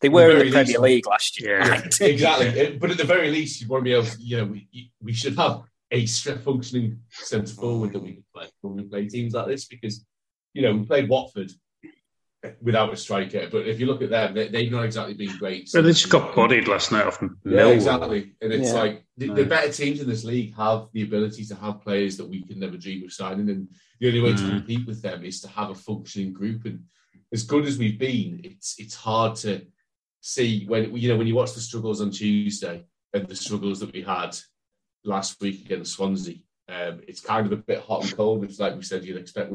they 0.03 0.09
were 0.11 0.31
in 0.33 0.39
the 0.47 0.51
Premier 0.51 0.65
least- 0.65 0.81
League 0.81 1.07
last 1.07 1.41
year. 1.41 1.61
Right? 1.61 2.01
exactly. 2.03 2.67
Uh, 2.67 2.79
But 2.79 2.91
at 2.91 2.99
the 2.99 3.05
very 3.05 3.31
least, 3.31 3.61
you 3.63 3.69
want 3.69 3.81
to 3.83 3.85
be 3.85 3.93
able 3.95 4.05
to, 4.05 4.17
you 4.21 4.37
know, 4.37 4.45
we, 4.45 4.91
we 5.01 5.13
should 5.15 5.37
have 5.39 5.63
a 5.91 6.05
straight 6.05 6.41
functioning 6.41 6.99
centre 7.11 7.55
forward 7.55 7.93
that 7.95 8.03
we 8.03 8.13
can 8.15 8.25
play 8.35 8.47
when 8.61 8.75
we 8.77 8.83
play 8.83 9.09
teams 9.09 9.33
like 9.33 9.47
this 9.47 9.65
because, 9.65 10.05
you 10.53 10.61
know, 10.63 10.75
we 10.75 10.85
played 10.85 11.09
Watford 11.09 11.51
without 12.61 12.93
a 12.93 12.97
striker, 12.97 13.49
but 13.51 13.67
if 13.67 13.81
you 13.81 13.87
look 13.87 14.03
at 14.03 14.11
them, 14.11 14.35
they, 14.35 14.49
they've 14.49 14.71
not 14.71 14.85
exactly 14.85 15.15
been 15.15 15.37
great. 15.39 15.69
Well, 15.73 15.83
they 15.83 15.91
just 15.91 16.11
got 16.11 16.35
bodied 16.37 16.69
last 16.69 16.93
night 16.93 17.07
off 17.07 17.19
Yeah, 17.23 17.29
Millwall. 17.45 17.75
exactly. 17.75 18.35
And 18.41 18.53
it's 18.53 18.69
Yeah. 18.73 18.75
like 18.81 19.06
the, 19.19 19.29
the 19.33 19.45
better 19.45 19.73
teams 19.73 20.01
in 20.01 20.09
this 20.09 20.25
league 20.25 20.55
have 20.57 20.89
the 20.93 21.03
ability 21.03 21.45
to 21.47 21.55
have 21.55 21.81
players 21.81 22.17
that 22.17 22.29
we 22.29 22.43
can 22.43 22.59
never 22.59 22.77
dream 22.77 23.05
of 23.05 23.13
signing. 23.13 23.49
And 23.49 23.69
the 23.99 24.09
only 24.09 24.21
way 24.21 24.33
to 24.35 24.43
Mm. 24.43 24.51
compete 24.51 24.87
with 24.87 25.01
them 25.01 25.25
is 25.25 25.41
to 25.41 25.49
have 25.49 25.71
a 25.71 25.75
functioning 25.75 26.33
group. 26.35 26.67
And 26.67 26.85
as 27.33 27.43
good 27.43 27.65
as 27.65 27.79
we've 27.79 27.99
been, 27.99 28.41
it's 28.45 28.79
it's 28.79 28.95
hard 28.95 29.37
to 29.37 29.67
see 30.21 30.67
when 30.67 30.95
you 30.97 31.09
know 31.09 31.17
when 31.17 31.27
you 31.27 31.35
watch 31.35 31.55
the 31.55 31.61
struggles 31.61 32.01
on 32.01 32.11
Tuesday 32.11 32.85
and 33.15 33.27
the 33.27 33.37
struggles 33.37 33.81
that 33.81 33.93
we 33.93 34.03
had 34.03 34.37
last 35.05 35.41
week 35.41 35.65
against 35.65 35.95
Swansea. 35.95 36.37
Um, 36.69 37.01
it's 37.09 37.21
kind 37.21 37.47
of 37.47 37.53
a 37.53 37.57
bit 37.57 37.81
hot 37.81 38.03
and 38.05 38.17
cold. 38.17 38.45
It's 38.45 38.59
like 38.59 38.75
we 38.77 38.83
said 38.83 39.05
you'd 39.05 39.17
expect. 39.17 39.53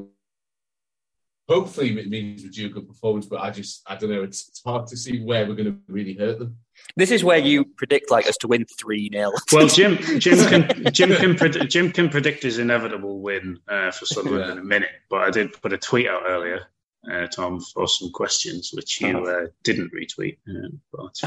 Hopefully, 1.47 1.99
it 1.99 2.09
means 2.09 2.43
we 2.43 2.49
do 2.49 2.67
a 2.67 2.69
good 2.69 2.87
performance, 2.87 3.25
but 3.25 3.41
I 3.41 3.51
just 3.51 3.83
I 3.85 3.95
don't 3.95 4.09
know. 4.09 4.23
It's 4.23 4.47
it's 4.47 4.63
hard 4.63 4.87
to 4.87 4.97
see 4.97 5.21
where 5.23 5.45
we're 5.45 5.55
going 5.55 5.71
to 5.71 5.77
really 5.87 6.13
hurt 6.13 6.39
them. 6.39 6.57
This 6.95 7.11
is 7.11 7.23
where 7.23 7.37
you 7.37 7.65
predict 7.65 8.11
like 8.11 8.27
us 8.27 8.37
to 8.37 8.47
win 8.47 8.65
three 8.79 9.09
0 9.13 9.31
Well, 9.53 9.67
Jim, 9.67 9.97
Jim 10.19 10.37
can 10.49 10.93
Jim 10.93 11.15
can 11.15 11.35
predict, 11.35 11.71
Jim 11.71 11.91
can 11.91 12.09
predict 12.09 12.43
his 12.43 12.57
inevitable 12.59 13.21
win 13.21 13.59
uh, 13.67 13.91
for 13.91 14.05
Sunderland 14.05 14.45
Yeah. 14.47 14.51
in 14.53 14.57
a 14.59 14.63
minute. 14.63 14.89
But 15.09 15.21
I 15.21 15.29
did 15.31 15.53
put 15.61 15.73
a 15.73 15.77
tweet 15.77 16.07
out 16.07 16.23
earlier, 16.27 16.67
uh, 17.11 17.27
Tom, 17.27 17.59
for 17.61 17.87
some 17.87 18.11
questions 18.11 18.71
which 18.73 18.99
you 19.01 19.17
uh, 19.25 19.47
didn't 19.63 19.91
retweet. 19.93 20.37
Um, 20.49 20.79
but 20.91 21.23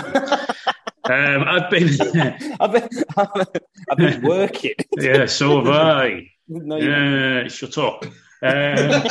um, 1.10 1.44
I've 1.46 1.70
been, 1.70 1.88
I've 2.60 2.72
been, 2.72 2.88
I've 3.90 3.96
been 3.98 4.22
working. 4.22 4.74
yeah, 4.98 5.26
so 5.26 5.56
have 5.64 5.68
I. 5.68 6.30
No, 6.48 6.76
you- 6.76 6.90
Yeah, 6.90 7.48
shut 7.48 7.78
up. 7.78 8.04
Um, 8.42 9.06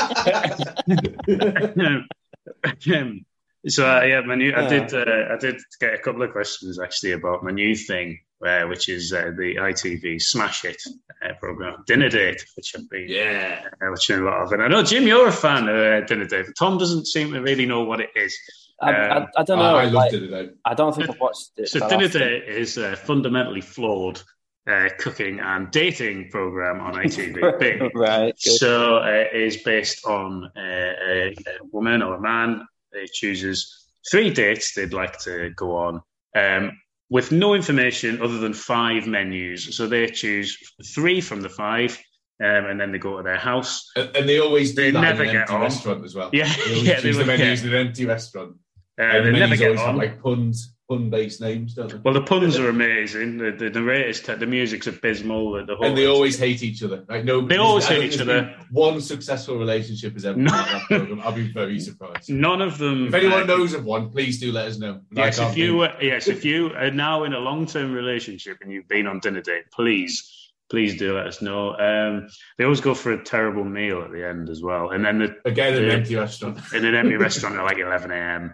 um, 2.93 3.25
so 3.67 3.89
uh, 3.89 4.01
yeah, 4.01 4.21
my 4.21 4.35
new, 4.35 4.53
I 4.55 4.67
did 4.67 4.93
uh, 4.93 5.33
I 5.33 5.37
did 5.37 5.55
get 5.79 5.93
a 5.93 5.97
couple 5.97 6.21
of 6.21 6.31
questions 6.31 6.79
actually 6.79 7.13
about 7.13 7.43
my 7.43 7.51
new 7.51 7.75
thing, 7.75 8.19
uh, 8.45 8.63
which 8.63 8.89
is 8.89 9.13
uh, 9.13 9.31
the 9.37 9.55
ITV 9.55 10.21
Smash 10.21 10.65
It 10.65 10.81
uh, 11.23 11.33
program, 11.39 11.83
Dinner 11.87 12.09
Date, 12.09 12.43
which 12.55 12.75
I've 12.75 12.89
been 12.89 13.07
Yeah, 13.07 13.61
uh, 13.81 13.89
watching 13.89 14.19
a 14.19 14.23
lot 14.23 14.41
of. 14.41 14.51
And 14.51 14.63
I 14.63 14.67
know 14.67 14.83
Jim, 14.83 15.07
you're 15.07 15.29
a 15.29 15.31
fan 15.31 15.69
of 15.69 15.75
uh, 15.75 16.05
Dinner 16.05 16.25
Date. 16.25 16.47
Tom 16.59 16.77
doesn't 16.77 17.07
seem 17.07 17.31
to 17.31 17.41
really 17.41 17.65
know 17.65 17.83
what 17.83 18.01
it 18.01 18.09
is. 18.15 18.37
I, 18.81 18.91
I, 18.91 19.27
I 19.37 19.43
don't 19.43 19.59
know. 19.59 19.75
I, 19.75 19.83
I 19.83 19.85
like, 19.85 20.11
loved 20.11 20.13
it. 20.15 20.29
Though. 20.29 20.49
I 20.65 20.73
don't 20.73 20.93
think 20.93 21.09
I've 21.09 21.19
watched 21.19 21.51
it. 21.55 21.69
So 21.69 21.79
Dinner 21.87 22.05
often. 22.05 22.21
Date 22.21 22.43
is 22.49 22.75
a 22.77 22.97
fundamentally 22.97 23.61
flawed 23.61 24.21
uh, 24.67 24.89
cooking 24.99 25.39
and 25.39 25.71
dating 25.71 26.29
program 26.31 26.81
on 26.81 26.95
ITV. 26.95 27.91
right. 27.95 28.33
Good. 28.43 28.53
So 28.57 28.97
uh, 28.97 29.05
it 29.05 29.41
is 29.41 29.57
based 29.63 30.05
on 30.05 30.51
uh, 30.57 30.59
a, 30.59 31.27
a 31.29 31.65
woman 31.71 32.01
or 32.01 32.15
a 32.15 32.21
man 32.21 32.65
who 32.93 33.07
chooses 33.11 33.87
three 34.09 34.29
dates 34.29 34.73
they'd 34.73 34.93
like 34.93 35.17
to 35.19 35.49
go 35.55 35.75
on 35.75 36.01
um, 36.35 36.71
with 37.09 37.31
no 37.31 37.53
information 37.53 38.21
other 38.21 38.39
than 38.39 38.53
five 38.53 39.07
menus. 39.07 39.75
So 39.75 39.87
they 39.87 40.07
choose 40.07 40.57
three 40.93 41.21
from 41.21 41.41
the 41.41 41.49
five 41.49 41.97
um, 42.43 42.65
and 42.65 42.79
then 42.79 42.91
they 42.91 42.97
go 42.97 43.17
to 43.17 43.23
their 43.23 43.37
house. 43.37 43.89
And, 43.95 44.15
and 44.15 44.29
they 44.29 44.39
always 44.39 44.73
do 44.73 44.83
They 44.83 44.91
that 44.91 45.01
never 45.01 45.25
get 45.25 45.49
on. 45.49 45.61
restaurant 45.61 46.03
as 46.03 46.15
well. 46.15 46.29
Yeah, 46.33 46.51
they 46.65 46.73
yeah, 46.81 46.95
they 46.95 47.01
choose 47.01 47.17
the 47.17 47.25
would, 47.25 47.27
menus 47.39 47.63
yeah. 47.63 47.69
in 47.69 47.75
an 47.75 47.87
empty 47.87 48.05
restaurant. 48.05 48.55
Uh, 48.99 49.03
and 49.03 49.25
they 49.27 49.31
the 49.31 49.39
never 49.39 49.55
get 49.55 49.65
always 49.67 49.79
have 49.81 49.89
on. 49.89 49.97
like 49.97 50.21
puns, 50.21 50.72
pun-based 50.89 51.41
names, 51.41 51.73
don't 51.75 51.89
they? 51.91 51.97
Well, 51.97 52.13
the 52.13 52.21
puns 52.21 52.57
are 52.57 52.69
amazing. 52.77 53.37
The, 53.37 53.51
the 53.51 53.69
narrator's 53.69 54.21
te- 54.21 54.35
the 54.35 54.45
music's 54.45 54.87
abysmal. 54.87 55.53
The, 55.53 55.65
the 55.65 55.75
whole 55.75 55.85
and 55.85 55.97
they 55.97 56.05
always 56.07 56.37
hate 56.37 56.61
each 56.63 56.83
other. 56.83 57.05
Like 57.07 57.23
no, 57.23 57.41
They 57.45 57.57
always 57.57 57.85
hate 57.85 58.13
each 58.13 58.19
other. 58.19 58.55
One 58.71 59.01
successful 59.01 59.57
relationship 59.57 60.13
has 60.13 60.25
ever 60.25 60.35
been 60.35 60.45
No. 60.45 60.51
that 60.51 60.81
program. 60.87 61.21
I'll 61.23 61.31
be 61.31 61.51
very 61.51 61.79
surprised. 61.79 62.29
none 62.29 62.61
of 62.61 62.77
them. 62.77 63.07
If 63.07 63.13
anyone 63.13 63.43
uh, 63.43 63.45
knows 63.45 63.73
of 63.73 63.85
one, 63.85 64.09
please 64.09 64.39
do 64.39 64.51
let 64.51 64.67
us 64.67 64.77
know. 64.77 65.01
Yes, 65.11 65.39
if 65.39 65.57
you 65.57 65.81
uh, 65.81 65.95
yes, 66.01 66.27
if 66.27 66.43
you 66.45 66.73
are 66.75 66.91
now 66.91 67.23
in 67.23 67.33
a 67.33 67.39
long 67.39 67.65
term 67.65 67.93
relationship 67.93 68.57
and 68.61 68.71
you've 68.71 68.87
been 68.87 69.07
on 69.07 69.19
dinner 69.19 69.41
date, 69.41 69.65
please, 69.71 70.51
please 70.69 70.97
do 70.97 71.15
let 71.15 71.27
us 71.27 71.41
know. 71.41 71.75
Um, 71.77 72.27
they 72.57 72.63
always 72.65 72.81
go 72.81 72.93
for 72.93 73.11
a 73.13 73.23
terrible 73.23 73.63
meal 73.63 74.01
at 74.01 74.11
the 74.11 74.27
end 74.27 74.49
as 74.49 74.61
well, 74.61 74.89
and 74.89 75.05
then 75.05 75.19
the, 75.19 75.35
again 75.45 75.75
in 75.75 75.85
an 75.85 75.91
empty 75.91 76.15
restaurant. 76.15 76.59
in 76.73 76.83
an 76.85 76.95
empty 76.95 77.15
restaurant 77.27 77.55
at 77.55 77.63
like 77.63 77.77
eleven 77.77 78.11
a.m. 78.11 78.53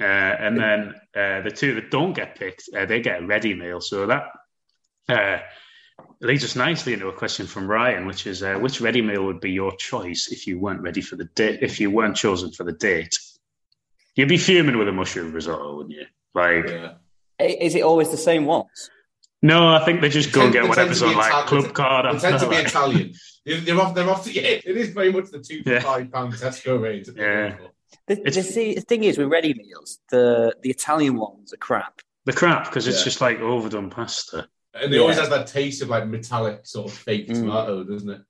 Uh, 0.00 0.04
and 0.04 0.58
then 0.58 0.94
uh, 1.14 1.42
the 1.42 1.50
two 1.50 1.74
that 1.74 1.90
don't 1.90 2.14
get 2.14 2.34
picked, 2.38 2.68
uh, 2.76 2.86
they 2.86 3.00
get 3.00 3.22
a 3.22 3.26
ready 3.26 3.54
meal. 3.54 3.80
So 3.80 4.06
that 4.06 4.24
uh, 5.08 5.38
leads 6.20 6.44
us 6.44 6.56
nicely 6.56 6.92
into 6.94 7.08
a 7.08 7.12
question 7.12 7.46
from 7.46 7.66
Ryan, 7.68 8.06
which 8.06 8.26
is, 8.26 8.42
uh, 8.42 8.54
which 8.54 8.80
ready 8.80 9.02
meal 9.02 9.24
would 9.26 9.40
be 9.40 9.50
your 9.50 9.76
choice 9.76 10.28
if 10.32 10.46
you 10.46 10.58
weren't 10.58 10.80
ready 10.80 11.00
for 11.02 11.16
the 11.16 11.26
date? 11.34 11.58
If 11.62 11.80
you 11.80 11.90
weren't 11.90 12.16
chosen 12.16 12.50
for 12.52 12.64
the 12.64 12.72
date, 12.72 13.18
you'd 14.16 14.28
be 14.28 14.38
fuming 14.38 14.78
with 14.78 14.88
a 14.88 14.92
mushroom 14.92 15.32
risotto, 15.32 15.76
wouldn't 15.76 15.94
you? 15.94 16.06
Like. 16.34 16.66
Yeah. 16.66 16.92
Is 17.38 17.74
it 17.74 17.82
always 17.82 18.10
the 18.10 18.16
same 18.18 18.44
ones? 18.44 18.90
No, 19.42 19.74
I 19.74 19.82
think 19.86 20.02
they 20.02 20.10
just 20.10 20.32
go 20.32 20.42
and 20.42 20.52
get 20.52 20.60
tend 20.64 20.74
to 20.74 20.78
whatever's 20.80 21.02
on 21.02 21.16
like 21.16 21.28
Italian- 21.28 21.46
club 21.48 21.74
card. 21.74 22.04
They 22.04 22.10
after, 22.16 22.28
tend 22.28 22.40
to 22.40 22.48
be 22.50 22.56
Italian. 22.56 23.14
They're, 23.46 23.60
they're 23.60 23.80
off. 23.80 23.94
They're 23.94 24.10
off. 24.10 24.26
Yeah, 24.34 24.42
it 24.42 24.76
is 24.76 24.90
very 24.90 25.10
much 25.10 25.30
the 25.30 25.38
two 25.38 25.62
for 25.62 25.70
Yeah. 25.72 25.80
five 25.80 26.12
pound 26.12 26.34
Tesco 26.34 26.80
range. 26.80 27.08
Yeah. 27.08 27.14
going 27.14 27.56
for. 27.56 27.70
The, 28.06 28.16
the, 28.16 28.42
see, 28.42 28.74
the 28.74 28.80
thing 28.80 29.04
is 29.04 29.18
with 29.18 29.28
ready 29.28 29.54
meals, 29.54 29.98
the 30.10 30.54
the 30.62 30.70
Italian 30.70 31.16
ones 31.16 31.52
are 31.52 31.56
crap. 31.58 32.00
the 32.26 32.32
crap 32.32 32.64
because 32.66 32.86
it's 32.86 32.98
Yeah. 32.98 33.04
just 33.04 33.20
like 33.20 33.40
overdone 33.40 33.90
pasta. 33.90 34.46
And 34.74 34.92
they 34.92 34.96
Yeah. 34.96 35.02
always 35.02 35.18
has 35.18 35.28
that 35.30 35.46
taste 35.46 35.82
of 35.82 35.88
like 35.88 36.06
metallic 36.06 36.66
sort 36.66 36.90
of 36.90 36.96
fake 36.96 37.28
Mm. 37.28 37.34
tomato, 37.34 37.84
doesn't 37.84 38.10
it? 38.10 38.20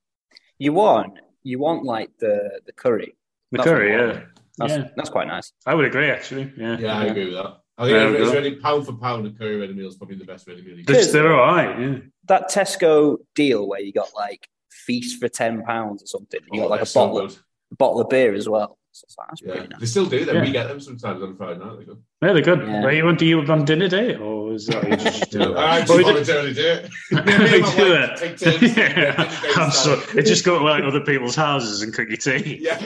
You 0.58 0.72
want 0.72 1.18
you 1.42 1.58
want 1.58 1.84
like 1.84 2.10
the 2.18 2.60
the 2.66 2.72
curry. 2.72 3.16
The 3.50 3.58
That's 3.58 3.68
curry, 3.68 3.90
yeah. 3.92 4.20
That's, 4.58 4.72
Yeah. 4.74 4.88
that's 4.96 5.10
quite 5.10 5.26
nice. 5.26 5.52
I 5.66 5.74
would 5.74 5.86
agree 5.86 6.08
actually. 6.10 6.52
Yeah, 6.56 6.78
Yeah, 6.78 6.98
I 6.98 7.04
agree 7.06 7.24
with 7.26 7.34
that. 7.34 7.56
I 7.78 7.84
think 7.86 7.94
There 7.96 8.14
it's 8.22 8.30
go. 8.30 8.36
really 8.36 8.56
pound 8.56 8.86
for 8.86 8.92
pound, 8.92 9.26
a 9.26 9.30
curry 9.30 9.56
ready 9.56 9.72
meal 9.72 9.88
is 9.88 9.96
probably 9.96 10.16
the 10.16 10.24
best 10.24 10.46
ready 10.46 10.62
meal. 10.62 10.76
you 10.78 10.84
They're, 10.84 11.02
can 11.02 11.12
they're 11.12 11.32
all 11.34 11.54
right. 11.56 11.80
Yeah, 11.80 11.98
That 12.24 12.50
Tesco 12.50 13.16
deal 13.34 13.66
where 13.66 13.80
you 13.80 13.92
got 13.92 14.10
like 14.14 14.48
feast 14.70 15.18
for 15.20 15.28
ten 15.28 15.62
pounds 15.64 16.02
or 16.02 16.06
something. 16.06 16.40
You 16.52 16.60
Oh, 16.60 16.64
got 16.64 16.70
like 16.70 16.78
they're 16.80 16.82
a 16.84 16.86
so 16.86 17.00
bottle 17.08 17.26
good. 17.28 17.36
bottle 17.78 18.00
of 18.02 18.08
beer 18.10 18.34
as 18.34 18.48
well. 18.48 18.78
So 18.92 19.06
like, 19.18 19.28
that's 19.28 19.42
Yeah, 19.42 19.52
pretty 19.52 19.68
nice. 19.68 19.80
they 19.80 19.86
still 19.86 20.06
do 20.06 20.24
them. 20.24 20.36
Yeah. 20.36 20.42
We 20.42 20.50
get 20.52 20.66
them 20.68 20.80
sometimes 20.80 21.22
on 21.22 21.36
Friday 21.36 21.60
night. 21.60 21.78
They 21.78 21.84
go, 21.84 21.98
yeah 22.22 22.32
they're 22.32 22.42
good. 22.42 22.60
Yeah. 22.66 22.82
Where 22.82 22.92
you 22.92 23.04
want 23.04 23.18
to 23.20 23.24
you 23.24 23.40
on 23.40 23.64
dinner 23.64 23.88
date 23.88 24.16
or 24.18 24.52
is 24.52 24.66
that 24.66 24.82
you 24.88 24.96
just 24.96 25.30
do 25.30 25.40
it? 25.42 25.56
I 25.56 25.78
Oh, 25.78 25.80
actually 25.80 25.96
we 25.98 26.02
do- 26.04 26.10
voluntarily 26.10 26.54
do 26.54 26.66
it. 26.66 26.90
we 27.12 27.16
Me 27.60 27.76
do 27.76 27.94
it. 27.94 28.16
take 28.18 28.36
turns. 28.38 28.76
Yeah. 28.76 29.14
I'm 29.56 29.70
so, 29.70 29.96
style. 30.00 30.18
it 30.18 30.22
just 30.26 30.44
go 30.44 30.58
to 30.58 30.64
like 30.64 30.82
other 30.82 31.00
people's 31.00 31.36
houses 31.36 31.82
and 31.82 31.94
cook 31.94 32.08
your 32.08 32.16
tea. 32.16 32.58
Yeah, 32.62 32.78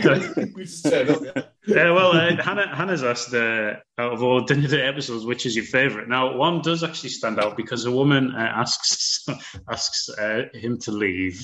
we 0.54 0.64
just 0.64 0.84
turn 0.84 1.08
up. 1.10 1.22
Yeah. 1.24 1.42
Yeah, 1.66 1.92
well, 1.92 2.12
uh, 2.12 2.36
Hannah, 2.42 2.76
Hannah's 2.76 3.02
asked 3.02 3.32
uh, 3.32 3.76
out 3.96 4.12
of 4.12 4.22
all 4.22 4.42
dinner 4.42 4.68
date 4.68 4.84
episodes, 4.84 5.24
which 5.24 5.46
is 5.46 5.56
your 5.56 5.64
favourite? 5.64 6.08
Now, 6.08 6.36
one 6.36 6.60
does 6.60 6.84
actually 6.84 7.08
stand 7.08 7.40
out 7.40 7.56
because 7.56 7.86
a 7.86 7.90
woman 7.90 8.34
uh, 8.36 8.38
asks 8.38 9.24
asks 9.70 10.10
uh, 10.10 10.42
him 10.52 10.78
to 10.80 10.92
leave. 10.92 11.40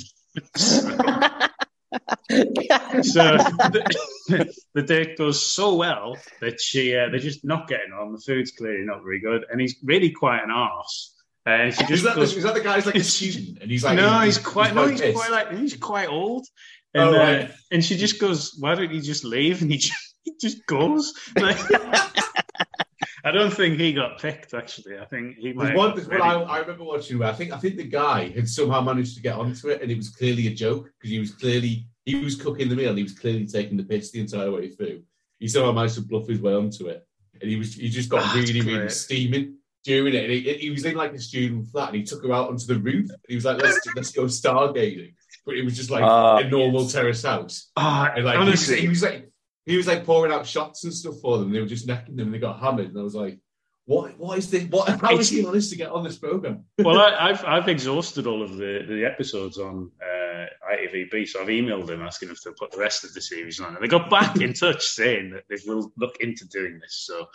so 0.56 0.90
the, 2.28 3.44
the 4.74 4.82
date 4.82 5.18
goes 5.18 5.44
so 5.44 5.74
well 5.74 6.16
that 6.40 6.60
she 6.60 6.96
uh, 6.96 7.08
they're 7.10 7.18
just 7.18 7.44
not 7.44 7.68
getting 7.68 7.92
on. 7.92 8.12
The 8.12 8.20
food's 8.20 8.52
clearly 8.52 8.84
not 8.84 9.02
very 9.02 9.20
good, 9.20 9.44
and 9.50 9.60
he's 9.60 9.76
really 9.82 10.10
quite 10.10 10.42
an 10.42 10.50
arse. 10.50 11.14
Uh, 11.46 11.50
and 11.50 11.74
she 11.74 11.82
Is 11.84 11.88
just 11.88 12.04
that, 12.04 12.14
the, 12.14 12.20
goes, 12.20 12.36
is 12.36 12.44
that 12.44 12.54
the 12.54 12.60
guy's 12.60 12.86
like 12.86 12.94
a 12.96 13.04
student? 13.04 13.58
And 13.62 13.70
he's 13.70 13.82
like, 13.82 13.96
no, 13.96 14.20
he's 14.20 14.38
quite 14.38 14.74
no, 14.74 14.86
he's 14.86 15.00
pissed. 15.00 15.16
quite 15.16 15.30
like 15.30 15.52
he's 15.56 15.76
quite 15.76 16.08
old. 16.08 16.46
And, 16.94 17.04
Oh, 17.04 17.16
right. 17.16 17.42
uh, 17.42 17.48
and 17.70 17.84
she 17.84 17.96
just 17.96 18.20
goes, 18.20 18.56
"Why 18.58 18.74
don't 18.74 18.92
you 18.92 19.00
just 19.00 19.24
leave?" 19.24 19.62
And 19.62 19.70
he 19.70 19.78
just, 19.78 20.14
he 20.24 20.34
just 20.40 20.66
goes. 20.66 21.12
Like, 21.36 21.56
I 23.24 23.30
don't 23.30 23.52
think 23.52 23.78
he 23.78 23.92
got 23.92 24.18
picked. 24.18 24.54
Actually, 24.54 24.98
I 24.98 25.04
think 25.04 25.36
he 25.38 25.52
might. 25.52 25.66
There's 25.66 25.76
one, 25.76 25.88
have 25.90 25.96
there's 25.96 26.08
got 26.08 26.48
I. 26.48 26.56
I 26.56 26.58
remember 26.60 26.84
watching 26.84 27.18
where 27.18 27.28
I 27.28 27.32
think 27.32 27.52
I 27.52 27.58
think 27.58 27.76
the 27.76 27.84
guy 27.84 28.28
had 28.30 28.48
somehow 28.48 28.80
managed 28.80 29.16
to 29.16 29.22
get 29.22 29.36
onto 29.36 29.68
it, 29.68 29.82
and 29.82 29.90
it 29.90 29.96
was 29.96 30.08
clearly 30.10 30.46
a 30.46 30.54
joke 30.54 30.90
because 30.98 31.10
he 31.10 31.18
was 31.18 31.32
clearly 31.32 31.86
he 32.04 32.16
was 32.16 32.36
cooking 32.36 32.68
the 32.68 32.76
meal, 32.76 32.88
and 32.90 32.98
he 32.98 33.04
was 33.04 33.18
clearly 33.18 33.46
taking 33.46 33.76
the 33.76 33.84
piss 33.84 34.10
the 34.10 34.20
entire 34.20 34.50
way 34.50 34.68
through. 34.70 35.02
He 35.38 35.48
somehow 35.48 35.72
managed 35.72 35.94
to 35.96 36.02
bluff 36.02 36.26
his 36.28 36.40
way 36.40 36.54
onto 36.54 36.88
it, 36.88 37.06
and 37.40 37.50
he 37.50 37.56
was 37.56 37.74
he 37.74 37.88
just 37.88 38.08
got 38.08 38.22
Ah, 38.22 38.32
that's 38.34 38.52
really 38.52 38.60
really 38.60 38.88
steaming 38.88 39.56
during 39.84 40.14
it. 40.14 40.24
And 40.24 40.32
he, 40.32 40.54
he 40.54 40.70
was 40.70 40.84
in 40.84 40.94
like 40.94 41.12
a 41.12 41.18
student 41.18 41.68
flat, 41.68 41.88
and 41.88 41.96
he 41.98 42.02
took 42.04 42.22
her 42.24 42.32
out 42.32 42.48
onto 42.48 42.66
the 42.66 42.78
roof. 42.78 43.08
And 43.10 43.18
he 43.28 43.34
was 43.34 43.44
like, 43.44 43.58
"Let's 43.62 43.80
let's 43.96 44.10
go 44.12 44.24
stargazing," 44.24 45.14
but 45.46 45.56
it 45.56 45.64
was 45.64 45.76
just 45.76 45.90
like 45.90 46.02
Ah, 46.04 46.38
a 46.38 46.48
normal 46.48 46.86
terrace 46.88 47.22
house. 47.22 47.70
Ah, 47.76 48.12
And 48.14 48.24
like 48.24 48.34
he 48.34 48.40
was, 48.40 48.48
honestly, 48.48 48.80
he 48.80 48.88
was 48.88 49.02
like 49.02 49.29
he 49.70 49.76
was 49.76 49.86
like 49.86 50.04
pouring 50.04 50.32
out 50.32 50.46
shots 50.46 50.84
and 50.84 50.92
stuff 50.92 51.20
for 51.20 51.38
them. 51.38 51.52
They 51.52 51.60
were 51.60 51.66
just 51.66 51.86
necking 51.86 52.16
them, 52.16 52.26
and 52.26 52.34
they 52.34 52.38
got 52.38 52.60
hammered. 52.60 52.88
And 52.88 52.98
I 52.98 53.02
was 53.02 53.14
like, 53.14 53.38
"What? 53.86 54.18
What 54.18 54.38
is 54.38 54.50
this? 54.50 54.64
What? 54.64 54.88
How 55.00 55.16
is 55.16 55.30
he 55.30 55.42
managed 55.42 55.70
to 55.70 55.76
get 55.76 55.90
on 55.90 56.04
this 56.04 56.18
program?" 56.18 56.64
well, 56.78 56.98
I, 57.00 57.30
I've 57.30 57.44
I've 57.44 57.68
exhausted 57.68 58.26
all 58.26 58.42
of 58.42 58.56
the, 58.56 58.84
the 58.88 59.04
episodes 59.04 59.58
on 59.58 59.90
uh, 60.02 60.46
ITVB, 60.72 61.28
so 61.28 61.40
I've 61.40 61.48
emailed 61.48 61.86
them 61.86 62.02
asking 62.02 62.28
them 62.28 62.36
to 62.42 62.52
put 62.52 62.72
the 62.72 62.78
rest 62.78 63.04
of 63.04 63.14
the 63.14 63.20
series 63.20 63.60
on, 63.60 63.74
and 63.74 63.82
they 63.82 63.88
got 63.88 64.10
back 64.10 64.40
in 64.40 64.52
touch 64.52 64.84
saying 64.86 65.30
that 65.30 65.44
they 65.48 65.56
will 65.66 65.92
look 65.96 66.16
into 66.20 66.46
doing 66.48 66.78
this. 66.80 67.04
So, 67.06 67.26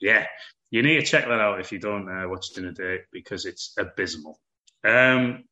yeah, 0.00 0.26
you 0.70 0.82
need 0.82 1.00
to 1.00 1.06
check 1.06 1.24
that 1.24 1.40
out 1.40 1.60
if 1.60 1.70
you 1.70 1.78
don't 1.78 2.08
uh, 2.08 2.28
watch 2.28 2.50
Dinner 2.54 2.72
Date 2.72 3.02
because 3.12 3.44
it's 3.44 3.74
abysmal. 3.78 4.40
Um, 4.84 5.44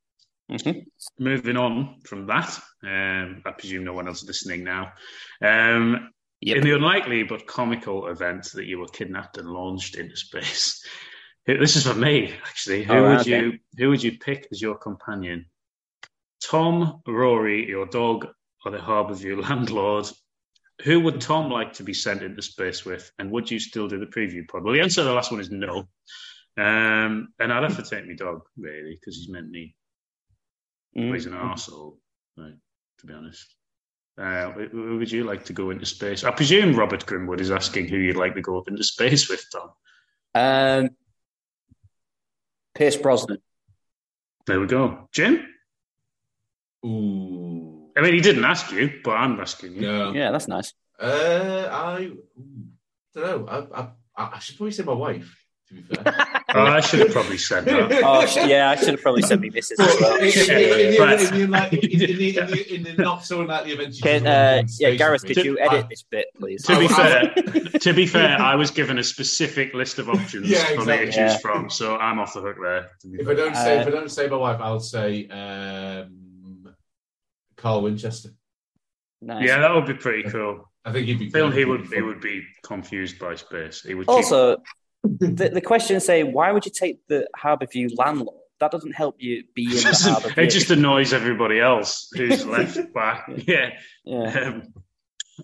Mhm. 0.51 0.85
Moving 1.19 1.57
on 1.57 2.01
from 2.05 2.27
that, 2.27 2.59
um, 2.83 3.43
I 3.45 3.53
presume 3.53 3.85
no 3.85 3.95
one 3.95 4.07
else 4.07 4.23
is 4.23 4.29
listening 4.29 4.65
now. 4.65 4.93
Um, 5.41 6.11
Yep. 6.45 6.57
In 6.57 6.65
the 6.65 6.75
unlikely 6.75 7.23
but 7.23 7.47
comical 7.47 8.09
event 8.09 8.51
that 8.55 8.67
you 8.67 8.81
were 8.81 8.89
kidnapped 8.89 9.39
and 9.39 9.49
launched 9.49 9.97
into 9.97 10.17
space, 10.17 10.85
this 11.47 11.77
is 11.77 11.87
for 11.87 11.95
me 11.95 12.35
actually. 12.45 12.83
Who 12.83 12.93
Oh, 12.93 13.09
would 13.11 13.21
okay. 13.21 13.41
you 13.41 13.59
who 13.79 13.91
would 13.91 14.03
you 14.03 14.19
pick 14.19 14.49
as 14.51 14.61
your 14.61 14.75
companion? 14.77 15.47
Tom, 16.43 17.01
Rory, 17.07 17.69
your 17.69 17.87
dog, 17.87 18.27
or 18.65 18.73
the 18.73 18.79
Harbourview 18.79 19.41
landlord? 19.49 20.07
who 20.85 20.99
would 20.99 21.21
Tom 21.21 21.49
like 21.51 21.73
to 21.75 21.85
be 21.85 21.95
sent 21.95 22.23
into 22.23 22.43
space 22.43 22.85
with, 22.85 23.13
and 23.19 23.31
would 23.31 23.49
you 23.49 23.61
still 23.61 23.87
do 23.87 24.01
the 24.01 24.07
preview 24.07 24.47
pod? 24.49 24.65
Well, 24.65 24.75
the 24.75 24.81
answer 24.81 25.03
to 25.03 25.05
the 25.05 25.13
last 25.13 25.31
one 25.31 25.41
is 25.41 25.51
no. 25.51 25.87
Um, 26.59 27.29
and 27.39 27.53
I'd 27.53 27.63
have 27.63 27.77
to 27.77 27.89
take 27.89 28.07
my 28.07 28.15
dog 28.15 28.41
really 28.57 28.99
because 28.99 29.17
he's 29.17 29.29
meant 29.29 29.49
me. 29.49 29.77
Mm. 30.97 31.15
He's 31.15 31.27
an 31.27 31.35
arsehole, 31.35 31.99
right, 32.37 32.55
to 32.99 33.07
be 33.07 33.15
honest. 33.15 33.55
Uh, 34.19 34.51
who 34.51 34.99
would 34.99 35.11
you 35.11 35.25
like 35.25 35.45
to 35.47 35.53
go 35.53 35.71
into 35.71 35.87
space? 35.87 36.23
I 36.25 36.31
presume 36.31 36.75
Robert 36.75 37.07
Grimwood 37.07 37.41
is 37.41 37.51
asking 37.51 37.89
who 37.89 37.97
you'd 37.97 38.17
like 38.17 38.35
to 38.35 38.43
go 38.43 38.59
up 38.59 38.69
into 38.69 38.85
space 38.85 39.29
with, 39.29 39.45
Tom. 39.51 39.71
Um, 40.35 40.91
Pierce 42.75 42.97
Brosnan. 42.97 43.39
There 44.47 44.61
we 44.61 44.67
go. 44.67 45.09
Jim? 45.13 45.47
Ooh. 46.85 47.91
I 47.97 48.01
mean, 48.01 48.15
he 48.15 48.21
didn't 48.21 48.45
ask 48.45 48.71
you, 48.73 49.01
but 49.05 49.13
I'm 49.13 49.39
asking 49.41 49.75
you. 49.75 49.83
No. 49.83 50.13
Yeah, 50.13 50.31
that's 50.31 50.49
nice. 50.49 50.73
Uh, 50.99 51.69
I 51.71 52.13
don't 53.15 53.47
know. 53.47 53.69
I, 53.75 53.83
I, 54.17 54.31
I 54.35 54.39
should 54.39 54.57
probably 54.57 54.73
say 54.73 54.83
my 54.83 54.93
wife. 54.93 55.45
To 55.69 55.75
be 55.75 55.83
fair. 55.83 56.41
Oh, 56.55 56.61
I 56.65 56.81
should 56.81 57.01
have 57.01 57.11
probably 57.13 57.39
said 57.39 57.65
that. 57.65 58.03
Oh, 58.05 58.27
sh- 58.27 58.37
yeah, 58.47 58.71
I 58.71 58.77
should 58.77 58.89
have 58.91 59.01
probably 59.03 59.23
sent 59.23 59.41
me 59.41 59.49
this 59.49 59.71
as 59.71 59.79
well. 59.79 60.17
in, 60.17 60.25
in, 60.25 60.93
in, 60.93 60.97
But- 60.99 61.21
in, 61.21 61.41
in, 61.43 61.51
like, 61.51 61.73
in, 61.73 61.79
in, 61.81 61.99
the, 61.99 62.39
in, 62.39 62.47
the, 62.51 62.75
in 62.75 62.83
the 62.83 62.93
not 63.03 63.25
so 63.25 63.41
unlikely 63.41 63.73
event. 63.73 63.95
you 63.95 64.03
Can, 64.03 64.25
just 64.25 64.27
uh, 64.27 64.57
want 64.57 64.71
yeah, 64.81 64.89
space 64.89 64.99
Gareth, 64.99 65.23
with 65.23 65.29
could 65.29 65.37
me. 65.39 65.45
you 65.45 65.59
edit 65.59 65.87
this 65.89 66.03
bit, 66.11 66.27
please? 66.39 66.63
To 66.65 66.79
be 66.79 66.87
I- 66.87 66.89
fair, 66.89 67.63
to 67.81 67.93
be 67.93 68.07
fair, 68.07 68.39
I 68.41 68.55
was 68.55 68.71
given 68.71 68.99
a 68.99 69.05
specific 69.05 69.73
list 69.75 69.99
of 69.99 70.09
options 70.09 70.49
Yeah, 70.51 70.65
for 70.65 70.81
me 70.81 70.85
to 70.87 71.03
exactly. 71.03 71.07
choose 71.07 71.17
Yeah. 71.17 71.37
from, 71.39 71.71
so 71.71 71.97
I'm 71.97 72.19
off 72.19 72.35
the 72.35 72.41
hook 72.41 72.57
there. 72.63 72.91
to 73.01 73.09
be 73.09 73.19
If 73.21 73.29
I 73.29 73.35
fair. 73.35 73.37
don't 73.37 73.55
say, 73.57 73.79
Uh, 73.79 73.81
if 73.83 73.87
I 73.87 73.91
don't 73.91 74.11
say 74.11 74.27
my 74.29 74.37
wife, 74.37 74.61
I'll 74.61 74.81
say 74.81 75.27
um, 75.29 76.75
Carl 77.57 77.83
Winchester. 77.83 78.31
Nice. 79.21 79.47
Yeah, 79.47 79.61
that 79.61 79.73
would 79.75 79.87
be 79.87 79.95
pretty 79.95 80.29
cool. 80.29 80.69
I 80.85 80.91
think 80.93 81.07
he'd 81.07 81.19
be. 81.19 81.29
I 81.29 81.31
feel 81.31 81.47
good. 81.49 81.55
he 81.55 81.59
He'd 81.61 81.65
would 81.69 81.83
be 81.83 81.89
he 81.89 81.95
fun. 82.01 82.07
would 82.09 82.21
be 82.21 82.43
confused 82.65 83.19
by 83.21 83.37
space. 83.37 83.83
He 83.83 83.95
would 83.95 84.07
keep- 84.09 84.15
Also, 84.17 84.57
the, 85.03 85.51
the 85.53 85.61
question 85.61 86.01
say, 86.01 86.23
why 86.23 86.53
would 86.53 86.65
you 86.65 86.73
take 86.73 87.07
the 87.09 87.27
Harbourview 87.37 87.91
landlord? 87.97 88.39
That 88.61 88.71
doesn't 88.71 88.93
help 88.93 89.17
you 89.19 89.45
be 89.55 89.65
in 89.65 89.71
the 89.71 90.35
it 90.37 90.51
just 90.51 90.71
annoys 90.71 91.13
everybody 91.13 91.59
else 91.59 92.09
who's 92.15 92.47
left 92.47 92.93
back. 92.95 93.29
Yeah. 93.47 93.71
yeah. 94.05 94.41
Um, 94.41 94.63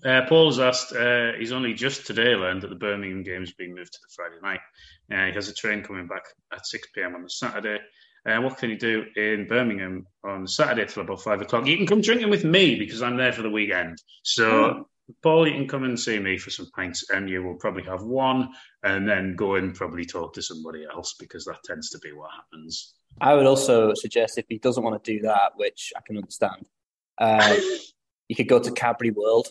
uh, 0.05 0.21
Paul 0.29 0.47
has 0.47 0.59
asked, 0.59 0.95
uh, 0.95 1.33
he's 1.37 1.51
only 1.51 1.73
just 1.73 2.05
today 2.05 2.35
learned 2.35 2.61
that 2.61 2.69
the 2.69 2.75
Birmingham 2.75 3.23
game 3.23 3.43
is 3.43 3.53
being 3.53 3.75
moved 3.75 3.91
to 3.91 3.99
the 4.01 4.13
Friday 4.15 4.35
night. 4.41 4.59
Uh, 5.11 5.27
he 5.27 5.33
has 5.33 5.49
a 5.49 5.53
train 5.53 5.83
coming 5.83 6.07
back 6.07 6.23
at 6.53 6.65
6 6.65 6.87
pm 6.95 7.15
on 7.15 7.23
the 7.23 7.29
Saturday. 7.29 7.79
Uh, 8.25 8.39
what 8.41 8.57
can 8.57 8.69
you 8.69 8.77
do 8.77 9.05
in 9.15 9.47
Birmingham 9.47 10.05
on 10.23 10.47
Saturday 10.47 10.85
till 10.85 11.03
about 11.03 11.21
5 11.21 11.41
o'clock? 11.41 11.65
You 11.65 11.77
can 11.77 11.87
come 11.87 12.01
drinking 12.01 12.29
with 12.29 12.43
me 12.43 12.75
because 12.75 13.01
I'm 13.01 13.17
there 13.17 13.33
for 13.33 13.41
the 13.41 13.49
weekend. 13.49 13.97
So, 14.23 14.87
Paul, 15.23 15.47
you 15.47 15.53
can 15.53 15.67
come 15.67 15.83
and 15.83 15.99
see 15.99 16.19
me 16.19 16.37
for 16.37 16.49
some 16.49 16.69
pints 16.75 17.09
and 17.09 17.29
you 17.29 17.43
will 17.43 17.55
probably 17.55 17.83
have 17.83 18.03
one 18.03 18.49
and 18.83 19.07
then 19.07 19.35
go 19.35 19.55
and 19.55 19.73
probably 19.75 20.05
talk 20.05 20.33
to 20.33 20.41
somebody 20.41 20.85
else 20.91 21.15
because 21.19 21.45
that 21.45 21.63
tends 21.65 21.89
to 21.91 21.99
be 21.99 22.11
what 22.11 22.29
happens. 22.31 22.93
I 23.21 23.33
would 23.33 23.45
also 23.47 23.93
suggest 23.95 24.37
if 24.37 24.45
he 24.49 24.57
doesn't 24.59 24.83
want 24.83 25.03
to 25.03 25.13
do 25.13 25.21
that, 25.23 25.53
which 25.55 25.91
I 25.97 26.01
can 26.05 26.17
understand, 26.17 26.65
uh, 27.17 27.55
you 28.27 28.35
could 28.35 28.47
go 28.47 28.59
to 28.59 28.71
Cadbury 28.71 29.11
World. 29.11 29.47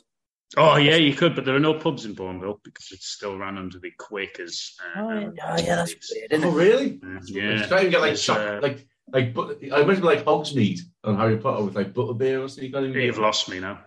Oh, 0.57 0.77
yeah, 0.77 0.97
you 0.97 1.15
could, 1.15 1.35
but 1.35 1.45
there 1.45 1.55
are 1.55 1.61
no 1.61 1.75
pubs 1.75 2.07
in 2.07 2.15
Bournville 2.15 2.61
because 2.65 2.89
it's 2.91 3.09
still 3.09 3.37
run 3.37 3.59
under 3.59 3.79
the 3.79 3.91
Quakers. 3.99 4.77
uh, 4.97 5.01
Oh, 5.01 5.11
um, 5.11 5.35
yeah, 5.37 5.59
yeah, 5.59 5.77
that's 5.77 5.95
weird, 6.15 6.33
isn't 6.33 6.49
Oh 6.49 6.53
really? 6.53 6.99
Uh, 7.05 7.21
Yeah. 7.27 7.43
Yeah. 7.51 7.67
Try 7.67 7.81
and 7.83 7.91
get 7.91 8.01
like 8.01 8.13
It's, 8.13 8.23
shop, 8.23 8.39
uh, 8.39 8.61
like 8.63 8.87
like 9.13 9.35
but 9.35 9.59
I 9.73 9.81
imagine 9.83 10.05
like 10.05 10.25
Hogsmeade 10.25 10.81
on 11.05 11.17
Harry 11.17 11.37
Potter 11.39 11.65
with 11.65 11.75
like 11.77 11.93
butterbeer 11.93 12.45
or 12.45 12.49
something. 12.49 12.65
You 12.65 12.73
can't 12.73 12.87
even 12.87 13.01
You've 13.03 13.19
lost 13.19 13.49
me 13.51 13.61
now. 13.61 13.81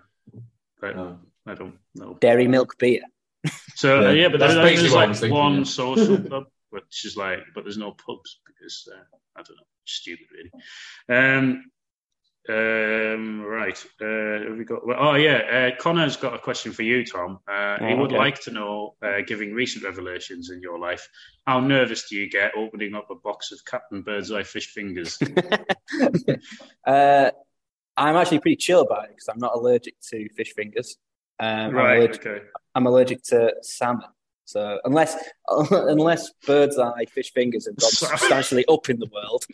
But 0.80 0.96
Oh. 0.96 1.20
I 1.48 1.54
don't 1.56 1.78
know. 1.96 2.18
Dairy 2.22 2.48
milk 2.48 2.78
beer. 2.78 3.02
So 3.76 4.02
Yeah. 4.02 4.08
uh, 4.10 4.12
yeah, 4.12 4.30
but 4.30 4.40
That's 4.40 4.54
there- 4.54 4.64
basically 4.64 4.82
there's 4.84 4.94
what 4.94 4.98
I 4.98 5.02
like 5.02 5.10
was 5.10 5.20
thinking, 5.20 5.38
one 5.40 5.58
yeah. 5.58 5.64
social 5.84 6.18
pub, 6.20 6.44
which 6.70 7.06
is 7.06 7.18
like, 7.18 7.40
but 7.56 7.64
there's 7.64 7.78
no 7.78 7.92
pubs 7.92 8.40
because 8.46 8.88
uh, 8.94 9.04
I 9.36 9.42
don't 9.44 9.58
know, 9.58 9.64
stupid 9.86 10.28
really. 10.32 10.52
Um, 11.10 11.72
um, 12.50 13.42
right, 13.42 13.78
uh, 14.02 14.50
have 14.50 14.58
we 14.58 14.66
got? 14.66 14.86
Well, 14.86 14.98
oh 15.00 15.14
yeah, 15.16 15.72
uh, 15.74 15.82
Connor's 15.82 16.18
got 16.18 16.34
a 16.34 16.40
question 16.40 16.72
for 16.72 16.82
you, 16.82 17.06
Tom. 17.06 17.40
Uh, 17.48 17.78
he 17.80 17.94
Oh, 17.94 17.98
would 17.98 18.12
okay. 18.12 18.18
like 18.18 18.42
to 18.42 18.52
know, 18.52 18.96
uh, 19.04 19.22
giving 19.28 19.54
recent 19.54 19.86
revelations 19.86 20.50
in 20.50 20.60
your 20.60 20.80
life, 20.80 21.08
how 21.46 21.60
nervous 21.60 22.10
do 22.10 22.16
you 22.16 22.30
get 22.30 22.52
opening 22.58 22.96
up 22.96 23.10
a 23.12 23.16
box 23.16 23.52
of 23.52 23.60
Captain 23.66 24.02
Birds 24.02 24.32
Eye 24.32 24.42
fish 24.44 24.68
fingers? 24.74 25.20
uh, 26.88 27.30
I'm 27.98 28.16
actually 28.16 28.40
pretty 28.40 28.56
chill 28.58 28.82
about 28.82 29.06
it 29.06 29.10
because 29.12 29.28
I'm 29.28 29.40
not 29.40 29.54
allergic 29.54 29.96
to 30.10 30.28
fish 30.30 30.54
fingers. 30.54 30.98
Um, 31.42 31.76
I'm, 31.78 31.98
allergic, 31.98 32.26
okay. 32.26 32.46
I'm 32.76 32.86
allergic 32.86 33.24
to 33.24 33.54
salmon. 33.64 34.08
So 34.46 34.80
unless 34.84 35.18
unless 35.72 36.30
Birds 36.46 36.78
Eye 36.78 37.06
fish 37.06 37.32
fingers 37.34 37.66
have 37.68 37.76
gone 37.78 37.90
substantially 37.92 38.66
up 38.68 38.90
in 38.90 39.00
the 39.00 39.08
world, 39.12 39.46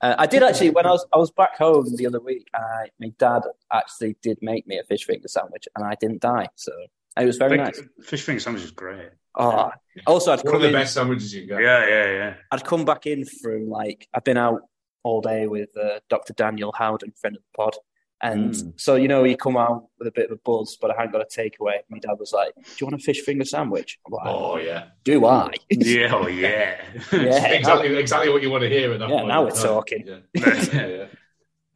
uh, 0.00 0.14
I 0.18 0.26
did 0.26 0.42
actually 0.42 0.70
when 0.70 0.86
I 0.86 0.90
was 0.90 1.06
I 1.12 1.18
was 1.18 1.30
back 1.30 1.56
home 1.56 1.86
the 1.96 2.06
other 2.06 2.20
week. 2.20 2.48
I, 2.54 2.88
my 2.98 3.12
dad 3.18 3.42
actually 3.72 4.16
did 4.22 4.38
make 4.42 4.66
me 4.66 4.78
a 4.78 4.84
fish 4.84 5.04
finger 5.04 5.28
sandwich, 5.28 5.68
and 5.76 5.84
I 5.86 5.94
didn't 6.00 6.20
die. 6.20 6.48
So 6.56 6.72
it 7.18 7.24
was 7.26 7.36
very 7.36 7.58
Like, 7.58 7.76
nice. 7.76 7.82
Fish 8.02 8.22
finger 8.22 8.40
sandwich 8.40 8.64
is 8.64 8.70
great. 8.72 9.10
Oh, 9.38 9.70
also 10.06 10.32
I'd 10.32 10.38
One 10.38 10.46
of 10.46 10.52
come 10.52 10.60
the 10.62 10.68
in. 10.68 10.72
best 10.72 10.94
sandwiches 10.94 11.34
you 11.34 11.42
can 11.42 11.48
get. 11.58 11.60
Yeah, 11.62 11.86
yeah, 11.86 12.12
yeah. 12.12 12.34
I'd 12.50 12.64
come 12.64 12.84
back 12.86 13.06
in 13.06 13.24
from 13.26 13.68
like 13.68 14.08
I've 14.14 14.24
been 14.24 14.38
out 14.38 14.62
all 15.02 15.20
day 15.20 15.46
with 15.46 15.68
uh, 15.76 16.00
Dr. 16.08 16.32
Daniel 16.32 16.72
Howden, 16.76 17.12
friend 17.20 17.36
of 17.36 17.42
the 17.42 17.56
pod, 17.56 17.76
and 18.22 18.52
Mm. 18.54 18.80
so 18.80 18.94
you 18.96 19.08
know 19.08 19.24
you 19.24 19.36
come 19.36 19.56
out 19.56 19.86
with 19.98 20.08
a 20.08 20.12
bit 20.12 20.26
of 20.26 20.32
a 20.32 20.40
buzz, 20.44 20.78
but 20.80 20.90
I 20.90 20.94
hadn't 20.96 21.12
got 21.12 21.20
a 21.22 21.26
takeaway. 21.26 21.78
My 21.90 21.98
dad 21.98 22.14
was 22.18 22.32
like, 22.32 22.54
"Do 22.54 22.62
you 22.80 22.86
want 22.86 23.00
a 23.00 23.04
fish 23.04 23.20
finger 23.20 23.44
sandwich?" 23.44 23.98
I'm 24.06 24.12
like, 24.12 24.26
Oh 24.26 24.56
yeah. 24.58 24.84
"Do 25.04 25.26
I?" 25.26 25.52
Yeah, 25.70 26.14
oh 26.14 26.26
yeah. 26.26 26.80
Yeah. 27.12 27.46
exactly 27.52 27.96
exactly 27.96 28.30
what 28.32 28.42
you 28.42 28.50
want 28.50 28.62
to 28.62 28.70
hear 28.70 28.92
at 28.92 29.00
that 29.00 29.08
Yeah, 29.10 29.16
point. 29.16 29.28
now 29.28 29.44
we're 29.44 29.50
talking. 29.50 30.04
Yeah. 30.06 30.18
Yeah. 30.34 30.86
yeah. 30.86 31.06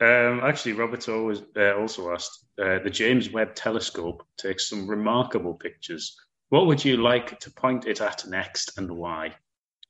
Um, 0.03 0.41
actually, 0.41 0.72
Robert 0.72 1.07
always 1.11 1.43
uh, 1.57 1.74
also 1.76 2.11
asked 2.12 2.47
uh, 2.59 2.78
the 2.78 2.88
James 2.88 3.28
Webb 3.30 3.55
Telescope 3.55 4.24
takes 4.38 4.68
some 4.70 4.88
remarkable 4.88 5.53
pictures. 5.55 6.16
What 6.49 6.66
would 6.66 6.82
you 6.82 6.97
like 6.97 7.38
to 7.41 7.51
point 7.51 7.86
it 7.86 8.01
at 8.01 8.26
next, 8.26 8.78
and 8.78 8.91
why? 8.91 9.34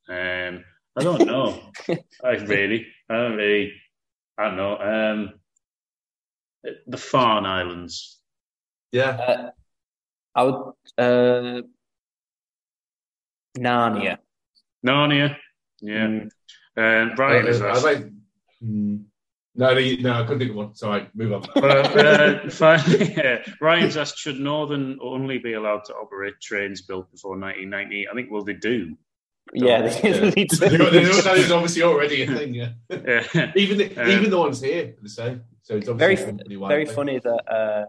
Um, 0.09 0.64
I 0.96 1.05
don't 1.05 1.24
know. 1.26 1.70
I 2.24 2.30
really, 2.32 2.88
I 3.09 3.14
don't 3.18 3.36
really, 3.36 3.72
I 4.36 4.44
don't 4.48 4.57
know. 4.57 4.76
Um, 4.78 5.34
the 6.86 6.96
Farne 6.96 7.46
Islands. 7.46 8.18
Yeah. 8.92 9.11
Uh, 9.11 9.50
I 10.34 10.42
would 10.44 10.72
uh, 10.98 11.62
Narnia. 13.58 14.18
Narnia. 14.86 15.36
Yeah. 15.80 16.06
Mm. 16.06 16.30
Um, 16.76 17.12
Brian 17.16 17.46
has 17.46 17.61
I, 17.61 17.66
I 17.66 17.70
asked. 17.70 17.84
like. 17.84 18.11
Hmm. 18.61 18.96
No, 19.56 19.74
no, 19.74 19.80
no, 19.80 20.12
I 20.12 20.22
couldn't 20.22 20.38
think 20.38 20.50
of 20.52 20.56
one. 20.56 20.74
Sorry, 20.76 21.08
move 21.12 21.32
on. 21.32 21.42
But, 21.54 21.96
uh, 21.96 22.50
finally, 22.50 23.14
yeah, 23.14 23.42
Ryan's 23.61 23.96
asked, 23.96 24.16
should 24.16 24.38
Northern 24.38 24.96
only 25.02 25.38
be 25.38 25.54
allowed 25.54 25.84
to 25.86 25.94
operate 25.94 26.34
trains 26.40 26.82
built 26.82 27.11
before 27.11 27.32
1990? 27.32 28.08
I 28.08 28.14
think, 28.14 28.30
well, 28.30 28.44
they 28.44 28.54
do. 28.54 28.96
Yeah, 29.53 29.88
they, 29.88 30.09
Yeah. 30.11 30.18
they 30.20 30.30
need 30.30 30.53
You 30.53 30.78
know, 30.78 30.90
you 30.90 31.01
know, 31.03 31.12
to. 31.12 31.22
that 31.22 31.36
is 31.38 31.51
obviously 31.51 31.82
already 31.82 32.22
a 32.22 32.26
thing. 32.26 32.55
Yeah. 32.55 32.70
Yeah. 32.90 33.53
Even 33.57 33.78
the, 33.78 33.96
Uh, 33.96 34.09
even 34.09 34.30
the 34.30 34.38
ones 34.38 34.61
here 34.61 34.94
are 34.98 35.03
the 35.03 35.09
same. 35.09 35.42
So 35.62 35.76
it's 35.76 35.88
very 35.88 36.16
obviously 36.16 36.55
a 36.57 36.68
very 36.68 36.86
thing. 36.86 36.94
funny 36.94 37.18
that 37.18 37.53
uh, 37.53 37.84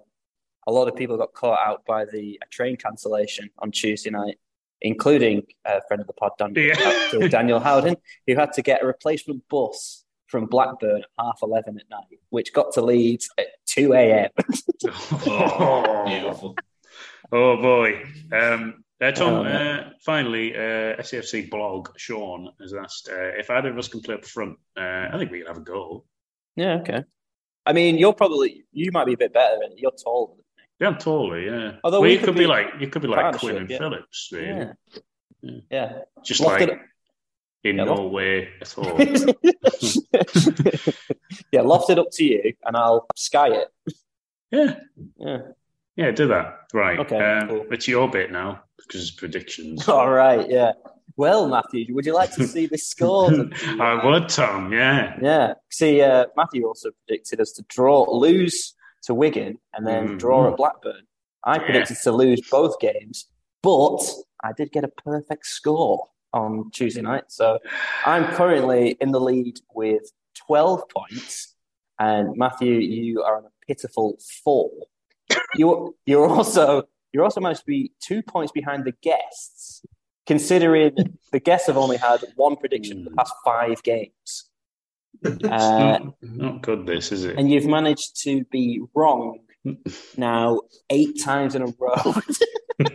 a 0.68 0.72
lot 0.72 0.88
of 0.88 0.96
people 0.96 1.18
got 1.18 1.34
caught 1.34 1.60
out 1.66 1.86
by 1.86 2.06
the 2.06 2.40
uh, 2.42 2.46
train 2.52 2.76
cancellation 2.78 3.50
on 3.60 3.72
Tuesday 3.72 4.10
night, 4.10 4.38
including 4.82 5.44
a 5.66 5.82
friend 5.88 6.02
of 6.02 6.08
the 6.08 6.14
pod, 6.14 6.32
Daniel, 6.38 6.66
Yeah. 6.68 7.28
Daniel 7.38 7.60
Howden, 7.60 7.96
who 8.28 8.36
had 8.36 8.54
to 8.54 8.62
get 8.62 8.84
a 8.84 8.86
replacement 8.86 9.48
bus 9.50 10.04
from 10.28 10.46
Blackburn 10.46 11.02
at 11.02 11.10
half 11.20 11.40
eleven 11.44 11.78
at 11.78 11.90
night, 11.90 12.20
which 12.30 12.54
got 12.54 12.72
to 12.74 12.82
Leeds 12.82 13.30
at 13.38 13.48
two 13.66 13.94
a.m. 13.94 14.30
Oh, 15.28 16.04
beautiful. 16.06 16.56
Oh 17.32 17.58
boy. 17.62 18.04
Um, 18.32 18.84
uh, 19.02 19.12
Tom, 19.12 19.34
Oh, 19.34 19.44
uh, 19.46 19.90
finally, 20.06 20.56
uh, 20.56 20.96
SAFC 21.02 21.50
blog, 21.50 21.90
Sean, 21.98 22.50
has 22.62 22.74
asked 22.74 23.10
uh, 23.12 23.38
if 23.40 23.50
either 23.50 23.70
of 23.72 23.78
us 23.78 23.88
can 23.88 24.02
play 24.02 24.16
up 24.16 24.26
front. 24.26 24.58
Uh, 24.78 25.08
I 25.12 25.18
think 25.18 25.32
we 25.32 25.40
can 25.40 25.48
have 25.48 25.58
a 25.58 25.62
go. 25.62 26.06
yeah, 26.56 26.76
okay. 26.82 27.04
I 27.66 27.74
mean, 27.74 27.98
you're 27.98 28.14
probably 28.14 28.66
you 28.72 28.92
might 28.92 29.06
be 29.06 29.14
a 29.14 29.18
bit 29.18 29.34
better. 29.34 29.58
than 29.62 29.78
You're 29.78 29.92
taller. 29.92 30.36
Yeah, 30.80 30.88
I'm 30.88 30.98
taller, 30.98 31.40
yeah. 31.40 31.74
Although 31.84 32.00
well, 32.00 32.08
we 32.10 32.14
you 32.14 32.18
could 32.20 32.26
could 32.30 32.36
be, 32.36 32.40
be 32.42 32.48
like 32.48 32.68
you 32.80 32.88
could 32.88 33.02
be 33.04 33.08
like 33.08 33.38
Quinn 33.38 33.58
and 33.58 33.70
yeah. 33.70 33.78
Phillips, 33.78 34.30
really. 34.32 34.48
Yeah, 34.48 34.74
Yeah. 35.42 35.60
yeah. 35.70 35.94
Just 36.24 36.42
Loft 36.42 36.60
like 36.62 36.70
it- 36.70 36.80
in 37.64 37.78
Yeah, 37.78 37.84
no 37.84 37.94
loft- 37.94 38.14
way 38.14 38.50
at 38.60 38.76
all. 38.80 39.00
yeah, 41.52 41.62
loft 41.62 41.90
it 41.92 42.00
up 42.00 42.08
to 42.14 42.24
you, 42.24 42.54
and 42.66 42.76
I'll 42.76 43.06
sky 43.16 43.50
it. 43.50 43.68
yeah, 44.52 44.76
Yeah. 45.20 45.38
yeah, 45.96 46.10
do 46.12 46.28
that. 46.30 46.62
Right. 46.74 46.98
Okay, 47.00 47.18
um, 47.20 47.48
cool. 47.48 47.66
It's 47.72 47.88
your 47.88 48.10
bit 48.10 48.32
now 48.32 48.64
because 48.92 49.12
predictions. 49.12 49.88
All 49.90 50.10
right. 50.10 50.50
Yeah. 50.50 50.74
Well, 51.18 51.48
Matthew, 51.48 51.94
would 51.94 52.06
you 52.06 52.14
like 52.14 52.34
to 52.36 52.48
see 52.48 52.66
the 52.68 52.78
scores? 52.78 53.38
I 53.80 54.04
would, 54.06 54.30
Tom. 54.30 54.72
Yeah. 54.74 55.18
Yeah. 55.22 55.54
See, 55.70 56.02
uh, 56.02 56.26
Matthew 56.36 56.66
also 56.66 56.92
predicted 57.08 57.40
us 57.42 57.52
to 57.54 57.64
draw, 57.70 58.10
lose 58.10 58.74
to 59.04 59.14
Wigan, 59.14 59.58
and 59.74 59.86
then 59.86 60.08
Mm. 60.10 60.20
draw 60.20 60.50
at 60.50 60.58
Blackburn. 60.58 61.04
I 61.44 61.60
predicted 61.60 61.98
to 62.04 62.12
lose 62.12 62.42
both 62.50 62.80
games, 62.80 63.28
but 63.64 64.00
I 64.44 64.52
did 64.54 64.72
get 64.72 64.84
a 64.84 64.88
perfect 64.90 65.48
score 65.48 66.08
on 66.34 66.70
Tuesday 66.72 67.02
night. 67.02 67.26
So 67.30 67.60
I'm 68.06 68.26
currently 68.36 68.92
in 69.02 69.12
the 69.12 69.20
lead 69.20 69.60
with 69.74 70.04
12 70.48 70.84
points. 70.90 71.56
And 72.00 72.36
Matthew, 72.38 72.74
you 72.74 73.22
are 73.24 73.38
on 73.38 73.46
a 73.46 73.52
pitiful 73.68 74.18
four. 74.44 74.70
You're. 75.56 75.92
you're 76.06 76.28
also 76.30 76.84
you're 77.14 77.24
also 77.24 77.42
managed 77.42 77.62
to 77.62 77.66
be 77.68 77.92
two 78.02 78.22
points 78.22 78.52
behind 78.52 78.86
the 78.86 78.94
guests, 79.02 79.84
considering 80.26 80.96
the 81.32 81.40
guests 81.40 81.68
have 81.68 81.78
only 81.78 81.98
had 81.98 82.24
one 82.36 82.56
prediction 82.56 83.04
for 83.04 83.10
the 83.10 83.16
past 83.16 83.34
five 83.44 83.82
games. 83.84 84.50
It's 85.24 85.44
Uh, 85.44 86.00
not, 86.00 86.14
not 86.22 86.62
good, 86.62 86.86
this, 86.86 87.12
is 87.12 87.26
it? 87.26 87.38
and 87.38 87.52
you've 87.52 87.66
managed 87.68 88.22
to 88.24 88.44
be 88.46 88.82
wrong 88.96 89.40
now 90.18 90.62
eight 90.90 91.22
times 91.22 91.54
in 91.56 91.62
a 91.64 91.68
row. 91.80 92.14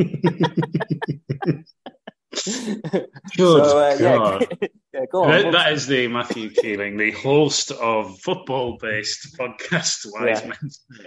Good 2.32 3.14
so, 3.36 3.78
uh, 3.78 3.96
yeah, 3.98 4.16
God. 4.16 4.58
yeah, 4.94 5.00
go 5.10 5.24
on. 5.24 5.30
That- 5.30 5.52
that 5.52 5.72
is 5.72 5.86
the 5.86 6.08
Matthew 6.08 6.50
Keeling, 6.50 6.96
the 6.96 7.10
host 7.12 7.70
of 7.72 8.18
football-based 8.20 9.36
podcast 9.38 10.06
Wise 10.12 10.40
Yeah. 10.42 10.48
Men 10.48 10.70
Say. 10.70 11.04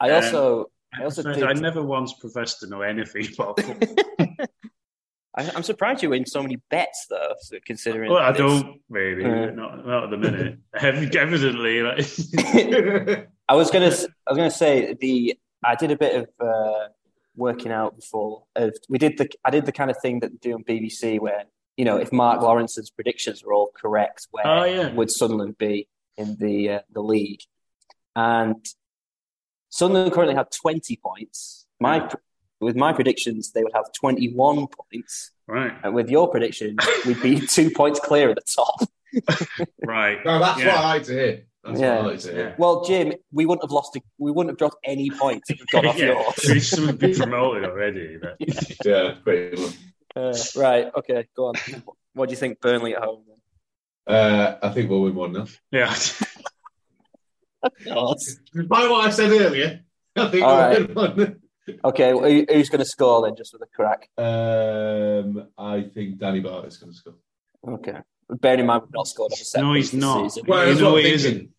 I 0.00 0.10
also, 0.10 0.70
I 0.98 1.04
also 1.04 1.28
I, 1.28 1.34
did. 1.34 1.42
I 1.44 1.52
never 1.54 1.82
once 1.82 2.12
professed 2.14 2.60
to 2.60 2.66
know 2.66 2.82
anything 2.82 3.26
about 3.34 3.60
football. 3.64 3.96
I, 5.34 5.50
I'm 5.56 5.62
surprised 5.62 6.02
you 6.02 6.10
win 6.10 6.26
so 6.26 6.42
many 6.42 6.56
bets, 6.70 7.06
though. 7.08 7.34
Considering, 7.64 8.10
well, 8.10 8.20
I 8.22 8.32
this. 8.32 8.38
don't 8.40 8.80
really, 8.90 9.24
Uh. 9.24 9.50
not, 9.52 9.86
not 9.86 10.04
at 10.04 10.10
the 10.10 10.18
minute. 10.18 10.58
Evidently, 10.74 11.80
like, 11.82 13.26
I 13.48 13.54
was 13.54 13.70
gonna, 13.70 13.86
I 13.86 14.30
was 14.30 14.36
gonna 14.36 14.50
say 14.50 14.94
the. 15.00 15.38
I 15.64 15.74
did 15.76 15.90
a 15.92 15.96
bit 15.96 16.16
of 16.16 16.28
uh, 16.46 16.88
working 17.36 17.70
out 17.72 17.96
before. 17.96 18.44
Of, 18.56 18.74
we 18.88 18.98
did 18.98 19.16
the, 19.16 19.28
I 19.44 19.50
did 19.50 19.64
the 19.64 19.72
kind 19.72 19.90
of 19.90 19.96
thing 20.02 20.20
that 20.20 20.32
they 20.32 20.38
do 20.50 20.54
on 20.54 20.64
BBC, 20.64 21.18
where 21.20 21.44
you 21.78 21.86
know, 21.86 21.96
if 21.96 22.12
Mark 22.12 22.42
Lawrenson's 22.42 22.90
predictions 22.90 23.42
were 23.42 23.54
all 23.54 23.70
correct, 23.74 24.26
where 24.32 24.46
Oh, 24.46 24.64
yeah. 24.64 24.92
would 24.92 25.10
Sunderland 25.10 25.56
be 25.56 25.88
in 26.18 26.36
the 26.38 26.68
uh, 26.70 26.80
the 26.92 27.00
league? 27.02 27.40
And 28.14 28.56
Sunderland 29.72 30.12
currently 30.12 30.34
have 30.36 30.50
20 30.50 30.96
points. 31.02 31.66
My 31.80 31.96
Yeah. 31.96 32.12
with 32.60 32.76
my 32.76 32.92
predictions, 32.92 33.52
they 33.52 33.62
would 33.64 33.72
have 33.74 33.86
21 33.98 34.66
points. 34.68 35.30
right, 35.48 35.72
And 35.82 35.94
with 35.94 36.08
your 36.10 36.28
prediction, 36.28 36.76
we'd 37.06 37.20
be 37.22 37.40
two 37.56 37.70
points 37.70 37.98
clear 37.98 38.30
at 38.30 38.36
the 38.36 38.42
top. 38.54 38.88
right. 39.84 40.18
no, 40.24 40.38
that's 40.38 40.60
Yeah. 40.60 40.66
what 40.68 40.76
I 40.76 40.88
like 40.94 41.02
to 41.04 41.12
hear. 41.12 41.42
That's 41.64 41.80
Yeah. 41.80 41.96
what 41.96 42.04
I 42.04 42.08
like 42.10 42.20
to 42.20 42.32
hear. 42.32 42.54
Well, 42.58 42.84
Jim, 42.84 43.12
we 43.32 43.46
wouldn't 43.46 43.64
have 43.64 43.72
lost. 43.72 43.96
A, 43.96 44.00
we 44.18 44.30
wouldn't 44.30 44.50
have 44.52 44.58
dropped 44.58 44.76
any 44.84 45.10
points 45.10 45.50
if 45.50 45.58
we 45.60 45.66
got 45.72 45.86
off 45.86 45.98
yeah, 45.98 46.12
yours. 46.12 46.44
we 46.48 46.60
should 46.60 46.98
be 46.98 47.14
promoted 47.14 47.64
already. 47.64 48.18
But. 48.18 48.36
Yeah, 48.84 49.14
pretty 49.24 49.60
much. 49.62 49.74
Uh, 50.14 50.34
right. 50.60 50.90
Okay. 50.94 51.26
Go 51.34 51.46
on. 51.46 51.54
What 52.14 52.28
do 52.28 52.32
you 52.32 52.36
think, 52.38 52.60
Burnley 52.60 52.94
at 52.94 53.02
home? 53.02 53.24
Uh, 54.06 54.56
I 54.62 54.68
think 54.70 54.90
we'll 54.90 55.02
win 55.02 55.14
one 55.14 55.32
now. 55.32 55.46
Yeah, 55.70 55.94
By 57.62 58.88
what 58.88 59.06
I 59.06 59.10
said 59.10 59.30
earlier, 59.32 59.80
I 60.16 60.28
think 60.28 60.44
All 60.44 60.56
we'll 60.56 60.68
right. 60.68 60.88
win 60.88 60.94
one. 60.94 61.36
Okay. 61.84 62.12
well, 62.12 62.28
who's 62.30 62.68
going 62.68 62.80
to 62.80 62.84
score 62.84 63.22
then, 63.22 63.36
just 63.36 63.52
with 63.52 63.62
a 63.62 63.66
crack? 63.74 64.08
Um, 64.18 65.48
I 65.56 65.82
think 65.94 66.18
Danny 66.18 66.40
Batth's 66.40 66.76
going 66.78 66.92
to 66.92 66.98
score. 66.98 67.14
Okay. 67.66 67.98
Bearing 68.28 68.60
in 68.60 68.66
mind 68.66 68.82
we've 68.82 68.92
not 68.94 69.06
scored 69.06 69.32
off 69.32 69.40
a 69.40 69.44
set 69.44 69.60
No, 69.60 69.74
he's 69.74 69.92
not. 69.92 70.30
season. 70.32 70.44
Well, 70.48 70.66
that's 70.66 70.80
know 70.80 70.92
what 70.92 70.98
I'm 71.00 71.04
he 71.04 71.16
thinking. 71.16 71.32
isn't. 71.34 71.50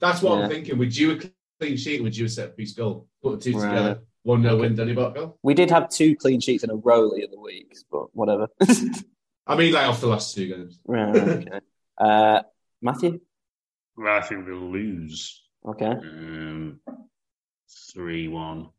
That's 0.00 0.22
what 0.22 0.38
Yeah. 0.38 0.44
I'm 0.44 0.50
thinking. 0.50 0.78
Would 0.78 0.96
you 0.96 1.12
a 1.12 1.20
clean 1.60 1.76
sheet? 1.76 2.02
Would 2.02 2.16
you 2.16 2.26
a 2.26 2.28
set 2.28 2.56
piece 2.56 2.72
goal? 2.74 3.08
Put 3.22 3.40
the 3.40 3.50
two 3.52 3.58
Right. 3.58 3.68
together. 3.70 4.00
One 4.22 4.42
0 4.42 4.54
Okay. 4.54 4.60
win, 4.60 4.74
Danny 4.76 4.92
Barter 4.92 5.20
goal. 5.20 5.38
We 5.42 5.54
did 5.54 5.70
have 5.70 5.88
two 5.88 6.14
clean 6.16 6.40
sheets 6.40 6.62
in 6.62 6.70
a 6.70 6.74
row 6.76 7.08
the 7.10 7.26
other 7.26 7.38
week, 7.40 7.74
but 7.90 8.14
whatever. 8.14 8.48
I 9.46 9.56
mean, 9.56 9.72
like 9.72 9.86
off 9.88 10.00
the 10.00 10.06
last 10.08 10.34
two 10.34 10.46
games. 10.48 10.78
right. 10.86 11.16
Okay. 11.16 11.60
Uh, 12.00 12.42
Matthew. 12.80 13.18
well, 13.96 14.16
I 14.18 14.20
think 14.20 14.46
we'll 14.46 14.70
lose. 14.70 15.42
Okay. 15.68 15.86
Um, 15.86 16.80
three 17.92 18.28
one. 18.28 18.70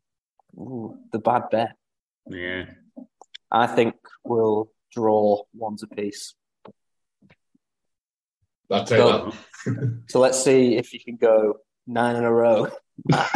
Ooh, 0.58 0.98
the 1.12 1.20
bad 1.20 1.44
bet. 1.52 1.76
Yeah, 2.28 2.66
I 3.52 3.68
think 3.68 3.96
we'll 4.24 4.72
draw 4.92 5.44
ones 5.54 5.84
apiece. 5.84 6.34
I'll 8.72 8.86
take 8.86 8.98
Go. 8.98 9.32
that. 9.66 10.04
So 10.08 10.20
let's 10.20 10.44
see 10.44 10.78
if 10.78 10.94
you 10.94 11.00
can 11.00 11.18
go 11.18 11.56
nine 11.86 12.16
in 12.16 12.24
a 12.24 12.32
row. 12.32 12.70
I 13.12 13.30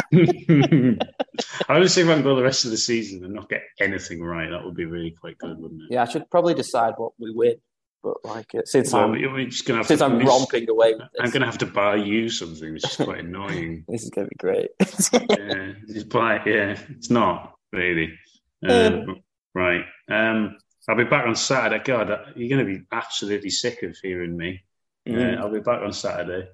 would 1.78 1.90
say 1.90 2.02
if 2.02 2.08
I 2.08 2.14
can 2.14 2.22
go 2.22 2.36
the 2.36 2.42
rest 2.42 2.64
of 2.64 2.70
the 2.70 2.76
season 2.76 3.24
and 3.24 3.34
not 3.34 3.48
get 3.48 3.62
anything 3.80 4.22
right, 4.22 4.50
that 4.50 4.64
would 4.64 4.76
be 4.76 4.84
really 4.84 5.10
quite 5.10 5.38
good, 5.38 5.58
wouldn't 5.58 5.82
it? 5.82 5.88
Yeah, 5.90 6.02
I 6.02 6.04
should 6.06 6.30
probably 6.30 6.54
decide 6.54 6.94
what 6.96 7.12
we 7.18 7.32
win, 7.32 7.56
but 8.04 8.24
like 8.24 8.54
uh, 8.54 8.60
since 8.66 8.90
So 8.90 8.98
I'm 8.98 9.12
we're 9.12 9.46
just 9.46 9.66
gonna 9.66 9.78
have 9.78 9.86
since 9.86 10.00
to. 10.00 10.04
I'm 10.04 10.20
romping 10.20 10.68
away 10.68 10.94
with 10.94 11.08
I'm 11.18 11.30
gonna 11.30 11.46
have 11.46 11.58
to 11.58 11.66
buy 11.66 11.96
you 11.96 12.28
something, 12.28 12.74
which 12.74 12.84
is 12.84 12.96
quite 12.96 13.20
annoying. 13.20 13.84
this 13.88 14.04
is 14.04 14.10
going 14.10 14.26
to 14.26 14.30
be 14.30 14.36
great. 14.36 14.70
yeah, 14.78 15.72
just 15.88 16.10
buy. 16.10 16.40
Yeah, 16.44 16.78
it's 16.90 17.10
not 17.10 17.54
really. 17.72 18.12
Um, 18.66 19.16
right. 19.54 19.84
Um, 20.10 20.56
I'll 20.88 20.96
be 20.96 21.04
back 21.04 21.26
on 21.26 21.36
Saturday. 21.36 21.84
God, 21.84 22.08
you're 22.34 22.48
going 22.48 22.66
to 22.66 22.78
be 22.78 22.86
absolutely 22.92 23.50
sick 23.50 23.82
of 23.82 23.94
hearing 24.02 24.34
me. 24.34 24.62
Mm. 25.06 25.36
Uh, 25.36 25.42
I'll 25.42 25.52
be 25.52 25.60
back 25.60 25.82
on 25.82 25.92
Saturday 25.92 26.48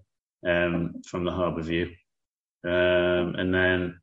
um, 0.45 1.03
from 1.07 1.25
the 1.25 1.31
Harbour 1.31 1.63
View. 1.63 1.93
Um, 2.65 3.37
and 3.37 3.55
then 3.55 4.01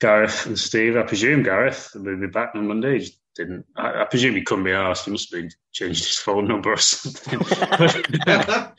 Gareth 0.00 0.46
and 0.46 0.56
Steve, 0.56 0.96
I 0.96 1.02
presume 1.02 1.42
Gareth 1.42 1.90
will 1.94 2.20
be 2.20 2.28
back 2.28 2.52
on 2.54 2.68
Monday. 2.68 2.94
He 2.94 2.98
just 3.00 3.18
didn't. 3.38 3.64
I, 3.76 4.02
I 4.02 4.04
presume 4.04 4.34
he 4.34 4.42
couldn't 4.42 4.64
be 4.64 4.72
asked. 4.72 5.06
He 5.06 5.10
must 5.10 5.32
have 5.32 5.40
been 5.40 5.50
changed 5.72 6.04
his 6.04 6.18
phone 6.18 6.46
number 6.46 6.72
or 6.72 6.76
something. 6.76 7.40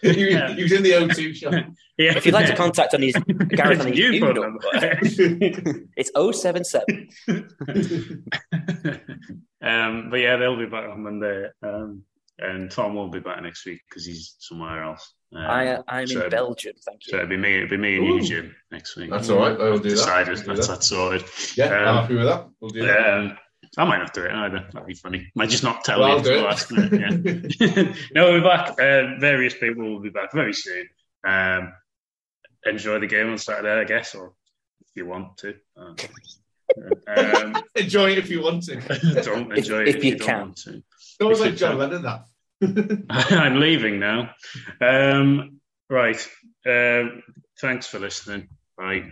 you, 0.03 0.13
Yeah. 0.27 0.49
you 0.55 0.63
was 0.63 0.71
in 0.71 0.83
the 0.83 0.91
O2 0.91 1.33
shop. 1.35 1.53
yeah, 1.97 2.15
if 2.17 2.25
you'd 2.25 2.33
like 2.35 2.45
to 2.47 2.55
contact 2.55 2.93
on 2.93 3.01
his 3.01 3.13
Gareth 3.49 3.79
on 3.81 3.87
his 3.87 3.97
You 3.97 4.11
new 4.11 4.19
phone 4.19 4.35
number, 4.35 4.59
number. 4.73 4.99
it's 5.97 6.11
077. 6.13 7.09
um, 9.61 10.09
but 10.09 10.17
yeah, 10.19 10.35
they'll 10.37 10.57
be 10.57 10.65
back 10.65 10.89
on 10.89 11.03
Monday, 11.03 11.47
um, 11.63 12.03
and 12.37 12.69
Tom 12.71 12.95
will 12.95 13.09
be 13.09 13.19
back 13.19 13.41
next 13.41 13.65
week 13.65 13.81
because 13.89 14.05
he's 14.05 14.35
somewhere 14.39 14.83
else. 14.83 15.13
Um, 15.35 15.41
I, 15.45 15.77
I'm 15.87 16.07
so, 16.07 16.23
in 16.23 16.29
Belgium, 16.29 16.73
thank 16.85 17.05
you. 17.05 17.11
So 17.11 17.17
it'll 17.17 17.29
be 17.29 17.37
me. 17.37 17.55
It'll 17.57 17.69
be 17.69 17.77
me 17.77 17.97
and 17.97 18.05
you, 18.05 18.21
Jim, 18.21 18.55
next 18.71 18.95
week. 18.95 19.09
That's 19.11 19.29
all 19.29 19.39
right. 19.39 19.59
I'll 19.59 19.77
do 19.77 19.89
that. 19.89 19.95
Decided. 19.95 20.37
I'll 20.39 20.43
do 20.43 20.53
That's 20.55 20.67
that. 20.67 20.73
that's 20.73 20.87
sorted. 20.87 21.23
Yeah, 21.55 21.65
Um, 21.65 21.73
I'm 21.87 21.95
happy 22.01 22.15
with 22.15 22.25
that. 22.25 22.47
We'll 22.59 22.71
do 22.71 22.85
that. 22.85 23.13
Um, 23.13 23.37
I 23.77 23.85
might 23.85 23.99
not 23.99 24.13
do 24.13 24.23
it 24.23 24.31
either. 24.31 24.67
That'd 24.73 24.87
be 24.87 24.93
funny. 24.95 25.31
Might 25.35 25.49
just 25.49 25.63
not 25.63 25.83
tell 25.83 25.99
Well, 25.99 26.09
you 26.09 26.15
I'll 26.15 26.21
do 26.23 26.33
it. 26.33 26.41
last 26.43 26.71
minute. 26.71 27.55
Yeah. 27.59 27.93
no, 28.13 28.31
we'll 28.31 28.41
be 28.41 28.47
back. 28.47 28.69
Uh, 28.79 29.19
various 29.19 29.53
people 29.53 29.83
will 29.83 29.99
be 30.01 30.09
back 30.09 30.33
very 30.33 30.53
soon. 30.53 30.87
Um, 31.25 31.73
enjoy 32.65 32.99
the 32.99 33.07
game 33.07 33.29
on 33.29 33.37
Saturday, 33.37 33.79
I 33.79 33.83
guess, 33.83 34.15
or 34.15 34.33
if 34.81 34.87
you 34.95 35.05
want 35.05 35.37
to. 35.37 35.55
Um, 35.77 35.95
um, 37.07 37.55
Enjoy 37.75 38.11
it 38.11 38.17
if 38.19 38.29
you 38.29 38.41
want 38.43 38.63
to. 38.63 38.75
don't 39.23 39.55
enjoy 39.57 39.81
if 39.83 39.87
it 39.87 39.95
if 39.97 40.03
you 40.03 40.11
you, 40.11 40.17
don't 40.17 40.27
can. 40.27 40.39
want 40.39 40.57
to. 40.57 40.83
That 41.19 41.25
was 41.27 41.39
like 41.39 41.55
John 41.55 41.77
can. 41.77 41.79
Lennon, 41.79 42.01
that. 42.03 43.25
I'm 43.31 43.59
leaving 43.59 43.99
now. 43.99 44.31
Um, 44.81 45.59
right. 45.89 46.27
Um, 46.67 47.23
thanks 47.61 47.87
for 47.87 47.99
listening. 47.99 48.49
Bye. 48.77 49.11